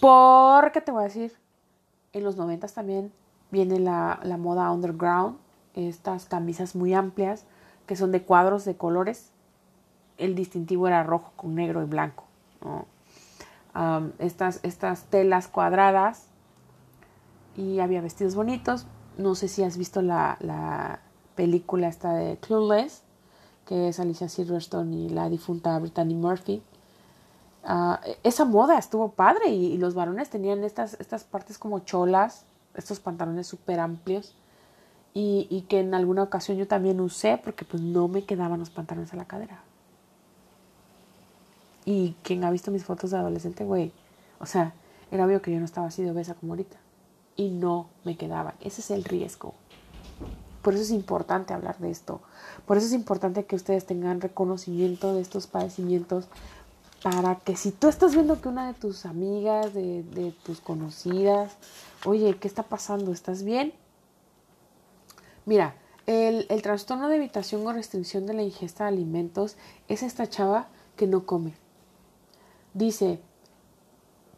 Porque 0.00 0.80
te 0.80 0.92
voy 0.92 1.02
a 1.02 1.06
decir, 1.06 1.36
en 2.14 2.24
los 2.24 2.36
90 2.36 2.66
también 2.68 3.12
viene 3.50 3.78
la, 3.78 4.20
la 4.22 4.36
moda 4.36 4.70
underground, 4.70 5.36
estas 5.74 6.24
camisas 6.24 6.74
muy 6.74 6.94
amplias 6.94 7.44
que 7.86 7.96
son 7.96 8.12
de 8.12 8.22
cuadros 8.22 8.64
de 8.64 8.76
colores. 8.76 9.30
El 10.16 10.34
distintivo 10.34 10.86
era 10.86 11.02
rojo 11.02 11.32
con 11.36 11.54
negro 11.54 11.82
y 11.82 11.86
blanco. 11.86 12.24
estas, 14.18 14.60
estas 14.62 15.04
telas 15.04 15.48
cuadradas 15.48 16.26
y 17.56 17.80
había 17.80 18.00
vestidos 18.00 18.34
bonitos. 18.34 18.86
No 19.18 19.34
sé 19.34 19.48
si 19.48 19.62
has 19.62 19.76
visto 19.76 20.02
la, 20.02 20.36
la 20.40 21.00
película 21.34 21.88
esta 21.88 22.14
de 22.14 22.36
Clueless, 22.38 23.02
que 23.66 23.88
es 23.88 24.00
Alicia 24.00 24.28
Silverstone 24.28 24.94
y 24.94 25.08
la 25.08 25.28
difunta 25.28 25.78
Brittany 25.78 26.14
Murphy. 26.14 26.62
Uh, 27.64 27.96
esa 28.22 28.44
moda 28.44 28.78
estuvo 28.78 29.12
padre 29.12 29.48
y, 29.48 29.78
los 29.78 29.94
varones 29.94 30.28
tenían 30.28 30.64
estas, 30.64 31.00
estas 31.00 31.24
partes 31.24 31.56
como 31.56 31.78
cholas, 31.80 32.44
estos 32.74 33.00
pantalones 33.00 33.46
súper 33.46 33.80
amplios 33.80 34.36
y, 35.14 35.46
y, 35.48 35.62
que 35.62 35.80
en 35.80 35.94
alguna 35.94 36.22
ocasión 36.22 36.58
yo 36.58 36.68
también 36.68 37.00
usé 37.00 37.40
porque 37.42 37.64
pues 37.64 37.82
no 37.82 38.06
me 38.08 38.24
quedaban 38.24 38.60
los 38.60 38.70
pantalones 38.70 39.12
a 39.14 39.16
la 39.16 39.24
cadera. 39.24 39.62
Y 41.86 42.16
quien 42.22 42.44
ha 42.44 42.50
visto 42.50 42.70
mis 42.70 42.84
fotos 42.84 43.10
de 43.10 43.18
adolescente, 43.18 43.64
güey, 43.64 43.92
o 44.40 44.46
sea, 44.46 44.74
era 45.10 45.26
obvio 45.26 45.42
que 45.42 45.52
yo 45.52 45.58
no 45.58 45.64
estaba 45.64 45.86
así 45.86 46.02
de 46.02 46.10
obesa 46.10 46.34
como 46.34 46.52
ahorita. 46.52 46.76
Y 47.36 47.50
no 47.50 47.88
me 48.04 48.16
quedaban. 48.16 48.54
Ese 48.60 48.80
es 48.80 48.90
el 48.90 49.04
riesgo. 49.04 49.54
Por 50.62 50.74
eso 50.74 50.82
es 50.82 50.90
importante 50.90 51.52
hablar 51.52 51.78
de 51.78 51.90
esto. 51.90 52.20
Por 52.66 52.76
eso 52.78 52.86
es 52.86 52.92
importante 52.94 53.44
que 53.44 53.56
ustedes 53.56 53.84
tengan 53.84 54.20
reconocimiento 54.20 55.14
de 55.14 55.20
estos 55.20 55.46
padecimientos 55.46 56.26
para 57.04 57.34
que 57.34 57.54
si 57.54 57.70
tú 57.70 57.88
estás 57.88 58.14
viendo 58.14 58.40
que 58.40 58.48
una 58.48 58.66
de 58.66 58.72
tus 58.72 59.04
amigas, 59.04 59.74
de, 59.74 60.34
tus 60.42 60.62
conocidas, 60.62 61.54
oye, 62.06 62.38
¿qué 62.38 62.48
está 62.48 62.62
pasando? 62.62 63.12
¿Estás 63.12 63.42
bien? 63.42 63.74
Mira, 65.44 65.74
el, 66.06 66.46
el 66.48 66.62
trastorno 66.62 67.10
de 67.10 67.16
evitación 67.16 67.66
o 67.66 67.74
restricción 67.74 68.24
de 68.24 68.32
la 68.32 68.42
ingesta 68.42 68.84
de 68.84 68.88
alimentos 68.88 69.58
es 69.86 70.02
esta 70.02 70.30
chava 70.30 70.68
que 70.96 71.06
no 71.06 71.26
come 71.26 71.52
Dice, 72.72 73.20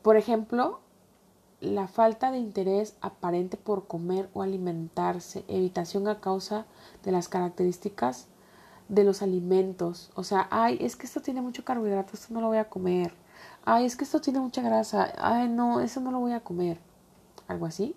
por 0.03 0.17
ejemplo, 0.17 0.81
la 1.61 1.87
falta 1.87 2.33
de 2.33 2.39
interés 2.39 2.97
aparente 3.01 3.57
por 3.57 3.87
comer 3.87 4.29
o 4.35 4.43
alimentarse, 4.43 5.45
evitación 5.47 6.09
a 6.09 6.19
causa 6.19 6.67
de 7.05 7.13
las 7.13 7.29
características 7.29 8.27
de 8.89 9.05
los 9.05 9.23
alimentos. 9.23 10.11
O 10.15 10.25
sea, 10.25 10.49
ay, 10.51 10.79
es 10.81 10.97
que 10.97 11.07
esto 11.07 11.21
tiene 11.21 11.43
mucho 11.43 11.65
carbohidrato, 11.65 12.13
esto 12.15 12.33
no 12.33 12.41
lo 12.41 12.49
voy 12.49 12.59
a 12.59 12.69
comer. 12.69 13.13
Ay, 13.65 13.85
es 13.85 13.97
que 13.97 14.05
esto 14.05 14.21
tiene 14.21 14.41
mucha 14.41 14.63
grasa, 14.63 15.13
ay, 15.19 15.49
no, 15.49 15.81
eso 15.81 16.01
no 16.01 16.11
lo 16.11 16.21
voy 16.21 16.33
a 16.33 16.41
comer. 16.41 16.79
Algo 17.49 17.67
así. 17.67 17.95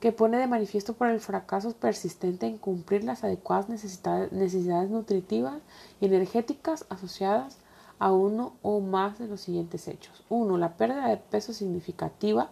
Que 0.00 0.12
pone 0.12 0.38
de 0.38 0.46
manifiesto 0.46 0.94
por 0.94 1.08
el 1.08 1.18
fracaso 1.18 1.72
persistente 1.72 2.46
en 2.46 2.58
cumplir 2.58 3.02
las 3.02 3.24
adecuadas 3.24 3.68
necesidades, 3.68 4.90
nutritivas 4.90 5.60
y 6.00 6.06
energéticas 6.06 6.86
asociadas 6.88 7.58
a 7.98 8.12
uno 8.12 8.54
o 8.62 8.78
más 8.78 9.18
de 9.18 9.26
los 9.26 9.40
siguientes 9.40 9.88
hechos. 9.88 10.24
Uno, 10.28 10.56
la 10.56 10.76
pérdida 10.76 11.08
de 11.08 11.16
peso 11.16 11.52
significativa. 11.52 12.50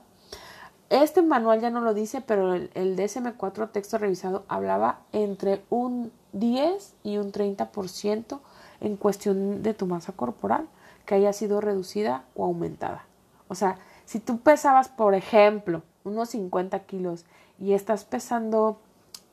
Este 0.91 1.23
manual 1.23 1.61
ya 1.61 1.71
no 1.71 1.81
lo 1.81 1.95
dice, 1.95 2.21
pero 2.21 2.55
el, 2.55 2.71
el 2.75 2.97
DSM4 2.97 3.71
texto 3.71 3.99
revisado 3.99 4.45
hablaba 4.49 5.01
entre 5.13 5.65
un 5.71 6.11
10 6.39 6.95
y 7.03 7.19
un 7.19 7.33
30% 7.33 8.41
en 8.81 8.97
cuestión 8.97 9.63
de 9.63 9.75
tu 9.75 9.87
masa 9.87 10.13
corporal 10.13 10.69
que 11.05 11.15
haya 11.15 11.33
sido 11.33 11.61
reducida 11.61 12.25
o 12.35 12.45
aumentada. 12.45 13.07
O 13.49 13.55
sea, 13.55 13.79
si 14.05 14.19
tú 14.21 14.41
pesabas, 14.41 14.89
por 14.89 15.15
ejemplo, 15.15 15.83
unos 16.05 16.31
50 16.31 16.79
kilos 16.81 17.25
y 17.59 17.73
estás 17.73 18.05
pesando 18.05 18.79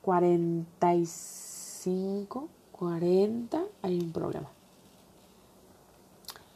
45, 0.01 2.49
40, 2.71 3.61
hay 3.81 3.99
un 3.99 4.11
problema. 4.11 4.49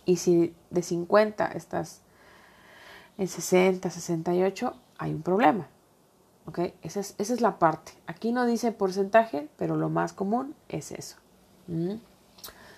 Y 0.05 0.17
si 0.17 0.53
de 0.69 0.81
50 0.81 1.45
estás 1.47 2.01
en 3.17 3.27
60, 3.27 3.89
68, 3.89 4.73
hay 4.97 5.13
un 5.13 5.21
problema. 5.21 5.67
¿Ok? 6.47 6.59
Esa 6.81 7.01
es, 7.01 7.15
esa 7.17 7.33
es 7.33 7.41
la 7.41 7.59
parte. 7.59 7.91
Aquí 8.07 8.31
no 8.31 8.45
dice 8.45 8.71
porcentaje, 8.71 9.49
pero 9.57 9.75
lo 9.75 9.89
más 9.89 10.13
común 10.13 10.55
es 10.69 10.91
eso. 10.91 11.17
¿Mm? 11.67 11.95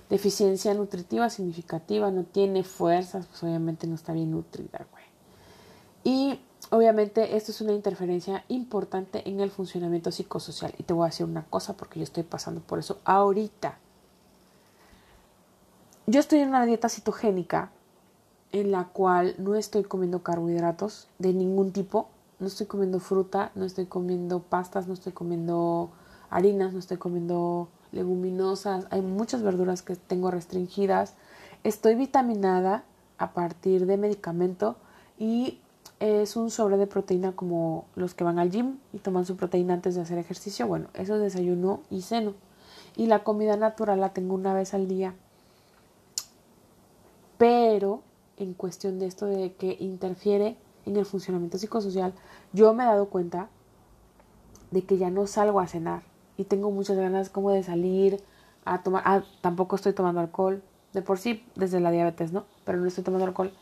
Deficiencia 0.09 0.73
nutritiva 0.73 1.29
significativa, 1.29 2.09
no 2.09 2.23
tiene 2.23 2.63
fuerzas, 2.63 3.27
pues 3.27 3.43
obviamente 3.43 3.85
no 3.85 3.95
está 3.95 4.11
bien 4.11 4.31
nutrida, 4.31 4.87
güey. 4.91 5.03
Y 6.03 6.39
obviamente 6.71 7.37
esto 7.37 7.51
es 7.51 7.61
una 7.61 7.73
interferencia 7.73 8.43
importante 8.47 9.29
en 9.29 9.39
el 9.39 9.51
funcionamiento 9.51 10.11
psicosocial. 10.11 10.73
Y 10.79 10.83
te 10.83 10.93
voy 10.93 11.03
a 11.03 11.11
decir 11.11 11.27
una 11.27 11.45
cosa 11.45 11.77
porque 11.77 11.99
yo 11.99 12.03
estoy 12.03 12.23
pasando 12.23 12.61
por 12.61 12.79
eso 12.79 12.99
ahorita 13.05 13.77
yo 16.09 16.19
estoy 16.19 16.39
en 16.39 16.49
una 16.49 16.65
dieta 16.65 16.89
citogénica 16.89 17.69
en 18.51 18.71
la 18.71 18.85
cual 18.85 19.35
no 19.37 19.53
estoy 19.53 19.83
comiendo 19.83 20.23
carbohidratos 20.23 21.07
de 21.19 21.33
ningún 21.33 21.71
tipo, 21.71 22.09
no 22.39 22.47
estoy 22.47 22.67
comiendo 22.67 22.99
fruta, 22.99 23.51
no 23.55 23.65
estoy 23.65 23.85
comiendo 23.85 24.41
pastas, 24.41 24.87
no 24.87 24.93
estoy 24.93 25.13
comiendo 25.13 25.91
harinas, 26.29 26.73
no 26.73 26.79
estoy 26.79 26.97
comiendo 26.97 27.69
leguminosas, 27.91 28.87
hay 28.91 29.01
muchas 29.01 29.41
verduras 29.41 29.81
que 29.81 29.95
tengo 29.95 30.31
restringidas, 30.31 31.15
estoy 31.63 31.95
vitaminada 31.95 32.83
a 33.17 33.33
partir 33.33 33.85
de 33.85 33.97
medicamento 33.97 34.77
y 35.17 35.59
es 35.99 36.37
un 36.37 36.49
sobre 36.49 36.77
de 36.77 36.87
proteína 36.87 37.33
como 37.33 37.85
los 37.95 38.13
que 38.13 38.23
van 38.23 38.39
al 38.39 38.51
gym 38.51 38.77
y 38.93 38.99
toman 38.99 39.25
su 39.25 39.35
proteína 39.35 39.73
antes 39.73 39.95
de 39.95 40.01
hacer 40.01 40.17
ejercicio, 40.17 40.65
bueno, 40.67 40.87
eso 40.93 41.15
es 41.15 41.21
desayuno 41.21 41.81
y 41.89 42.01
ceno. 42.01 42.33
Y 42.95 43.07
la 43.07 43.23
comida 43.23 43.57
natural 43.57 43.99
la 43.99 44.13
tengo 44.13 44.33
una 44.33 44.53
vez 44.53 44.73
al 44.73 44.87
día. 44.87 45.13
Pero 47.37 48.01
en 48.37 48.53
cuestión 48.53 48.99
de 48.99 49.05
esto 49.05 49.25
de 49.25 49.53
que 49.53 49.77
interfiere 49.79 50.57
en 50.85 50.97
el 50.97 51.05
funcionamiento 51.05 51.57
psicosocial, 51.57 52.13
yo 52.53 52.73
me 52.73 52.83
he 52.83 52.87
dado 52.87 53.09
cuenta 53.09 53.49
de 54.71 54.83
que 54.83 54.97
ya 54.97 55.09
no 55.09 55.27
salgo 55.27 55.59
a 55.59 55.67
cenar 55.67 56.03
y 56.37 56.45
tengo 56.45 56.71
muchas 56.71 56.97
ganas 56.97 57.29
como 57.29 57.51
de 57.51 57.63
salir 57.63 58.23
a 58.65 58.81
tomar, 58.83 59.03
ah, 59.05 59.23
tampoco 59.41 59.75
estoy 59.75 59.93
tomando 59.93 60.21
alcohol, 60.21 60.61
de 60.93 61.01
por 61.01 61.17
sí 61.17 61.45
desde 61.55 61.79
la 61.79 61.91
diabetes, 61.91 62.31
¿no? 62.31 62.45
Pero 62.65 62.79
no 62.79 62.87
estoy 62.87 63.03
tomando 63.03 63.25
alcohol. 63.25 63.53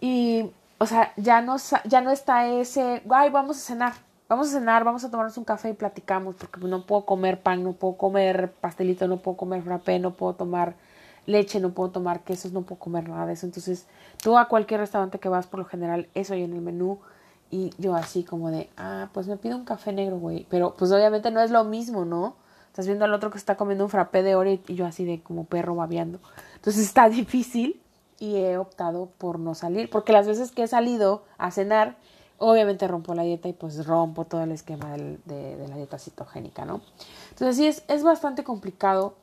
Y 0.00 0.50
o 0.78 0.86
sea, 0.86 1.12
ya 1.16 1.40
no, 1.40 1.56
ya 1.84 2.00
no 2.00 2.10
está 2.10 2.46
ese, 2.46 3.02
ay, 3.10 3.30
vamos 3.30 3.56
a 3.56 3.60
cenar, 3.60 3.94
vamos 4.28 4.48
a 4.48 4.58
cenar, 4.58 4.84
vamos 4.84 5.04
a 5.04 5.10
tomarnos 5.10 5.38
un 5.38 5.44
café 5.44 5.70
y 5.70 5.74
platicamos, 5.74 6.34
porque 6.34 6.60
no 6.60 6.84
puedo 6.84 7.06
comer 7.06 7.40
pan, 7.40 7.62
no 7.62 7.72
puedo 7.72 7.96
comer 7.96 8.52
pastelito, 8.52 9.08
no 9.08 9.18
puedo 9.18 9.36
comer 9.38 9.62
frappé, 9.62 9.98
no 9.98 10.12
puedo 10.12 10.34
tomar 10.34 10.74
leche, 11.26 11.60
no 11.60 11.70
puedo 11.70 11.90
tomar 11.90 12.22
quesos, 12.22 12.52
no 12.52 12.62
puedo 12.62 12.78
comer 12.78 13.08
nada 13.08 13.26
de 13.26 13.34
eso. 13.34 13.46
Entonces, 13.46 13.86
tú 14.22 14.38
a 14.38 14.48
cualquier 14.48 14.80
restaurante 14.80 15.18
que 15.18 15.28
vas, 15.28 15.46
por 15.46 15.60
lo 15.60 15.66
general, 15.66 16.08
eso 16.14 16.34
hay 16.34 16.44
en 16.44 16.54
el 16.54 16.62
menú. 16.62 16.98
Y 17.50 17.70
yo 17.78 17.94
así 17.94 18.24
como 18.24 18.50
de, 18.50 18.68
ah, 18.76 19.08
pues 19.12 19.28
me 19.28 19.36
pido 19.36 19.56
un 19.56 19.64
café 19.64 19.92
negro, 19.92 20.18
güey. 20.18 20.46
Pero 20.50 20.74
pues 20.74 20.90
obviamente 20.90 21.30
no 21.30 21.40
es 21.40 21.50
lo 21.50 21.64
mismo, 21.64 22.04
¿no? 22.04 22.34
Estás 22.68 22.86
viendo 22.86 23.04
al 23.04 23.14
otro 23.14 23.30
que 23.30 23.38
está 23.38 23.56
comiendo 23.56 23.84
un 23.84 23.90
frappé 23.90 24.22
de 24.22 24.34
oro 24.34 24.50
y 24.50 24.60
yo 24.66 24.84
así 24.84 25.04
de 25.04 25.22
como 25.22 25.44
perro 25.44 25.74
babeando. 25.76 26.18
Entonces 26.56 26.82
está 26.82 27.08
difícil 27.10 27.80
y 28.18 28.36
he 28.36 28.58
optado 28.58 29.10
por 29.18 29.38
no 29.38 29.54
salir. 29.54 29.88
Porque 29.90 30.12
las 30.12 30.26
veces 30.26 30.50
que 30.50 30.64
he 30.64 30.68
salido 30.68 31.22
a 31.38 31.50
cenar, 31.50 31.96
obviamente 32.38 32.86
rompo 32.88 33.14
la 33.14 33.22
dieta 33.22 33.48
y 33.48 33.52
pues 33.52 33.86
rompo 33.86 34.24
todo 34.24 34.42
el 34.42 34.52
esquema 34.52 34.96
de, 34.96 35.18
de, 35.24 35.68
la 35.68 35.76
dieta 35.76 35.98
citogénica, 35.98 36.64
¿no? 36.64 36.80
Entonces 37.30 37.56
sí, 37.56 37.66
es, 37.66 37.84
es 37.88 38.02
bastante 38.02 38.44
complicado 38.44 39.14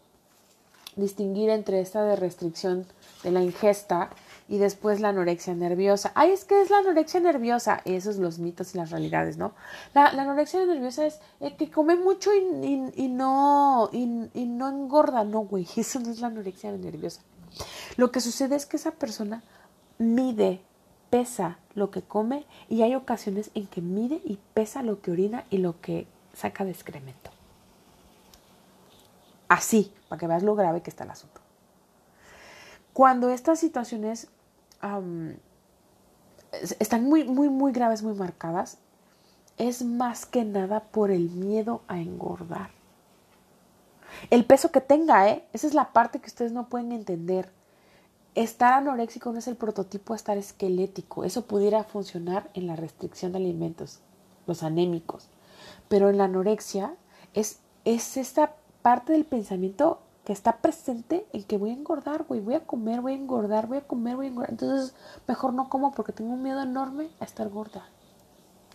distinguir 0.96 1.50
entre 1.50 1.82
esta 1.82 2.04
de 2.04 2.16
restricción 2.16 2.86
de 3.24 3.32
la 3.32 3.42
ingesta 3.42 4.10
y 4.48 4.58
después 4.58 5.00
la 5.00 5.10
anorexia 5.10 5.54
nerviosa. 5.54 6.12
Ay, 6.16 6.32
es 6.32 6.46
que 6.46 6.62
es 6.62 6.70
la 6.70 6.80
anorexia 6.80 7.20
nerviosa. 7.20 7.82
Esos 7.86 8.16
son 8.16 8.24
los 8.24 8.40
mitos 8.40 8.76
y 8.76 8.78
las 8.78 8.92
realidades, 8.92 9.38
¿no? 9.38 9.54
La, 9.94 10.08
anorexia 10.08 10.66
nerviosa 10.66 11.06
es 11.06 11.20
eh, 11.40 11.56
que 11.56 11.72
come 11.72 11.96
mucho 11.96 12.32
y, 12.34 13.08
no, 13.08 13.90
y, 13.92 14.06
no 14.06 14.70
engorda. 14.70 15.24
No, 15.24 15.42
güey, 15.42 15.68
eso 15.76 16.00
no 16.00 16.12
es 16.12 16.20
la 16.20 16.28
anorexia 16.28 16.72
nerviosa. 16.72 17.22
Lo 17.98 18.12
que 18.12 18.20
sucede 18.20 18.56
es 18.56 18.66
que 18.66 18.78
esa 18.78 18.92
persona 18.92 19.44
mide, 19.98 20.62
pesa 21.10 21.60
lo 21.76 21.92
que 21.92 22.02
come 22.02 22.46
y 22.70 22.82
hay 22.82 22.96
ocasiones 22.96 23.52
en 23.54 23.68
que 23.68 23.82
mide 23.82 24.22
y 24.26 24.40
pesa 24.54 24.82
lo 24.84 25.02
que 25.02 25.12
orina 25.12 25.46
y 25.50 25.60
lo 25.60 25.80
que 25.80 26.08
saca 26.34 26.66
de 26.66 26.72
excremento. 26.72 27.30
Así, 29.48 29.94
para 30.14 30.20
que 30.20 30.28
veas 30.28 30.44
lo 30.44 30.54
grave 30.54 30.84
que 30.84 30.92
está 30.92 31.06
el 31.06 31.10
asunto. 31.10 31.42
Cuando 32.94 33.32
estas 33.32 33.60
situaciones 33.60 34.28
están 36.78 37.06
muy, 37.06 37.24
muy, 37.24 37.50
muy 37.50 37.72
graves, 37.72 38.04
muy 38.04 38.14
marcadas, 38.14 38.78
es 39.58 39.84
más 39.84 40.28
que 40.28 40.46
nada 40.46 40.82
por 40.82 41.10
el 41.10 41.32
miedo 41.32 41.82
a 41.88 41.98
engordar. 41.98 42.70
El 44.30 44.46
peso 44.46 44.72
que 44.72 44.82
tenga, 44.82 45.28
¿eh? 45.30 45.48
Esa 45.52 45.66
es 45.66 45.74
la 45.74 45.94
parte 45.94 46.20
que 46.20 46.28
ustedes 46.28 46.52
no 46.52 46.70
pueden 46.70 46.92
entender. 46.92 47.52
Estar 48.36 48.74
anoréxico 48.74 49.32
no 49.32 49.40
es 49.40 49.48
el 49.48 49.56
prototipo 49.56 50.14
de 50.14 50.18
estar 50.18 50.38
esquelético. 50.38 51.24
Eso 51.24 51.48
pudiera 51.48 51.84
funcionar 51.86 52.52
en 52.54 52.68
la 52.68 52.76
restricción 52.76 53.32
de 53.32 53.40
alimentos, 53.40 54.02
los 54.46 54.62
anémicos. 54.62 55.28
Pero 55.88 56.12
en 56.12 56.20
la 56.20 56.26
anorexia 56.26 56.94
es, 57.34 57.62
es 57.84 58.16
esta 58.16 58.54
parte 58.84 59.14
del 59.14 59.26
pensamiento 59.26 60.02
que 60.24 60.34
está 60.34 60.58
presente 60.58 61.26
en 61.34 61.44
que 61.44 61.58
voy 61.58 61.72
a 61.72 61.74
engordar, 61.74 62.26
güey, 62.26 62.40
voy 62.40 62.54
a 62.54 62.66
comer, 62.66 63.02
voy 63.02 63.14
a 63.14 63.16
engordar, 63.16 63.68
voy 63.68 63.78
a 63.78 63.88
comer, 63.88 64.16
voy 64.16 64.28
a 64.28 64.30
engordar. 64.30 64.52
Entonces, 64.52 64.94
mejor 65.28 65.54
no 65.54 65.70
como 65.70 65.92
porque 65.94 66.14
tengo 66.14 66.34
un 66.34 66.44
miedo 66.44 66.62
enorme 66.62 67.10
a 67.20 67.26
estar 67.26 67.50
gorda, 67.50 67.90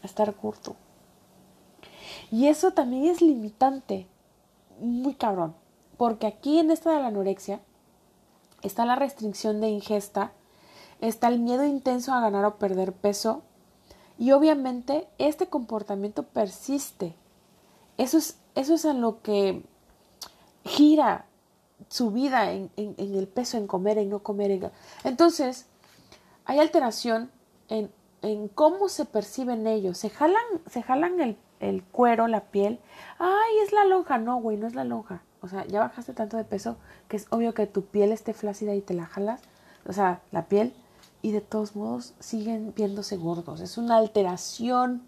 a 0.02 0.06
estar 0.06 0.34
gordo. 0.34 0.74
Y 2.30 2.48
eso 2.48 2.72
también 2.72 3.04
es 3.04 3.22
limitante, 3.22 4.08
muy 4.80 5.14
cabrón, 5.14 5.54
porque 5.96 6.26
aquí 6.26 6.58
en 6.58 6.70
esta 6.70 6.92
de 6.92 7.00
la 7.00 7.08
anorexia 7.08 7.60
está 8.62 8.84
la 8.84 8.96
restricción 8.96 9.60
de 9.60 9.68
ingesta, 9.68 10.32
está 11.00 11.28
el 11.28 11.38
miedo 11.38 11.64
intenso 11.64 12.12
a 12.12 12.20
ganar 12.20 12.44
o 12.44 12.56
perder 12.56 12.92
peso 12.92 13.42
y 14.18 14.32
obviamente 14.32 15.08
este 15.18 15.46
comportamiento 15.46 16.24
persiste. 16.24 17.14
Eso 17.96 18.18
es, 18.18 18.38
eso 18.54 18.74
es 18.74 18.84
lo 18.84 19.22
que 19.22 19.64
gira 20.64 21.24
su 21.88 22.10
vida 22.10 22.52
en, 22.52 22.70
el 22.76 23.28
peso, 23.28 23.56
en 23.56 23.66
comer, 23.66 23.98
en 23.98 24.10
no 24.10 24.20
comer. 24.20 24.70
Entonces, 25.04 25.66
hay 26.44 26.58
alteración 26.58 27.30
en, 27.68 27.90
cómo 28.54 28.88
se 28.88 29.04
perciben 29.04 29.66
ellos. 29.66 29.98
Se 29.98 30.10
jalan, 30.10 30.42
se 30.68 30.82
jalan 30.82 31.20
el, 31.20 31.36
el, 31.60 31.82
cuero, 31.84 32.26
la 32.26 32.40
piel. 32.40 32.80
Ay, 33.18 33.58
es 33.64 33.72
la 33.72 33.84
lonja. 33.84 34.18
No, 34.18 34.40
güey, 34.40 34.56
no 34.56 34.66
es 34.66 34.74
la 34.74 34.84
lonja. 34.84 35.22
O 35.40 35.48
sea, 35.48 35.64
ya 35.66 35.80
bajaste 35.80 36.14
tanto 36.14 36.36
de 36.36 36.44
peso 36.44 36.76
que 37.06 37.16
es 37.16 37.26
obvio 37.30 37.54
que 37.54 37.66
tu 37.66 37.84
piel 37.84 38.10
esté 38.10 38.34
flácida 38.34 38.74
y 38.74 38.80
te 38.80 38.94
la 38.94 39.06
jalas. 39.06 39.40
O 39.86 39.92
sea, 39.92 40.20
la 40.32 40.46
piel. 40.46 40.74
Y 41.22 41.32
de 41.32 41.40
todos 41.40 41.74
modos 41.74 42.14
siguen 42.18 42.72
viéndose 42.76 43.16
gordos. 43.16 43.60
Es 43.60 43.78
una 43.78 43.96
alteración 43.96 45.02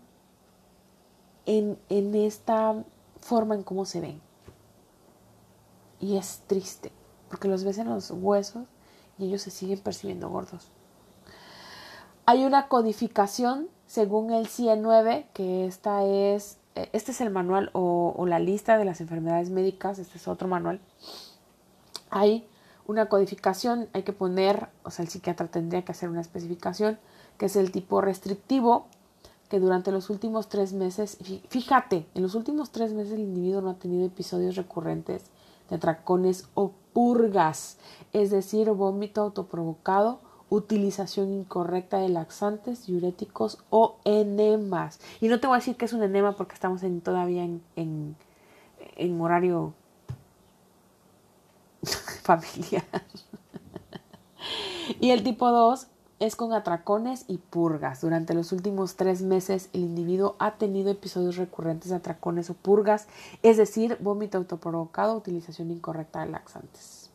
en, 1.46 1.78
en 1.88 2.14
esta 2.14 2.84
forma 3.20 3.54
en 3.54 3.62
cómo 3.62 3.84
se 3.84 4.00
ven. 4.00 4.20
Y 6.00 6.16
es 6.16 6.42
triste, 6.46 6.92
porque 7.28 7.48
los 7.48 7.64
ves 7.64 7.78
en 7.78 7.88
los 7.88 8.10
huesos 8.10 8.66
y 9.18 9.26
ellos 9.26 9.42
se 9.42 9.50
siguen 9.50 9.78
percibiendo 9.80 10.28
gordos. 10.30 10.70
Hay 12.26 12.44
una 12.44 12.68
codificación 12.68 13.68
según 13.86 14.32
el 14.32 14.46
CIE9, 14.46 15.26
que 15.32 15.66
esta 15.66 16.04
es, 16.04 16.58
eh, 16.74 16.88
este 16.92 17.10
es 17.10 17.20
el 17.20 17.30
manual 17.30 17.70
o, 17.72 18.14
o 18.16 18.26
la 18.26 18.38
lista 18.38 18.78
de 18.78 18.84
las 18.84 19.00
enfermedades 19.00 19.50
médicas, 19.50 19.98
este 19.98 20.16
es 20.16 20.28
otro 20.28 20.48
manual. 20.48 20.80
Hay 22.08 22.46
una 22.86 23.06
codificación, 23.06 23.88
hay 23.92 24.02
que 24.02 24.12
poner, 24.12 24.68
o 24.84 24.90
sea, 24.90 25.04
el 25.04 25.08
psiquiatra 25.08 25.48
tendría 25.48 25.84
que 25.84 25.92
hacer 25.92 26.08
una 26.08 26.20
especificación, 26.20 26.98
que 27.36 27.46
es 27.46 27.56
el 27.56 27.72
tipo 27.72 28.00
restrictivo, 28.00 28.86
que 29.48 29.58
durante 29.58 29.90
los 29.90 30.10
últimos 30.10 30.48
tres 30.48 30.72
meses, 30.72 31.18
fíjate, 31.48 32.06
en 32.14 32.22
los 32.22 32.34
últimos 32.34 32.70
tres 32.70 32.94
meses 32.94 33.14
el 33.14 33.20
individuo 33.20 33.60
no 33.60 33.70
ha 33.70 33.74
tenido 33.74 34.06
episodios 34.06 34.54
recurrentes 34.54 35.24
de 35.70 35.76
atracones 35.76 36.48
o 36.54 36.72
purgas, 36.92 37.78
es 38.12 38.30
decir, 38.30 38.70
vómito 38.70 39.22
autoprovocado, 39.22 40.20
utilización 40.50 41.32
incorrecta 41.32 41.98
de 41.98 42.08
laxantes, 42.08 42.86
diuréticos 42.86 43.58
o 43.70 43.98
enemas. 44.04 45.00
Y 45.20 45.28
no 45.28 45.40
te 45.40 45.46
voy 45.46 45.54
a 45.54 45.60
decir 45.60 45.76
que 45.76 45.84
es 45.84 45.92
un 45.92 46.02
enema 46.02 46.36
porque 46.36 46.54
estamos 46.54 46.82
en, 46.82 47.00
todavía 47.00 47.44
en, 47.44 47.62
en, 47.76 48.16
en 48.96 49.20
horario 49.20 49.72
familiar. 52.22 52.84
y 55.00 55.10
el 55.10 55.22
tipo 55.22 55.50
2 55.50 55.86
es 56.20 56.36
con 56.36 56.52
atracones 56.52 57.24
y 57.26 57.38
purgas. 57.38 58.02
Durante 58.02 58.34
los 58.34 58.52
últimos 58.52 58.94
tres 58.94 59.22
meses 59.22 59.70
el 59.72 59.80
individuo 59.80 60.36
ha 60.38 60.52
tenido 60.52 60.90
episodios 60.90 61.36
recurrentes 61.36 61.90
de 61.90 61.96
atracones 61.96 62.50
o 62.50 62.54
purgas, 62.54 63.08
es 63.42 63.56
decir, 63.56 63.96
vómito 64.00 64.38
autoprovocado, 64.38 65.16
utilización 65.16 65.70
incorrecta 65.70 66.20
de 66.20 66.30
laxantes. 66.30 67.10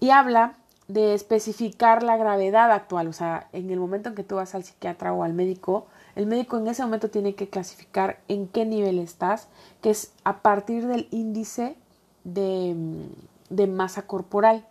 Y 0.00 0.10
habla 0.10 0.54
de 0.88 1.14
especificar 1.14 2.02
la 2.02 2.18
gravedad 2.18 2.70
actual, 2.70 3.08
o 3.08 3.12
sea, 3.12 3.48
en 3.52 3.70
el 3.70 3.80
momento 3.80 4.10
en 4.10 4.14
que 4.14 4.24
tú 4.24 4.36
vas 4.36 4.54
al 4.54 4.64
psiquiatra 4.64 5.14
o 5.14 5.22
al 5.22 5.32
médico, 5.32 5.86
el 6.14 6.26
médico 6.26 6.58
en 6.58 6.66
ese 6.66 6.82
momento 6.82 7.08
tiene 7.08 7.34
que 7.34 7.48
clasificar 7.48 8.20
en 8.28 8.48
qué 8.48 8.66
nivel 8.66 8.98
estás, 8.98 9.48
que 9.80 9.90
es 9.90 10.12
a 10.24 10.42
partir 10.42 10.86
del 10.86 11.08
índice 11.10 11.76
de, 12.24 12.76
de 13.48 13.66
masa 13.66 14.02
corporal 14.02 14.66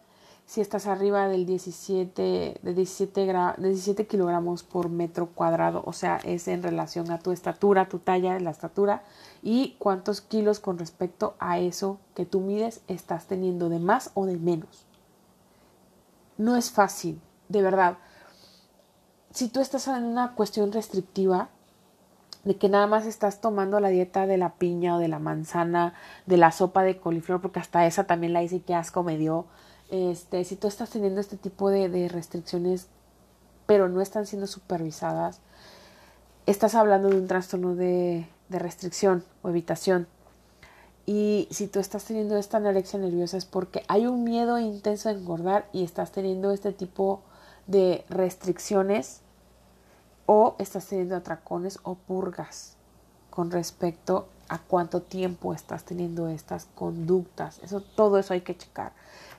si 0.52 0.60
estás 0.60 0.86
arriba 0.86 1.30
del 1.30 1.45
17, 1.45 2.60
de 2.62 2.74
17, 2.74 3.34
17 3.58 4.06
kilogramos 4.06 4.64
por 4.64 4.89
metro 4.89 5.28
cuadrado, 5.28 5.82
o 5.86 5.93
sea, 5.93 6.18
es 6.26 6.49
en 6.49 6.62
relación 6.62 7.10
a 7.10 7.20
tu 7.20 7.32
estatura, 7.32 7.88
tu 7.88 7.99
talla, 7.99 8.38
la 8.38 8.49
estatura 8.49 9.02
y 9.41 9.78
cuántos 9.80 10.20
kilos 10.20 10.60
con 10.60 10.78
respecto 10.78 11.36
a 11.39 11.60
eso 11.60 11.99
que 12.16 12.26
tú 12.26 12.41
mides 12.41 12.82
estás 12.89 13.28
teniendo 13.28 13.70
de 13.70 13.80
más 13.80 14.12
o 14.14 14.26
de 14.26 14.36
menos. 14.36 14.86
No 16.38 16.58
es 16.58 16.70
fácil, 16.70 17.22
de 17.47 17.62
verdad. 17.62 17.97
Si 19.30 19.47
tú 19.47 19.62
estás 19.62 19.88
en 19.88 20.04
una 20.04 20.36
cuestión 20.36 20.74
restrictiva, 20.74 21.47
de 22.43 22.58
que 22.58 22.68
nada 22.68 22.88
más 22.88 23.06
estás 23.06 23.39
tomando 23.39 23.80
la 23.80 23.88
dieta 23.88 24.28
de 24.28 24.38
la 24.38 24.56
piña 24.56 24.97
o 24.97 24.99
de 24.99 25.08
la 25.08 25.20
manzana, 25.20 25.93
de 26.26 26.36
la 26.36 26.52
sopa 26.52 26.84
de 26.84 26.99
coliflor, 26.99 27.39
porque 27.39 27.62
hasta 27.62 27.86
esa 27.86 28.04
también 28.04 28.34
la 28.34 28.43
hice 28.43 28.58
y 28.58 28.60
qué 28.60 28.76
asco 28.76 29.02
me 29.02 29.18
dio, 29.18 29.45
este, 29.91 30.45
si 30.45 30.55
tú 30.55 30.67
estás 30.67 30.89
teniendo 30.89 31.19
este 31.19 31.37
tipo 31.37 31.69
de, 31.69 32.07
restricciones, 32.07 32.87
pero 33.65 33.89
no 33.89 34.01
están 34.01 34.25
siendo 34.25 34.47
supervisadas, 34.47 35.41
estás 36.45 36.75
hablando 36.75 37.09
de 37.09 37.17
un 37.17 37.27
trastorno 37.27 37.75
de, 37.75 38.27
restricción 38.49 39.23
o 39.43 39.49
evitación. 39.49 40.07
Y 41.05 41.47
si 41.51 41.67
tú 41.67 41.79
estás 41.79 42.05
teniendo 42.05 42.37
esta 42.37 42.57
anorexia 42.57 42.99
nerviosa 42.99 43.35
es 43.35 43.45
porque 43.45 43.83
hay 43.87 44.07
un 44.07 44.23
miedo 44.23 44.59
intenso 44.59 45.09
a 45.09 45.13
engordar 45.13 45.67
y 45.73 45.83
estás 45.83 46.11
teniendo 46.11 46.51
este 46.51 46.73
tipo 46.73 47.21
de 47.67 48.05
restricciones 48.09 49.21
o 50.25 50.55
estás 50.59 50.85
teniendo 50.87 51.15
atracones 51.15 51.79
o 51.83 51.95
purgas 51.95 52.75
con 53.29 53.51
respecto 53.51 54.27
a 54.47 54.59
cuánto 54.59 55.01
tiempo 55.01 55.53
estás 55.53 55.85
teniendo 55.85 56.27
estas 56.27 56.65
conductas. 56.75 57.59
Eso, 57.63 57.81
todo 57.81 58.19
eso 58.19 58.33
hay 58.33 58.41
que 58.41 58.55
checar 58.55 58.91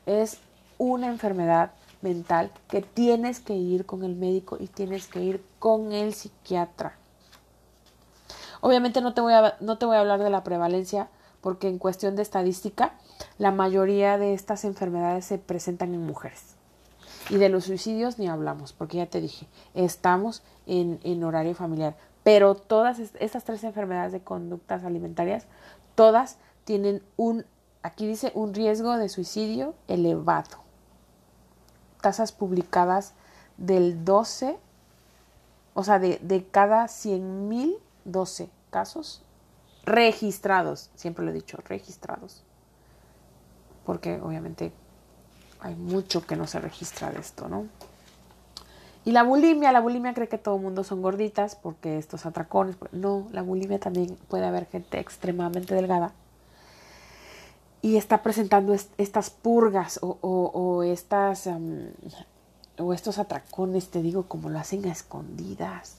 es 0.07 0.39
una 0.79 1.09
enfermedad 1.09 1.73
mental 2.01 2.51
que 2.69 2.83
tienes 2.83 3.41
que 3.41 3.55
ir 3.55 3.87
con 3.87 4.05
el 4.05 4.17
médico 4.17 4.57
y 4.59 4.67
tienes 4.67 5.07
que 5.07 5.23
ir 5.23 5.45
con 5.59 5.93
el 5.93 6.15
psiquiatra. 6.15 6.97
Obviamente 8.61 9.01
no 9.01 9.15
te 9.15 9.21
voy 9.21 9.33
a, 9.33 9.57
no 9.61 9.79
te 9.79 9.87
voy 9.87 9.97
a 9.97 10.01
hablar 10.01 10.23
de 10.23 10.31
la 10.31 10.45
prevalencia 10.45 11.09
porque 11.41 11.69
en 11.69 11.79
cuestión 11.79 12.17
de 12.17 12.23
estadística 12.23 12.95
la 13.39 13.51
mayoría 13.51 14.19
de 14.19 14.35
estas 14.35 14.65
enfermedades 14.65 15.25
se 15.25 15.39
presentan 15.39 15.95
en 15.95 16.07
mujeres. 16.07 16.55
Y 17.31 17.37
de 17.37 17.49
los 17.49 17.65
suicidios 17.65 18.19
ni 18.19 18.29
hablamos, 18.29 18.73
porque 18.73 18.99
ya 18.99 19.07
te 19.07 19.21
dije, 19.21 19.47
estamos 19.75 20.43
en, 20.67 21.01
en 21.03 21.23
horario 21.25 21.55
familiar. 21.55 21.97
Pero 22.25 22.55
todas 22.55 22.99
estas 22.99 23.45
tres 23.45 23.65
enfermedades 23.65 24.13
de 24.13 24.21
conductas 24.21 24.85
alimentarias, 24.85 25.47
todas 25.95 26.39
tienen 26.65 27.03
un, 27.17 27.45
aquí 27.83 28.07
dice, 28.07 28.33
un 28.35 28.55
riesgo 28.55 28.97
de 28.97 29.09
suicidio 29.09 29.75
elevado. 29.89 30.59
Tasas 32.01 32.33
publicadas 32.33 33.15
del 33.57 34.05
12, 34.05 34.59
o 35.75 35.85
sea, 35.85 35.99
de, 35.99 36.19
de 36.23 36.45
cada 36.45 36.89
100 36.89 37.49
mil, 37.49 37.77
12 38.05 38.51
casos 38.71 39.23
registrados, 39.85 40.91
siempre 40.95 41.25
lo 41.25 41.31
he 41.31 41.35
dicho, 41.35 41.59
registrados. 41.65 42.43
Porque 43.85 44.21
obviamente 44.21 44.73
hay 45.61 45.75
mucho 45.75 46.27
que 46.27 46.37
no 46.37 46.47
se 46.47 46.61
registra 46.61 47.11
de 47.11 47.21
esto, 47.21 47.49
¿no? 47.49 47.67
Y 49.05 49.11
la 49.11 49.25
bulimia, 49.25 49.73
la 49.73 49.81
bulimia 49.81 50.15
cree 50.15 50.29
que 50.29 50.39
todo 50.39 50.57
el 50.57 50.63
mundo 50.63 50.85
son 50.85 51.03
gorditas 51.03 51.57
porque 51.57 51.99
estos 51.99 52.25
atracones, 52.25 52.77
no, 52.93 53.27
la 53.33 53.43
bulimia 53.43 53.81
también 53.81 54.17
puede 54.29 54.45
haber 54.45 54.67
gente 54.67 55.01
extremadamente 55.01 55.75
delgada 55.75 56.13
y 57.83 57.97
está 57.97 58.23
presentando 58.23 58.73
estas 58.73 59.31
purgas 59.31 59.99
o, 60.03 60.83
estas 60.85 61.49
o 62.79 62.93
estos 62.95 63.19
atracones, 63.19 63.91
te 63.91 64.01
digo, 64.01 64.23
como 64.29 64.49
lo 64.49 64.59
hacen 64.59 64.87
a 64.87 64.93
escondidas. 64.93 65.97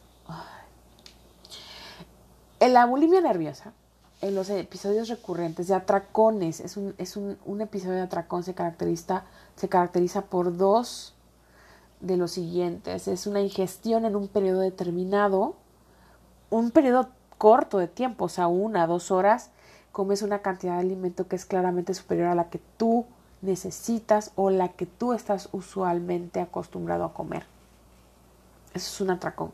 En 2.61 2.73
la 2.73 2.85
bulimia 2.85 3.19
nerviosa, 3.19 3.73
en 4.21 4.33
los 4.33 4.49
episodios 4.49 5.09
recurrentes 5.09 5.67
de 5.67 5.75
atracones, 5.75 6.61
es 6.61 6.77
un, 6.77 6.95
es 6.97 7.17
un 7.17 7.61
episodio 7.61 7.95
de 7.95 8.01
atracón 8.03 8.43
se 8.43 8.53
caracteriza, 8.53 9.25
se 9.57 9.67
caracteriza 9.67 10.21
por 10.21 10.55
dos 10.55 11.13
de 11.99 12.15
los 12.15 12.31
siguientes. 12.31 13.09
Es 13.09 13.27
una 13.27 13.41
ingestión 13.41 14.05
en 14.05 14.15
un 14.15 14.29
periodo 14.29 14.61
determinado, 14.61 15.55
un 16.49 16.71
periodo 16.71 17.09
corto 17.37 17.77
de 17.77 17.87
tiempo, 17.87 18.25
o 18.25 18.29
sea, 18.29 18.47
una, 18.47 18.87
dos 18.87 19.11
horas, 19.11 19.49
comes 19.93 20.23
una 20.23 20.39
cantidad 20.39 20.73
de 20.73 20.81
alimento 20.81 21.27
que 21.29 21.37
es 21.37 21.45
claramente 21.45 21.93
superior 21.93 22.27
a 22.27 22.35
la 22.35 22.49
que 22.49 22.59
tú 22.77 23.05
necesitas 23.41 24.31
o 24.35 24.49
la 24.49 24.69
que 24.69 24.85
tú 24.85 25.13
estás 25.13 25.49
usualmente 25.51 26.41
acostumbrado 26.41 27.05
a 27.05 27.13
comer. 27.13 27.45
Eso 28.73 28.91
es 28.91 29.01
un 29.01 29.11
atracón. 29.11 29.51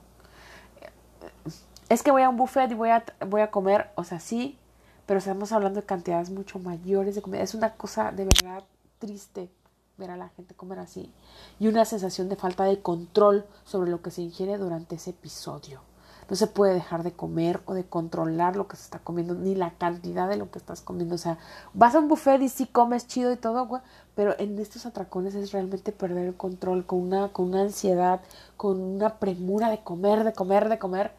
Es 1.89 2.01
que 2.01 2.11
voy 2.11 2.21
a 2.21 2.29
un 2.29 2.37
buffet 2.37 2.71
y 2.71 2.73
voy 2.73 2.89
a, 2.89 3.03
voy 3.27 3.41
a 3.41 3.51
comer, 3.51 3.91
o 3.95 4.03
sea, 4.03 4.19
sí, 4.19 4.57
pero 5.05 5.17
estamos 5.17 5.51
hablando 5.51 5.81
de 5.81 5.85
cantidades 5.85 6.29
mucho 6.29 6.57
mayores 6.57 7.15
de 7.15 7.21
comida. 7.21 7.41
Es 7.41 7.53
una 7.53 7.73
cosa 7.73 8.11
de 8.11 8.25
verdad 8.25 8.63
triste 8.97 9.51
ver 9.97 10.11
a 10.11 10.15
la 10.17 10.29
gente 10.29 10.55
comer 10.55 10.79
así 10.79 11.11
y 11.59 11.67
una 11.67 11.83
sensación 11.83 12.29
de 12.29 12.37
falta 12.37 12.63
de 12.63 12.81
control 12.81 13.45
sobre 13.65 13.91
lo 13.91 14.01
que 14.01 14.11
se 14.11 14.21
ingiere 14.21 14.57
durante 14.57 14.95
ese 14.95 15.09
episodio. 15.09 15.88
No 16.30 16.36
se 16.36 16.47
puede 16.47 16.73
dejar 16.73 17.03
de 17.03 17.11
comer 17.11 17.61
o 17.65 17.73
de 17.73 17.86
controlar 17.86 18.55
lo 18.55 18.67
que 18.67 18.75
se 18.75 18.84
está 18.84 18.99
comiendo, 18.99 19.34
ni 19.34 19.55
la 19.55 19.71
cantidad 19.71 20.30
de 20.30 20.38
lo 20.38 20.51
que 20.51 20.59
estás 20.59 20.82
comiendo. 20.82 21.15
O 21.15 21.17
sea, 21.17 21.38
vas 21.73 21.95
a 21.95 21.99
un 21.99 22.07
buffet 22.07 22.41
y 22.41 22.49
sí 22.49 22.67
comes 22.67 23.07
chido 23.07 23.32
y 23.32 23.38
todo, 23.38 23.82
pero 24.15 24.36
en 24.39 24.59
estos 24.59 24.86
atracones 24.86 25.36
es 25.36 25.51
realmente 25.51 25.91
perder 25.91 26.27
el 26.27 26.36
control 26.36 26.86
con 26.86 26.99
una, 26.99 27.30
con 27.30 27.47
una 27.47 27.61
ansiedad, 27.61 28.21
con 28.57 28.80
una 28.80 29.17
premura 29.17 29.69
de 29.69 29.84
comer, 29.84 30.23
de 30.23 30.34
comer, 30.34 30.69
de 30.69 30.80
comer 30.80 31.11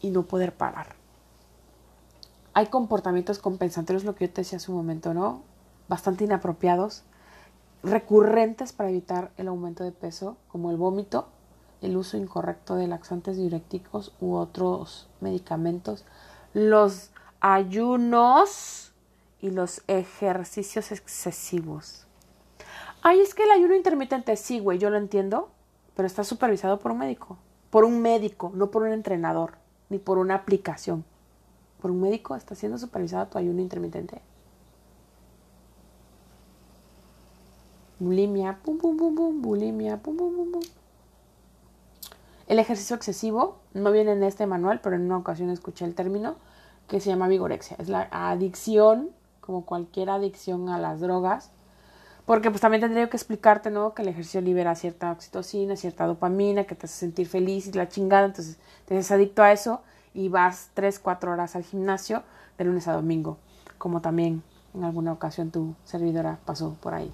y 0.00 0.10
no 0.10 0.24
poder 0.24 0.54
parar. 0.54 0.96
Hay 2.54 2.66
comportamientos 2.66 3.38
compensatorios, 3.38 4.04
lo 4.04 4.14
que 4.14 4.26
yo 4.26 4.32
te 4.32 4.40
decía 4.40 4.56
hace 4.56 4.70
un 4.70 4.78
momento, 4.78 5.14
¿no? 5.14 5.42
bastante 5.88 6.24
inapropiados, 6.24 7.02
recurrentes 7.82 8.72
para 8.72 8.90
evitar 8.90 9.30
el 9.36 9.48
aumento 9.48 9.84
de 9.84 9.92
peso, 9.92 10.36
como 10.48 10.70
el 10.70 10.76
vómito, 10.76 11.28
el 11.82 11.96
uso 11.96 12.16
incorrecto 12.16 12.76
de 12.76 12.86
laxantes 12.86 13.36
diuréticos 13.36 14.14
u 14.20 14.34
otros 14.34 15.08
medicamentos, 15.20 16.04
los 16.54 17.10
ayunos 17.40 18.92
y 19.40 19.50
los 19.50 19.82
ejercicios 19.86 20.92
excesivos. 20.92 22.06
Ay, 23.02 23.20
es 23.20 23.34
que 23.34 23.44
el 23.44 23.50
ayuno 23.50 23.74
intermitente, 23.74 24.36
sí, 24.36 24.58
güey, 24.58 24.78
yo 24.78 24.90
lo 24.90 24.96
entiendo, 24.96 25.50
pero 25.94 26.06
está 26.06 26.24
supervisado 26.24 26.78
por 26.78 26.92
un 26.92 26.98
médico. 26.98 27.38
Por 27.70 27.84
un 27.84 28.00
médico, 28.00 28.52
no 28.54 28.70
por 28.70 28.82
un 28.82 28.92
entrenador, 28.92 29.58
ni 29.90 29.98
por 29.98 30.18
una 30.18 30.34
aplicación. 30.34 31.04
Por 31.80 31.90
un 31.90 32.00
médico 32.00 32.34
está 32.34 32.54
siendo 32.54 32.78
supervisado 32.78 33.26
tu 33.26 33.38
ayuno 33.38 33.60
intermitente. 33.60 34.22
bulimia, 37.98 38.58
pum, 38.62 38.76
pum, 38.78 38.96
pum, 38.96 39.14
pum, 39.14 39.40
bulimia, 39.40 39.96
pum, 39.96 40.16
pum, 40.16 40.34
pum, 40.34 40.52
pum. 40.52 40.62
El 42.46 42.58
ejercicio 42.60 42.94
excesivo 42.94 43.58
no 43.74 43.90
viene 43.90 44.12
en 44.12 44.22
este 44.22 44.46
manual, 44.46 44.80
pero 44.80 44.96
en 44.96 45.02
una 45.02 45.16
ocasión 45.16 45.50
escuché 45.50 45.84
el 45.84 45.94
término 45.94 46.36
que 46.86 47.00
se 47.00 47.10
llama 47.10 47.26
vigorexia. 47.26 47.76
Es 47.80 47.88
la 47.88 48.08
adicción, 48.10 49.10
como 49.40 49.64
cualquier 49.64 50.10
adicción 50.10 50.68
a 50.68 50.78
las 50.78 51.00
drogas, 51.00 51.50
porque 52.24 52.50
pues 52.50 52.60
también 52.60 52.80
tendría 52.80 53.08
que 53.08 53.16
explicarte, 53.16 53.70
¿no? 53.70 53.94
Que 53.94 54.02
el 54.02 54.08
ejercicio 54.08 54.40
libera 54.40 54.74
cierta 54.74 55.12
oxitocina, 55.12 55.76
cierta 55.76 56.06
dopamina, 56.06 56.64
que 56.64 56.74
te 56.74 56.86
hace 56.86 56.98
sentir 56.98 57.28
feliz 57.28 57.66
y 57.66 57.72
la 57.72 57.88
chingada, 57.88 58.26
entonces 58.26 58.58
te 58.84 58.94
eres 58.94 59.10
adicto 59.10 59.42
a 59.42 59.52
eso 59.52 59.82
y 60.14 60.28
vas 60.28 60.70
3, 60.74 60.98
4 60.98 61.32
horas 61.32 61.56
al 61.56 61.64
gimnasio 61.64 62.22
de 62.58 62.64
lunes 62.64 62.88
a 62.88 62.92
domingo, 62.92 63.38
como 63.78 64.00
también 64.00 64.42
en 64.74 64.84
alguna 64.84 65.12
ocasión 65.12 65.50
tu 65.50 65.74
servidora 65.84 66.38
pasó 66.44 66.76
por 66.80 66.94
ahí. 66.94 67.12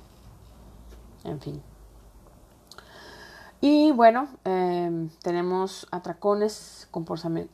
En 1.24 1.40
fin. 1.40 1.71
Y 3.64 3.92
bueno, 3.92 4.26
em, 4.44 5.08
tenemos 5.22 5.86
atracones 5.92 6.88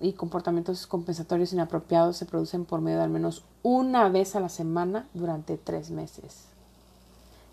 y 0.00 0.14
comportamientos 0.14 0.86
compensatorios 0.86 1.52
inapropiados 1.52 2.16
se 2.16 2.24
producen 2.24 2.64
por 2.64 2.80
medio 2.80 2.96
de 2.96 3.04
al 3.04 3.10
menos 3.10 3.44
una 3.62 4.08
vez 4.08 4.34
a 4.34 4.40
la 4.40 4.48
semana 4.48 5.06
durante 5.12 5.58
tres 5.58 5.90
meses. 5.90 6.46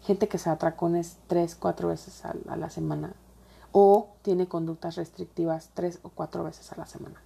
Gente 0.03 0.29
que 0.29 0.37
se 0.37 0.49
atracones 0.49 1.17
tres, 1.27 1.53
cuatro 1.53 1.89
veces 1.89 2.23
a, 2.23 2.33
a 2.47 2.55
la 2.55 2.69
semana 2.69 3.11
o 3.73 4.07
tiene 4.21 4.47
conductas 4.47 4.95
restrictivas 4.95 5.71
tres 5.73 5.99
o 6.03 6.09
cuatro 6.09 6.45
veces 6.45 6.71
a 6.71 6.77
la 6.77 6.85
semana. 6.85 7.19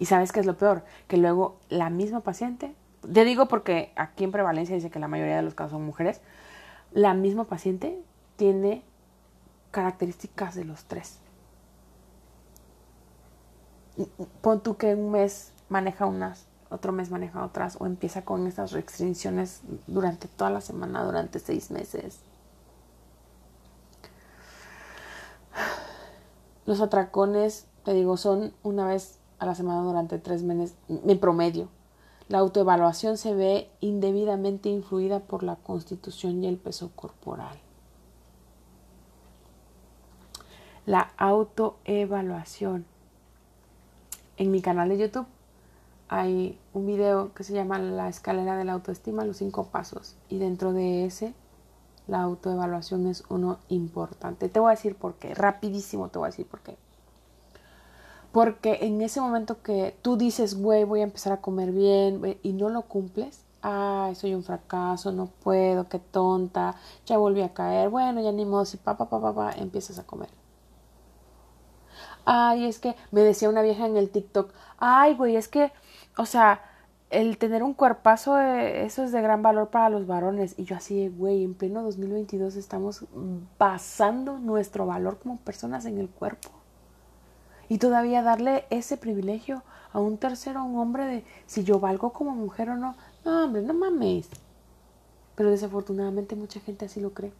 Y 0.00 0.06
sabes 0.06 0.32
qué 0.32 0.40
es 0.40 0.46
lo 0.46 0.56
peor, 0.56 0.82
que 1.06 1.16
luego 1.16 1.58
la 1.68 1.90
misma 1.90 2.22
paciente, 2.22 2.74
te 3.02 3.24
digo 3.24 3.46
porque 3.46 3.92
aquí 3.94 4.24
en 4.24 4.32
prevalencia 4.32 4.74
dice 4.74 4.90
que 4.90 4.98
la 4.98 5.06
mayoría 5.06 5.36
de 5.36 5.42
los 5.42 5.54
casos 5.54 5.74
son 5.74 5.86
mujeres, 5.86 6.20
la 6.90 7.14
misma 7.14 7.44
paciente 7.44 8.02
tiene 8.34 8.82
características 9.76 10.54
de 10.54 10.64
los 10.64 10.84
tres. 10.84 11.18
Pon 14.40 14.62
tú 14.62 14.78
que 14.78 14.94
un 14.94 15.10
mes 15.10 15.52
maneja 15.68 16.06
unas, 16.06 16.46
otro 16.70 16.92
mes 16.92 17.10
maneja 17.10 17.44
otras, 17.44 17.76
o 17.78 17.84
empieza 17.84 18.24
con 18.24 18.46
estas 18.46 18.72
restricciones 18.72 19.60
durante 19.86 20.28
toda 20.28 20.48
la 20.48 20.62
semana, 20.62 21.04
durante 21.04 21.40
seis 21.40 21.70
meses. 21.70 22.20
Los 26.64 26.80
atracones, 26.80 27.66
te 27.84 27.92
digo, 27.92 28.16
son 28.16 28.54
una 28.62 28.86
vez 28.86 29.18
a 29.38 29.44
la 29.44 29.54
semana 29.54 29.82
durante 29.82 30.18
tres 30.18 30.42
meses, 30.42 30.74
en 30.88 31.20
promedio. 31.20 31.68
La 32.28 32.38
autoevaluación 32.38 33.18
se 33.18 33.34
ve 33.34 33.70
indebidamente 33.80 34.70
influida 34.70 35.20
por 35.20 35.42
la 35.42 35.56
constitución 35.56 36.42
y 36.42 36.46
el 36.46 36.56
peso 36.56 36.92
corporal. 36.96 37.65
La 40.86 41.10
autoevaluación. 41.16 42.86
En 44.36 44.52
mi 44.52 44.62
canal 44.62 44.88
de 44.88 44.98
YouTube 44.98 45.26
hay 46.08 46.60
un 46.74 46.86
video 46.86 47.34
que 47.34 47.42
se 47.42 47.54
llama 47.54 47.80
La 47.80 48.08
escalera 48.08 48.56
de 48.56 48.62
la 48.64 48.74
autoestima, 48.74 49.24
los 49.24 49.38
cinco 49.38 49.64
pasos. 49.64 50.14
Y 50.28 50.38
dentro 50.38 50.72
de 50.72 51.04
ese, 51.04 51.34
la 52.06 52.22
autoevaluación 52.22 53.08
es 53.08 53.24
uno 53.28 53.58
importante. 53.66 54.48
Te 54.48 54.60
voy 54.60 54.68
a 54.68 54.76
decir 54.76 54.94
por 54.94 55.14
qué. 55.14 55.34
Rapidísimo 55.34 56.08
te 56.08 56.20
voy 56.20 56.26
a 56.26 56.30
decir 56.30 56.46
por 56.46 56.60
qué. 56.60 56.76
Porque 58.30 58.78
en 58.82 59.02
ese 59.02 59.20
momento 59.20 59.60
que 59.62 59.98
tú 60.02 60.16
dices, 60.16 60.54
güey, 60.54 60.84
voy 60.84 61.00
a 61.00 61.04
empezar 61.04 61.32
a 61.32 61.40
comer 61.40 61.72
bien 61.72 62.38
y 62.44 62.52
no 62.52 62.68
lo 62.68 62.82
cumples, 62.82 63.42
ay, 63.60 64.14
soy 64.14 64.36
un 64.36 64.44
fracaso, 64.44 65.10
no 65.10 65.26
puedo, 65.26 65.88
qué 65.88 65.98
tonta, 65.98 66.76
ya 67.06 67.18
volví 67.18 67.42
a 67.42 67.52
caer, 67.52 67.88
bueno, 67.88 68.20
ya 68.20 68.30
ni 68.30 68.44
modo, 68.44 68.64
si 68.64 68.76
papá, 68.76 69.08
papá, 69.08 69.34
papá, 69.34 69.52
empiezas 69.56 69.98
a 69.98 70.06
comer. 70.06 70.28
Ay, 72.26 72.66
es 72.66 72.80
que 72.80 72.96
me 73.12 73.20
decía 73.20 73.48
una 73.48 73.62
vieja 73.62 73.86
en 73.86 73.96
el 73.96 74.10
TikTok, 74.10 74.52
ay, 74.78 75.14
güey, 75.14 75.36
es 75.36 75.46
que, 75.46 75.72
o 76.16 76.26
sea, 76.26 76.60
el 77.10 77.38
tener 77.38 77.62
un 77.62 77.72
cuerpazo, 77.72 78.38
eh, 78.40 78.84
eso 78.84 79.04
es 79.04 79.12
de 79.12 79.22
gran 79.22 79.42
valor 79.42 79.68
para 79.68 79.88
los 79.90 80.08
varones. 80.08 80.54
Y 80.58 80.64
yo 80.64 80.76
así, 80.76 81.08
güey, 81.08 81.44
en 81.44 81.54
pleno 81.54 81.82
2022 81.84 82.56
estamos 82.56 83.04
basando 83.58 84.38
nuestro 84.38 84.86
valor 84.86 85.18
como 85.18 85.36
personas 85.38 85.86
en 85.86 85.98
el 85.98 86.08
cuerpo. 86.08 86.50
Y 87.68 87.78
todavía 87.78 88.22
darle 88.22 88.64
ese 88.70 88.96
privilegio 88.96 89.62
a 89.92 90.00
un 90.00 90.18
tercero, 90.18 90.60
a 90.60 90.64
un 90.64 90.78
hombre 90.78 91.04
de 91.04 91.24
si 91.46 91.62
yo 91.62 91.78
valgo 91.78 92.12
como 92.12 92.32
mujer 92.32 92.70
o 92.70 92.76
no. 92.76 92.96
No, 93.24 93.44
hombre, 93.44 93.62
no 93.62 93.72
mames. 93.72 94.28
Pero 95.36 95.50
desafortunadamente 95.50 96.34
mucha 96.34 96.58
gente 96.58 96.86
así 96.86 97.00
lo 97.00 97.12
cree. 97.12 97.32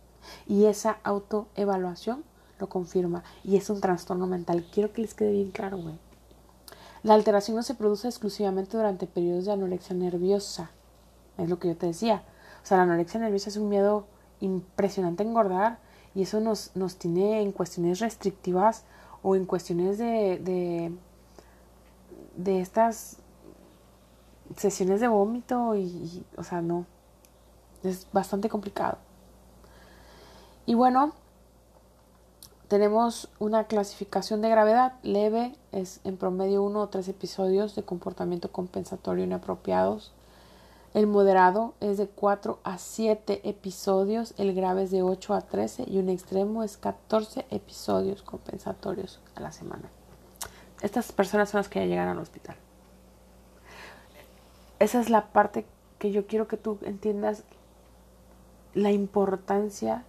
Y 0.47 0.67
esa 0.67 0.99
autoevaluación 1.03 2.25
lo 2.59 2.69
confirma. 2.69 3.25
Y 3.45 3.57
es 3.57 3.71
un 3.71 3.81
trastorno 3.81 4.27
mental. 4.27 4.67
Quiero 4.73 4.93
que 4.93 5.03
les 5.03 5.15
quede 5.15 5.33
bien 5.33 5.51
claro, 5.51 5.79
güey. 5.79 5.99
La 7.03 7.15
alteración 7.15 7.57
no 7.57 7.63
se 7.63 7.75
produce 7.75 8.09
exclusivamente 8.09 8.77
durante 8.77 9.07
periodos 9.07 9.45
de 9.45 9.53
anorexia 9.53 9.95
nerviosa. 9.95 10.71
Es 11.39 11.49
lo 11.49 11.59
que 11.59 11.69
yo 11.69 11.77
te 11.77 11.87
decía. 11.87 12.25
O 12.63 12.67
sea, 12.67 12.79
la 12.79 12.85
anorexia 12.85 13.21
nerviosa 13.21 13.51
es 13.51 13.57
un 13.57 13.69
miedo 13.69 14.07
impresionante 14.41 15.23
a 15.23 15.27
engordar 15.27 15.79
y 16.15 16.23
eso 16.23 16.41
nos, 16.41 16.75
nos 16.75 16.97
tiene 16.97 17.43
en 17.43 17.53
cuestiones 17.53 18.01
restrictivas 18.01 18.85
o 19.23 19.37
en 19.37 19.45
cuestiones 19.45 19.99
de, 19.99 20.39
de, 20.39 20.93
de 22.37 22.61
estas 22.61 23.19
sesiones 24.57 25.01
de 25.01 25.09
vómito 25.09 25.77
y, 25.77 26.25
o 26.37 26.43
sea, 26.43 26.63
no. 26.63 26.87
Es 27.83 28.09
bastante 28.13 28.49
complicado. 28.49 28.99
Y 30.65 30.75
bueno, 30.75 31.13
tenemos 32.69 33.29
una 33.39 33.65
clasificación 33.65 34.43
de 34.43 34.49
gravedad 34.49 34.95
leve, 35.03 35.53
es 35.73 36.01
en 36.05 36.17
promedio 36.17 36.63
uno 36.63 36.81
o 36.81 36.89
tres 36.89 37.09
episodios 37.09 37.77
de 37.77 37.85
comportamiento 37.85 38.51
compensatorio 38.51 39.25
inapropiados. 39.25 40.13
El 40.93 41.07
moderado 41.07 41.75
es 41.81 41.99
de 41.99 42.09
4 42.09 42.59
a 42.65 42.79
7 42.79 43.49
episodios, 43.49 44.35
el 44.39 44.55
grave 44.55 44.85
es 44.85 44.91
de 44.91 45.03
8 45.03 45.35
a 45.35 45.43
13 45.43 45.85
y 45.87 45.99
un 45.99 46.09
extremo 46.09 46.65
es 46.65 46.77
14 46.77 47.47
episodios 47.51 48.23
compensatorios 48.23 49.21
a 49.35 49.41
la 49.41 49.53
semana. 49.53 49.91
Estas 50.81 51.13
personas 51.13 51.51
son 51.51 51.59
las 51.59 51.69
que 51.69 51.81
ya 51.81 51.87
llegan 51.87 52.09
al 52.09 52.19
hospital. 52.19 52.57
Esa 54.79 55.01
es 55.01 55.11
la 55.11 55.27
parte 55.29 55.67
que 55.99 56.11
yo 56.11 56.27
quiero 56.27 56.49
que 56.49 56.57
tú 56.57 56.79
entiendas 56.83 57.45
la 58.75 58.91
importancia 58.91 60.05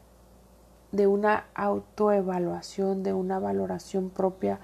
de 0.92 1.08
una 1.08 1.46
autoevaluación, 1.54 3.04
de 3.04 3.14
una 3.14 3.40
valoración 3.40 4.10
propia, 4.10 4.60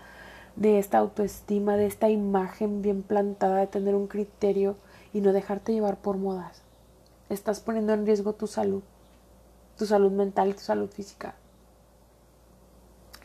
de 0.56 0.80
esta 0.80 1.00
autoestima, 1.00 1.78
de 1.78 1.88
esta 1.88 2.10
imagen 2.10 2.82
bien 2.82 3.04
plantada, 3.04 3.58
de 3.58 3.68
tener 3.68 3.96
un 3.96 4.08
criterio 4.08 4.76
y 5.14 5.22
no 5.22 5.34
dejarte 5.34 5.74
llevar 5.74 5.98
por 5.98 6.18
modas. 6.18 6.62
Estás 7.30 7.60
poniendo 7.60 7.94
en 7.94 8.06
riesgo 8.06 8.34
tu 8.34 8.48
salud, 8.48 8.84
tu 9.78 9.86
salud 9.86 10.12
mental 10.12 10.50
y 10.50 10.54
tu 10.54 10.62
salud 10.62 10.90
física. 10.90 11.36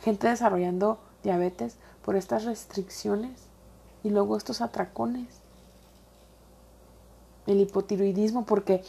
Gente 0.01 0.28
desarrollando 0.28 0.99
diabetes 1.22 1.76
por 2.03 2.16
estas 2.16 2.44
restricciones 2.44 3.49
y 4.03 4.11
luego 4.11 4.36
estos 4.36 4.61
atracones. 4.61 5.40
El 7.46 7.61
hipotiroidismo 7.61 8.44
porque 8.44 8.82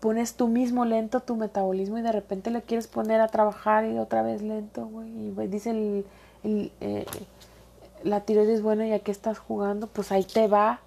pones 0.00 0.34
tú 0.34 0.48
mismo 0.48 0.84
lento 0.86 1.20
tu 1.20 1.36
metabolismo 1.36 1.98
y 1.98 2.02
de 2.02 2.12
repente 2.12 2.50
le 2.50 2.62
quieres 2.62 2.86
poner 2.88 3.20
a 3.20 3.28
trabajar 3.28 3.84
y 3.84 3.98
otra 3.98 4.22
vez 4.22 4.42
lento, 4.42 4.86
güey. 4.86 5.08
Y 5.10 5.30
dice 5.46 5.70
el, 5.70 6.04
eh, 6.80 7.04
la 8.02 8.22
tiroides, 8.22 8.62
bueno, 8.62 8.84
¿y 8.84 8.92
a 8.92 9.00
qué 9.00 9.10
estás 9.10 9.38
jugando? 9.38 9.86
Pues 9.86 10.10
ahí 10.10 10.24
te 10.24 10.48
va. 10.48 10.80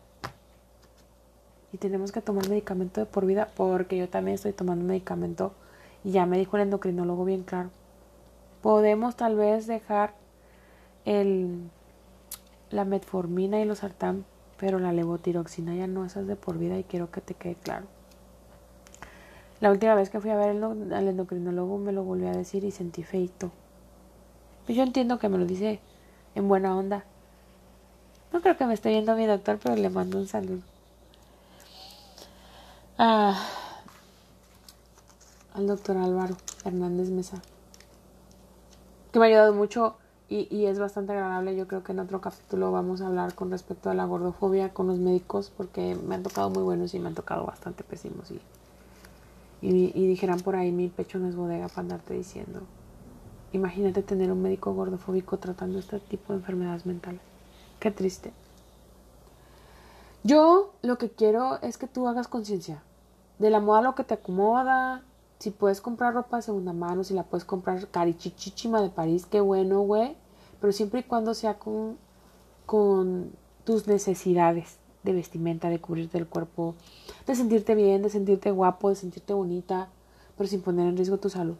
Y 1.71 1.77
tenemos 1.77 2.11
que 2.11 2.21
tomar 2.21 2.49
medicamento 2.49 2.99
de 2.99 3.05
por 3.05 3.25
vida 3.25 3.49
porque 3.55 3.97
yo 3.97 4.09
también 4.09 4.35
estoy 4.35 4.53
tomando 4.53 4.85
medicamento 4.85 5.53
y 6.03 6.11
ya 6.11 6.25
me 6.25 6.37
dijo 6.37 6.57
el 6.57 6.63
endocrinólogo 6.63 7.25
bien 7.25 7.43
claro. 7.43 7.69
Podemos 8.61 9.15
tal 9.15 9.35
vez 9.35 9.67
dejar 9.67 10.13
el, 11.05 11.69
la 12.69 12.85
metformina 12.85 13.59
y 13.59 13.65
los 13.65 13.79
sartán, 13.79 14.25
pero 14.57 14.79
la 14.79 14.91
levotiroxina 14.91 15.75
ya 15.75 15.87
no, 15.87 16.05
esas 16.05 16.27
de 16.27 16.35
por 16.35 16.57
vida 16.57 16.77
y 16.77 16.83
quiero 16.83 17.11
que 17.11 17.21
te 17.21 17.33
quede 17.33 17.55
claro. 17.55 17.92
La 19.63 19.71
última 19.71 19.95
vez 19.95 20.09
que 20.09 20.19
fui 20.19 20.29
a 20.29 20.35
ver 20.35 20.61
al 20.61 21.07
endocrinólogo 21.07 21.77
me 21.77 21.93
lo 21.93 22.03
volvió 22.03 22.27
a 22.27 22.33
decir 22.33 22.65
y 22.65 22.71
sentí 22.71 23.01
feito. 23.01 23.49
Pues 24.65 24.75
yo 24.77 24.83
entiendo 24.83 25.19
que 25.19 25.29
me 25.29 25.37
lo 25.37 25.45
dice 25.45 25.79
en 26.35 26.49
buena 26.49 26.75
onda. 26.75 27.05
No 28.33 28.41
creo 28.41 28.57
que 28.57 28.65
me 28.65 28.73
esté 28.73 28.89
viendo 28.89 29.15
mi 29.15 29.25
doctor, 29.25 29.59
pero 29.63 29.77
le 29.77 29.89
mando 29.89 30.17
un 30.17 30.27
saludo. 30.27 30.59
Ah, 32.97 33.41
al 35.53 35.65
doctor 35.65 35.95
Álvaro 35.95 36.35
Hernández 36.65 37.07
Mesa. 37.07 37.41
Que 39.13 39.19
me 39.19 39.27
ha 39.27 39.29
ayudado 39.29 39.53
mucho 39.53 39.95
y, 40.27 40.53
y, 40.53 40.65
es 40.65 40.77
bastante 40.77 41.13
agradable. 41.13 41.55
Yo 41.55 41.69
creo 41.69 41.85
que 41.85 41.93
en 41.93 41.99
otro 41.99 42.19
capítulo 42.19 42.73
vamos 42.73 42.99
a 42.99 43.07
hablar 43.07 43.33
con 43.33 43.49
respecto 43.49 43.89
a 43.89 43.93
la 43.93 44.03
gordofobia 44.03 44.73
con 44.73 44.87
los 44.87 44.97
médicos 44.97 45.53
porque 45.55 45.95
me 45.95 46.15
han 46.15 46.23
tocado 46.23 46.49
muy 46.49 46.63
buenos 46.63 46.93
y 46.93 46.99
me 46.99 47.07
han 47.07 47.15
tocado 47.15 47.45
bastante 47.45 47.85
pésimos. 47.85 48.29
Y 48.29 48.41
y, 49.63 50.07
dijeran 50.07 50.41
por 50.41 50.57
ahí, 50.57 50.73
mi 50.73 50.89
pecho 50.89 51.19
no 51.19 51.29
es 51.29 51.37
bodega 51.37 51.69
para 51.69 51.81
andarte 51.81 52.13
diciendo. 52.13 52.61
Imagínate 53.53 54.03
tener 54.03 54.29
un 54.29 54.41
médico 54.41 54.73
gordofóbico 54.73 55.37
tratando 55.37 55.79
este 55.79 55.99
tipo 55.99 56.33
de 56.33 56.39
enfermedades 56.39 56.85
mentales. 56.85 57.21
Qué 57.79 57.89
triste. 57.89 58.33
Yo 60.23 60.73
lo 60.81 60.97
que 60.97 61.11
quiero 61.11 61.61
es 61.61 61.77
que 61.77 61.87
tú 61.87 62.07
hagas 62.09 62.27
conciencia 62.27 62.83
de 63.39 63.49
la 63.49 63.61
moda 63.61 63.81
lo 63.81 63.95
que 63.95 64.03
te 64.03 64.15
acomoda. 64.15 65.03
Si 65.39 65.51
puedes 65.51 65.79
comprar 65.79 66.13
ropa 66.13 66.37
de 66.37 66.43
segunda 66.43 66.73
mano, 66.73 67.05
si 67.05 67.13
la 67.13 67.23
puedes 67.23 67.45
comprar 67.45 67.87
carichichichima 67.87 68.81
de 68.81 68.89
París, 68.89 69.25
qué 69.25 69.39
bueno, 69.39 69.79
güey. 69.81 70.17
Pero 70.59 70.73
siempre 70.73 71.01
y 71.01 71.03
cuando 71.03 71.33
sea 71.33 71.57
con, 71.57 71.97
con 72.65 73.31
tus 73.63 73.87
necesidades 73.87 74.77
de 75.03 75.13
vestimenta, 75.13 75.69
de 75.69 75.79
cubrirte 75.79 76.17
el 76.17 76.27
cuerpo, 76.27 76.75
de 77.27 77.35
sentirte 77.35 77.75
bien, 77.75 78.01
de 78.01 78.09
sentirte 78.09 78.51
guapo, 78.51 78.89
de 78.89 78.95
sentirte 78.95 79.33
bonita, 79.33 79.89
pero 80.37 80.47
sin 80.47 80.61
poner 80.61 80.87
en 80.87 80.97
riesgo 80.97 81.17
tu 81.17 81.29
salud. 81.29 81.55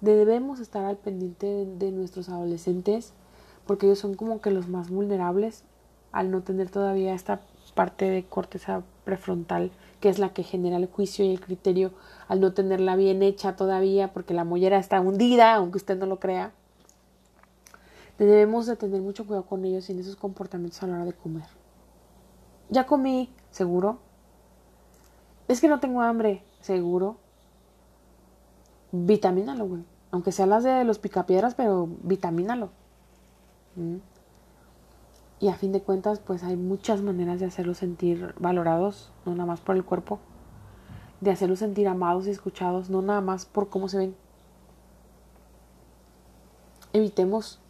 Debemos 0.00 0.60
estar 0.60 0.84
al 0.84 0.96
pendiente 0.96 1.46
de, 1.46 1.92
nuestros 1.92 2.28
adolescentes 2.28 3.12
porque 3.66 3.86
ellos 3.86 4.00
son 4.00 4.14
como 4.14 4.40
que 4.40 4.50
los 4.50 4.68
más 4.68 4.90
vulnerables 4.90 5.62
al 6.10 6.30
no 6.30 6.42
tener 6.42 6.70
todavía 6.70 7.14
esta 7.14 7.40
parte 7.74 8.10
de 8.10 8.24
corteza 8.24 8.82
prefrontal 9.04 9.70
que 10.00 10.08
es 10.08 10.18
la 10.18 10.32
que 10.32 10.42
genera 10.42 10.76
el 10.76 10.86
juicio 10.86 11.24
y 11.24 11.30
el 11.30 11.40
criterio 11.40 11.92
al 12.26 12.40
no 12.40 12.52
tenerla 12.52 12.96
bien 12.96 13.22
hecha 13.22 13.54
todavía 13.54 14.12
porque 14.12 14.34
la 14.34 14.42
mollera 14.42 14.78
está 14.78 15.00
hundida 15.00 15.54
aunque 15.54 15.78
usted 15.78 15.96
no 15.96 16.06
lo 16.06 16.18
crea 16.18 16.50
debemos 18.18 18.66
de 18.66 18.74
tener 18.76 19.00
mucho 19.00 19.24
cuidado 19.24 19.46
con 19.46 19.64
ellos 19.64 19.88
y 19.88 19.92
en 19.92 20.00
esos 20.00 20.16
comportamientos 20.16 20.82
a 20.82 20.88
la 20.88 20.94
hora 20.94 21.04
de 21.04 21.12
comer 21.12 21.61
ya 22.72 22.86
comí, 22.86 23.30
seguro. 23.50 23.98
Es 25.46 25.60
que 25.60 25.68
no 25.68 25.78
tengo 25.78 26.00
hambre, 26.00 26.42
seguro. 26.60 27.18
Vitamínalo, 28.92 29.66
güey. 29.66 29.84
Aunque 30.10 30.32
sea 30.32 30.46
las 30.46 30.64
de 30.64 30.82
los 30.84 30.98
picapiedras, 30.98 31.54
pero 31.54 31.86
vitamínalo. 32.02 32.70
Mm. 33.76 33.96
Y 35.40 35.48
a 35.48 35.54
fin 35.54 35.72
de 35.72 35.82
cuentas, 35.82 36.20
pues 36.20 36.42
hay 36.44 36.56
muchas 36.56 37.02
maneras 37.02 37.40
de 37.40 37.46
hacerlos 37.46 37.78
sentir 37.78 38.34
valorados, 38.38 39.12
no 39.26 39.32
nada 39.32 39.46
más 39.46 39.60
por 39.60 39.76
el 39.76 39.84
cuerpo. 39.84 40.18
De 41.20 41.30
hacerlos 41.30 41.58
sentir 41.58 41.88
amados 41.88 42.26
y 42.26 42.30
escuchados, 42.30 42.88
no 42.88 43.02
nada 43.02 43.20
más 43.20 43.44
por 43.44 43.68
cómo 43.68 43.88
se 43.88 43.98
ven. 43.98 44.16
Evitemos 46.94 47.60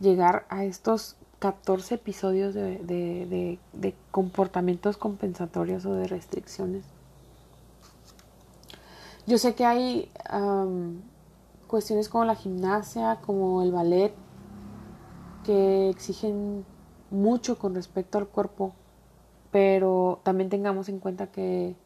llegar 0.00 0.44
a 0.48 0.64
estos 0.64 1.16
14 1.44 1.96
episodios 1.96 2.54
de, 2.54 3.58
comportamientos 4.10 4.96
compensatorios 4.96 5.84
o 5.84 5.92
de 5.92 6.06
restricciones. 6.06 6.86
Yo 9.26 9.36
sé 9.36 9.54
que 9.54 9.66
hay 9.66 10.10
cuestiones 11.66 12.08
como 12.08 12.24
la 12.24 12.34
gimnasia, 12.34 13.18
como 13.20 13.60
el 13.60 13.72
ballet, 13.72 14.14
que 15.44 15.90
exigen 15.90 16.64
mucho 17.10 17.58
con 17.58 17.74
respecto 17.74 18.16
al 18.16 18.26
cuerpo, 18.26 18.72
pero 19.50 20.20
también 20.22 20.48
tengamos 20.48 20.88
en 20.88 20.98
cuenta 20.98 21.26
que 21.26 21.76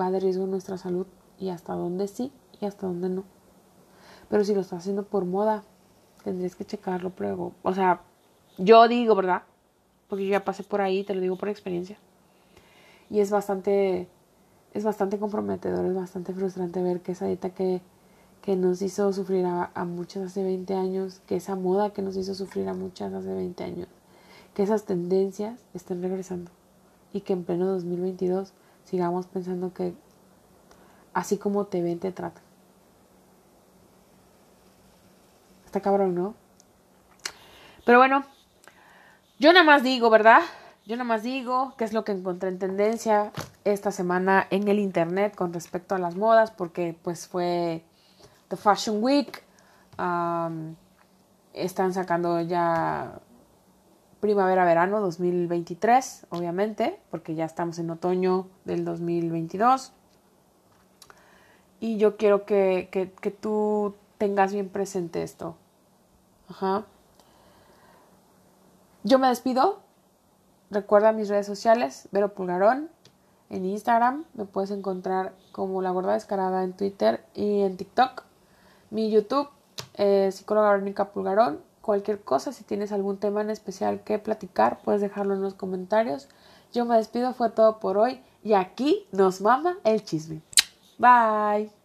va 0.00 0.10
de 0.10 0.20
riesgo 0.20 0.46
nuestra 0.46 0.78
salud 0.78 1.06
y 1.38 1.50
hasta 1.50 1.74
dónde 1.74 2.08
sí 2.08 2.32
y 2.58 2.64
hasta 2.64 2.86
dónde 2.86 3.10
no. 3.10 3.24
Pero 4.30 4.44
si 4.44 4.54
lo 4.54 4.62
estás 4.62 4.78
haciendo 4.78 5.04
por 5.04 5.26
moda, 5.26 5.62
tendrías 6.24 6.56
que 6.56 6.64
checarlo, 6.64 7.10
pero, 7.10 7.52
o 7.62 7.74
sea, 7.74 8.00
yo 8.58 8.88
digo, 8.88 9.14
¿verdad? 9.14 9.42
Porque 10.08 10.24
yo 10.24 10.30
ya 10.30 10.44
pasé 10.44 10.62
por 10.62 10.80
ahí, 10.80 11.04
te 11.04 11.14
lo 11.14 11.20
digo 11.20 11.36
por 11.36 11.48
experiencia. 11.48 11.96
Y 13.10 13.20
es 13.20 13.30
bastante, 13.30 14.08
es 14.72 14.84
bastante 14.84 15.18
comprometedor, 15.18 15.84
es 15.86 15.94
bastante 15.94 16.32
frustrante 16.32 16.82
ver 16.82 17.00
que 17.00 17.12
esa 17.12 17.26
dieta 17.26 17.50
que, 17.50 17.80
que 18.42 18.56
nos 18.56 18.82
hizo 18.82 19.12
sufrir 19.12 19.46
a, 19.46 19.70
a 19.74 19.84
muchas 19.84 20.24
hace 20.24 20.42
20 20.42 20.74
años, 20.74 21.20
que 21.26 21.36
esa 21.36 21.56
moda 21.56 21.90
que 21.90 22.02
nos 22.02 22.16
hizo 22.16 22.34
sufrir 22.34 22.68
a 22.68 22.74
muchas 22.74 23.12
hace 23.12 23.32
20 23.32 23.64
años, 23.64 23.88
que 24.54 24.62
esas 24.62 24.84
tendencias 24.84 25.60
estén 25.74 26.02
regresando. 26.02 26.50
y 27.12 27.20
que 27.20 27.32
en 27.32 27.44
pleno 27.44 27.66
2022 27.66 28.52
sigamos 28.84 29.26
pensando 29.26 29.72
que 29.72 29.94
así 31.14 31.38
como 31.38 31.66
te 31.66 31.80
ven, 31.80 31.98
te 32.00 32.12
tratan. 32.12 32.42
Está 35.64 35.80
cabrón, 35.80 36.14
¿no? 36.14 36.34
Pero 37.84 37.98
bueno, 37.98 38.24
yo 39.44 39.52
nada 39.52 39.66
más 39.66 39.82
digo, 39.82 40.08
¿verdad? 40.08 40.40
Yo 40.86 40.96
nada 40.96 41.04
más 41.04 41.22
digo 41.22 41.74
qué 41.76 41.84
es 41.84 41.92
lo 41.92 42.02
que 42.02 42.12
encontré 42.12 42.48
en 42.48 42.58
tendencia 42.58 43.30
esta 43.64 43.90
semana 43.90 44.46
en 44.48 44.68
el 44.68 44.78
internet 44.78 45.36
con 45.36 45.52
respecto 45.52 45.94
a 45.94 45.98
las 45.98 46.16
modas, 46.16 46.50
porque 46.50 46.96
pues 47.02 47.28
fue 47.28 47.84
The 48.48 48.56
Fashion 48.56 49.04
Week. 49.04 49.44
están 51.52 51.92
sacando 51.92 52.40
ya 52.40 53.20
primavera-verano 54.20 55.02
2023, 55.02 56.28
obviamente, 56.30 56.98
porque 57.10 57.34
ya 57.34 57.44
estamos 57.44 57.78
en 57.78 57.90
otoño 57.90 58.46
del 58.64 58.86
2022. 58.86 59.92
Y 61.80 61.98
yo 61.98 62.16
quiero 62.16 62.46
que, 62.46 62.88
que, 62.90 63.12
que 63.12 63.30
tú 63.30 63.94
tengas 64.16 64.54
bien 64.54 64.70
presente 64.70 65.22
esto. 65.22 65.54
Ajá. 66.48 66.86
Yo 69.06 69.18
me 69.18 69.28
despido. 69.28 69.80
Recuerda 70.70 71.12
mis 71.12 71.28
redes 71.28 71.46
sociales, 71.46 72.08
Vero 72.10 72.32
Pulgarón. 72.32 72.88
En 73.50 73.66
Instagram 73.66 74.24
me 74.32 74.46
puedes 74.46 74.70
encontrar 74.70 75.34
como 75.52 75.82
La 75.82 75.90
Gorda 75.90 76.14
Descarada 76.14 76.64
en 76.64 76.72
Twitter 76.72 77.22
y 77.34 77.60
en 77.60 77.76
TikTok. 77.76 78.22
Mi 78.90 79.10
YouTube, 79.10 79.50
eh, 79.94 80.30
psicóloga 80.32 80.70
Verónica 80.70 81.12
Pulgarón. 81.12 81.60
Cualquier 81.82 82.22
cosa, 82.22 82.52
si 82.52 82.64
tienes 82.64 82.92
algún 82.92 83.18
tema 83.18 83.42
en 83.42 83.50
especial 83.50 84.00
que 84.04 84.18
platicar, 84.18 84.80
puedes 84.82 85.02
dejarlo 85.02 85.34
en 85.34 85.42
los 85.42 85.52
comentarios. 85.52 86.28
Yo 86.72 86.86
me 86.86 86.96
despido, 86.96 87.34
fue 87.34 87.50
todo 87.50 87.80
por 87.80 87.98
hoy 87.98 88.22
y 88.42 88.54
aquí 88.54 89.06
nos 89.12 89.42
mama 89.42 89.76
el 89.84 90.02
chisme. 90.02 90.40
Bye. 90.98 91.83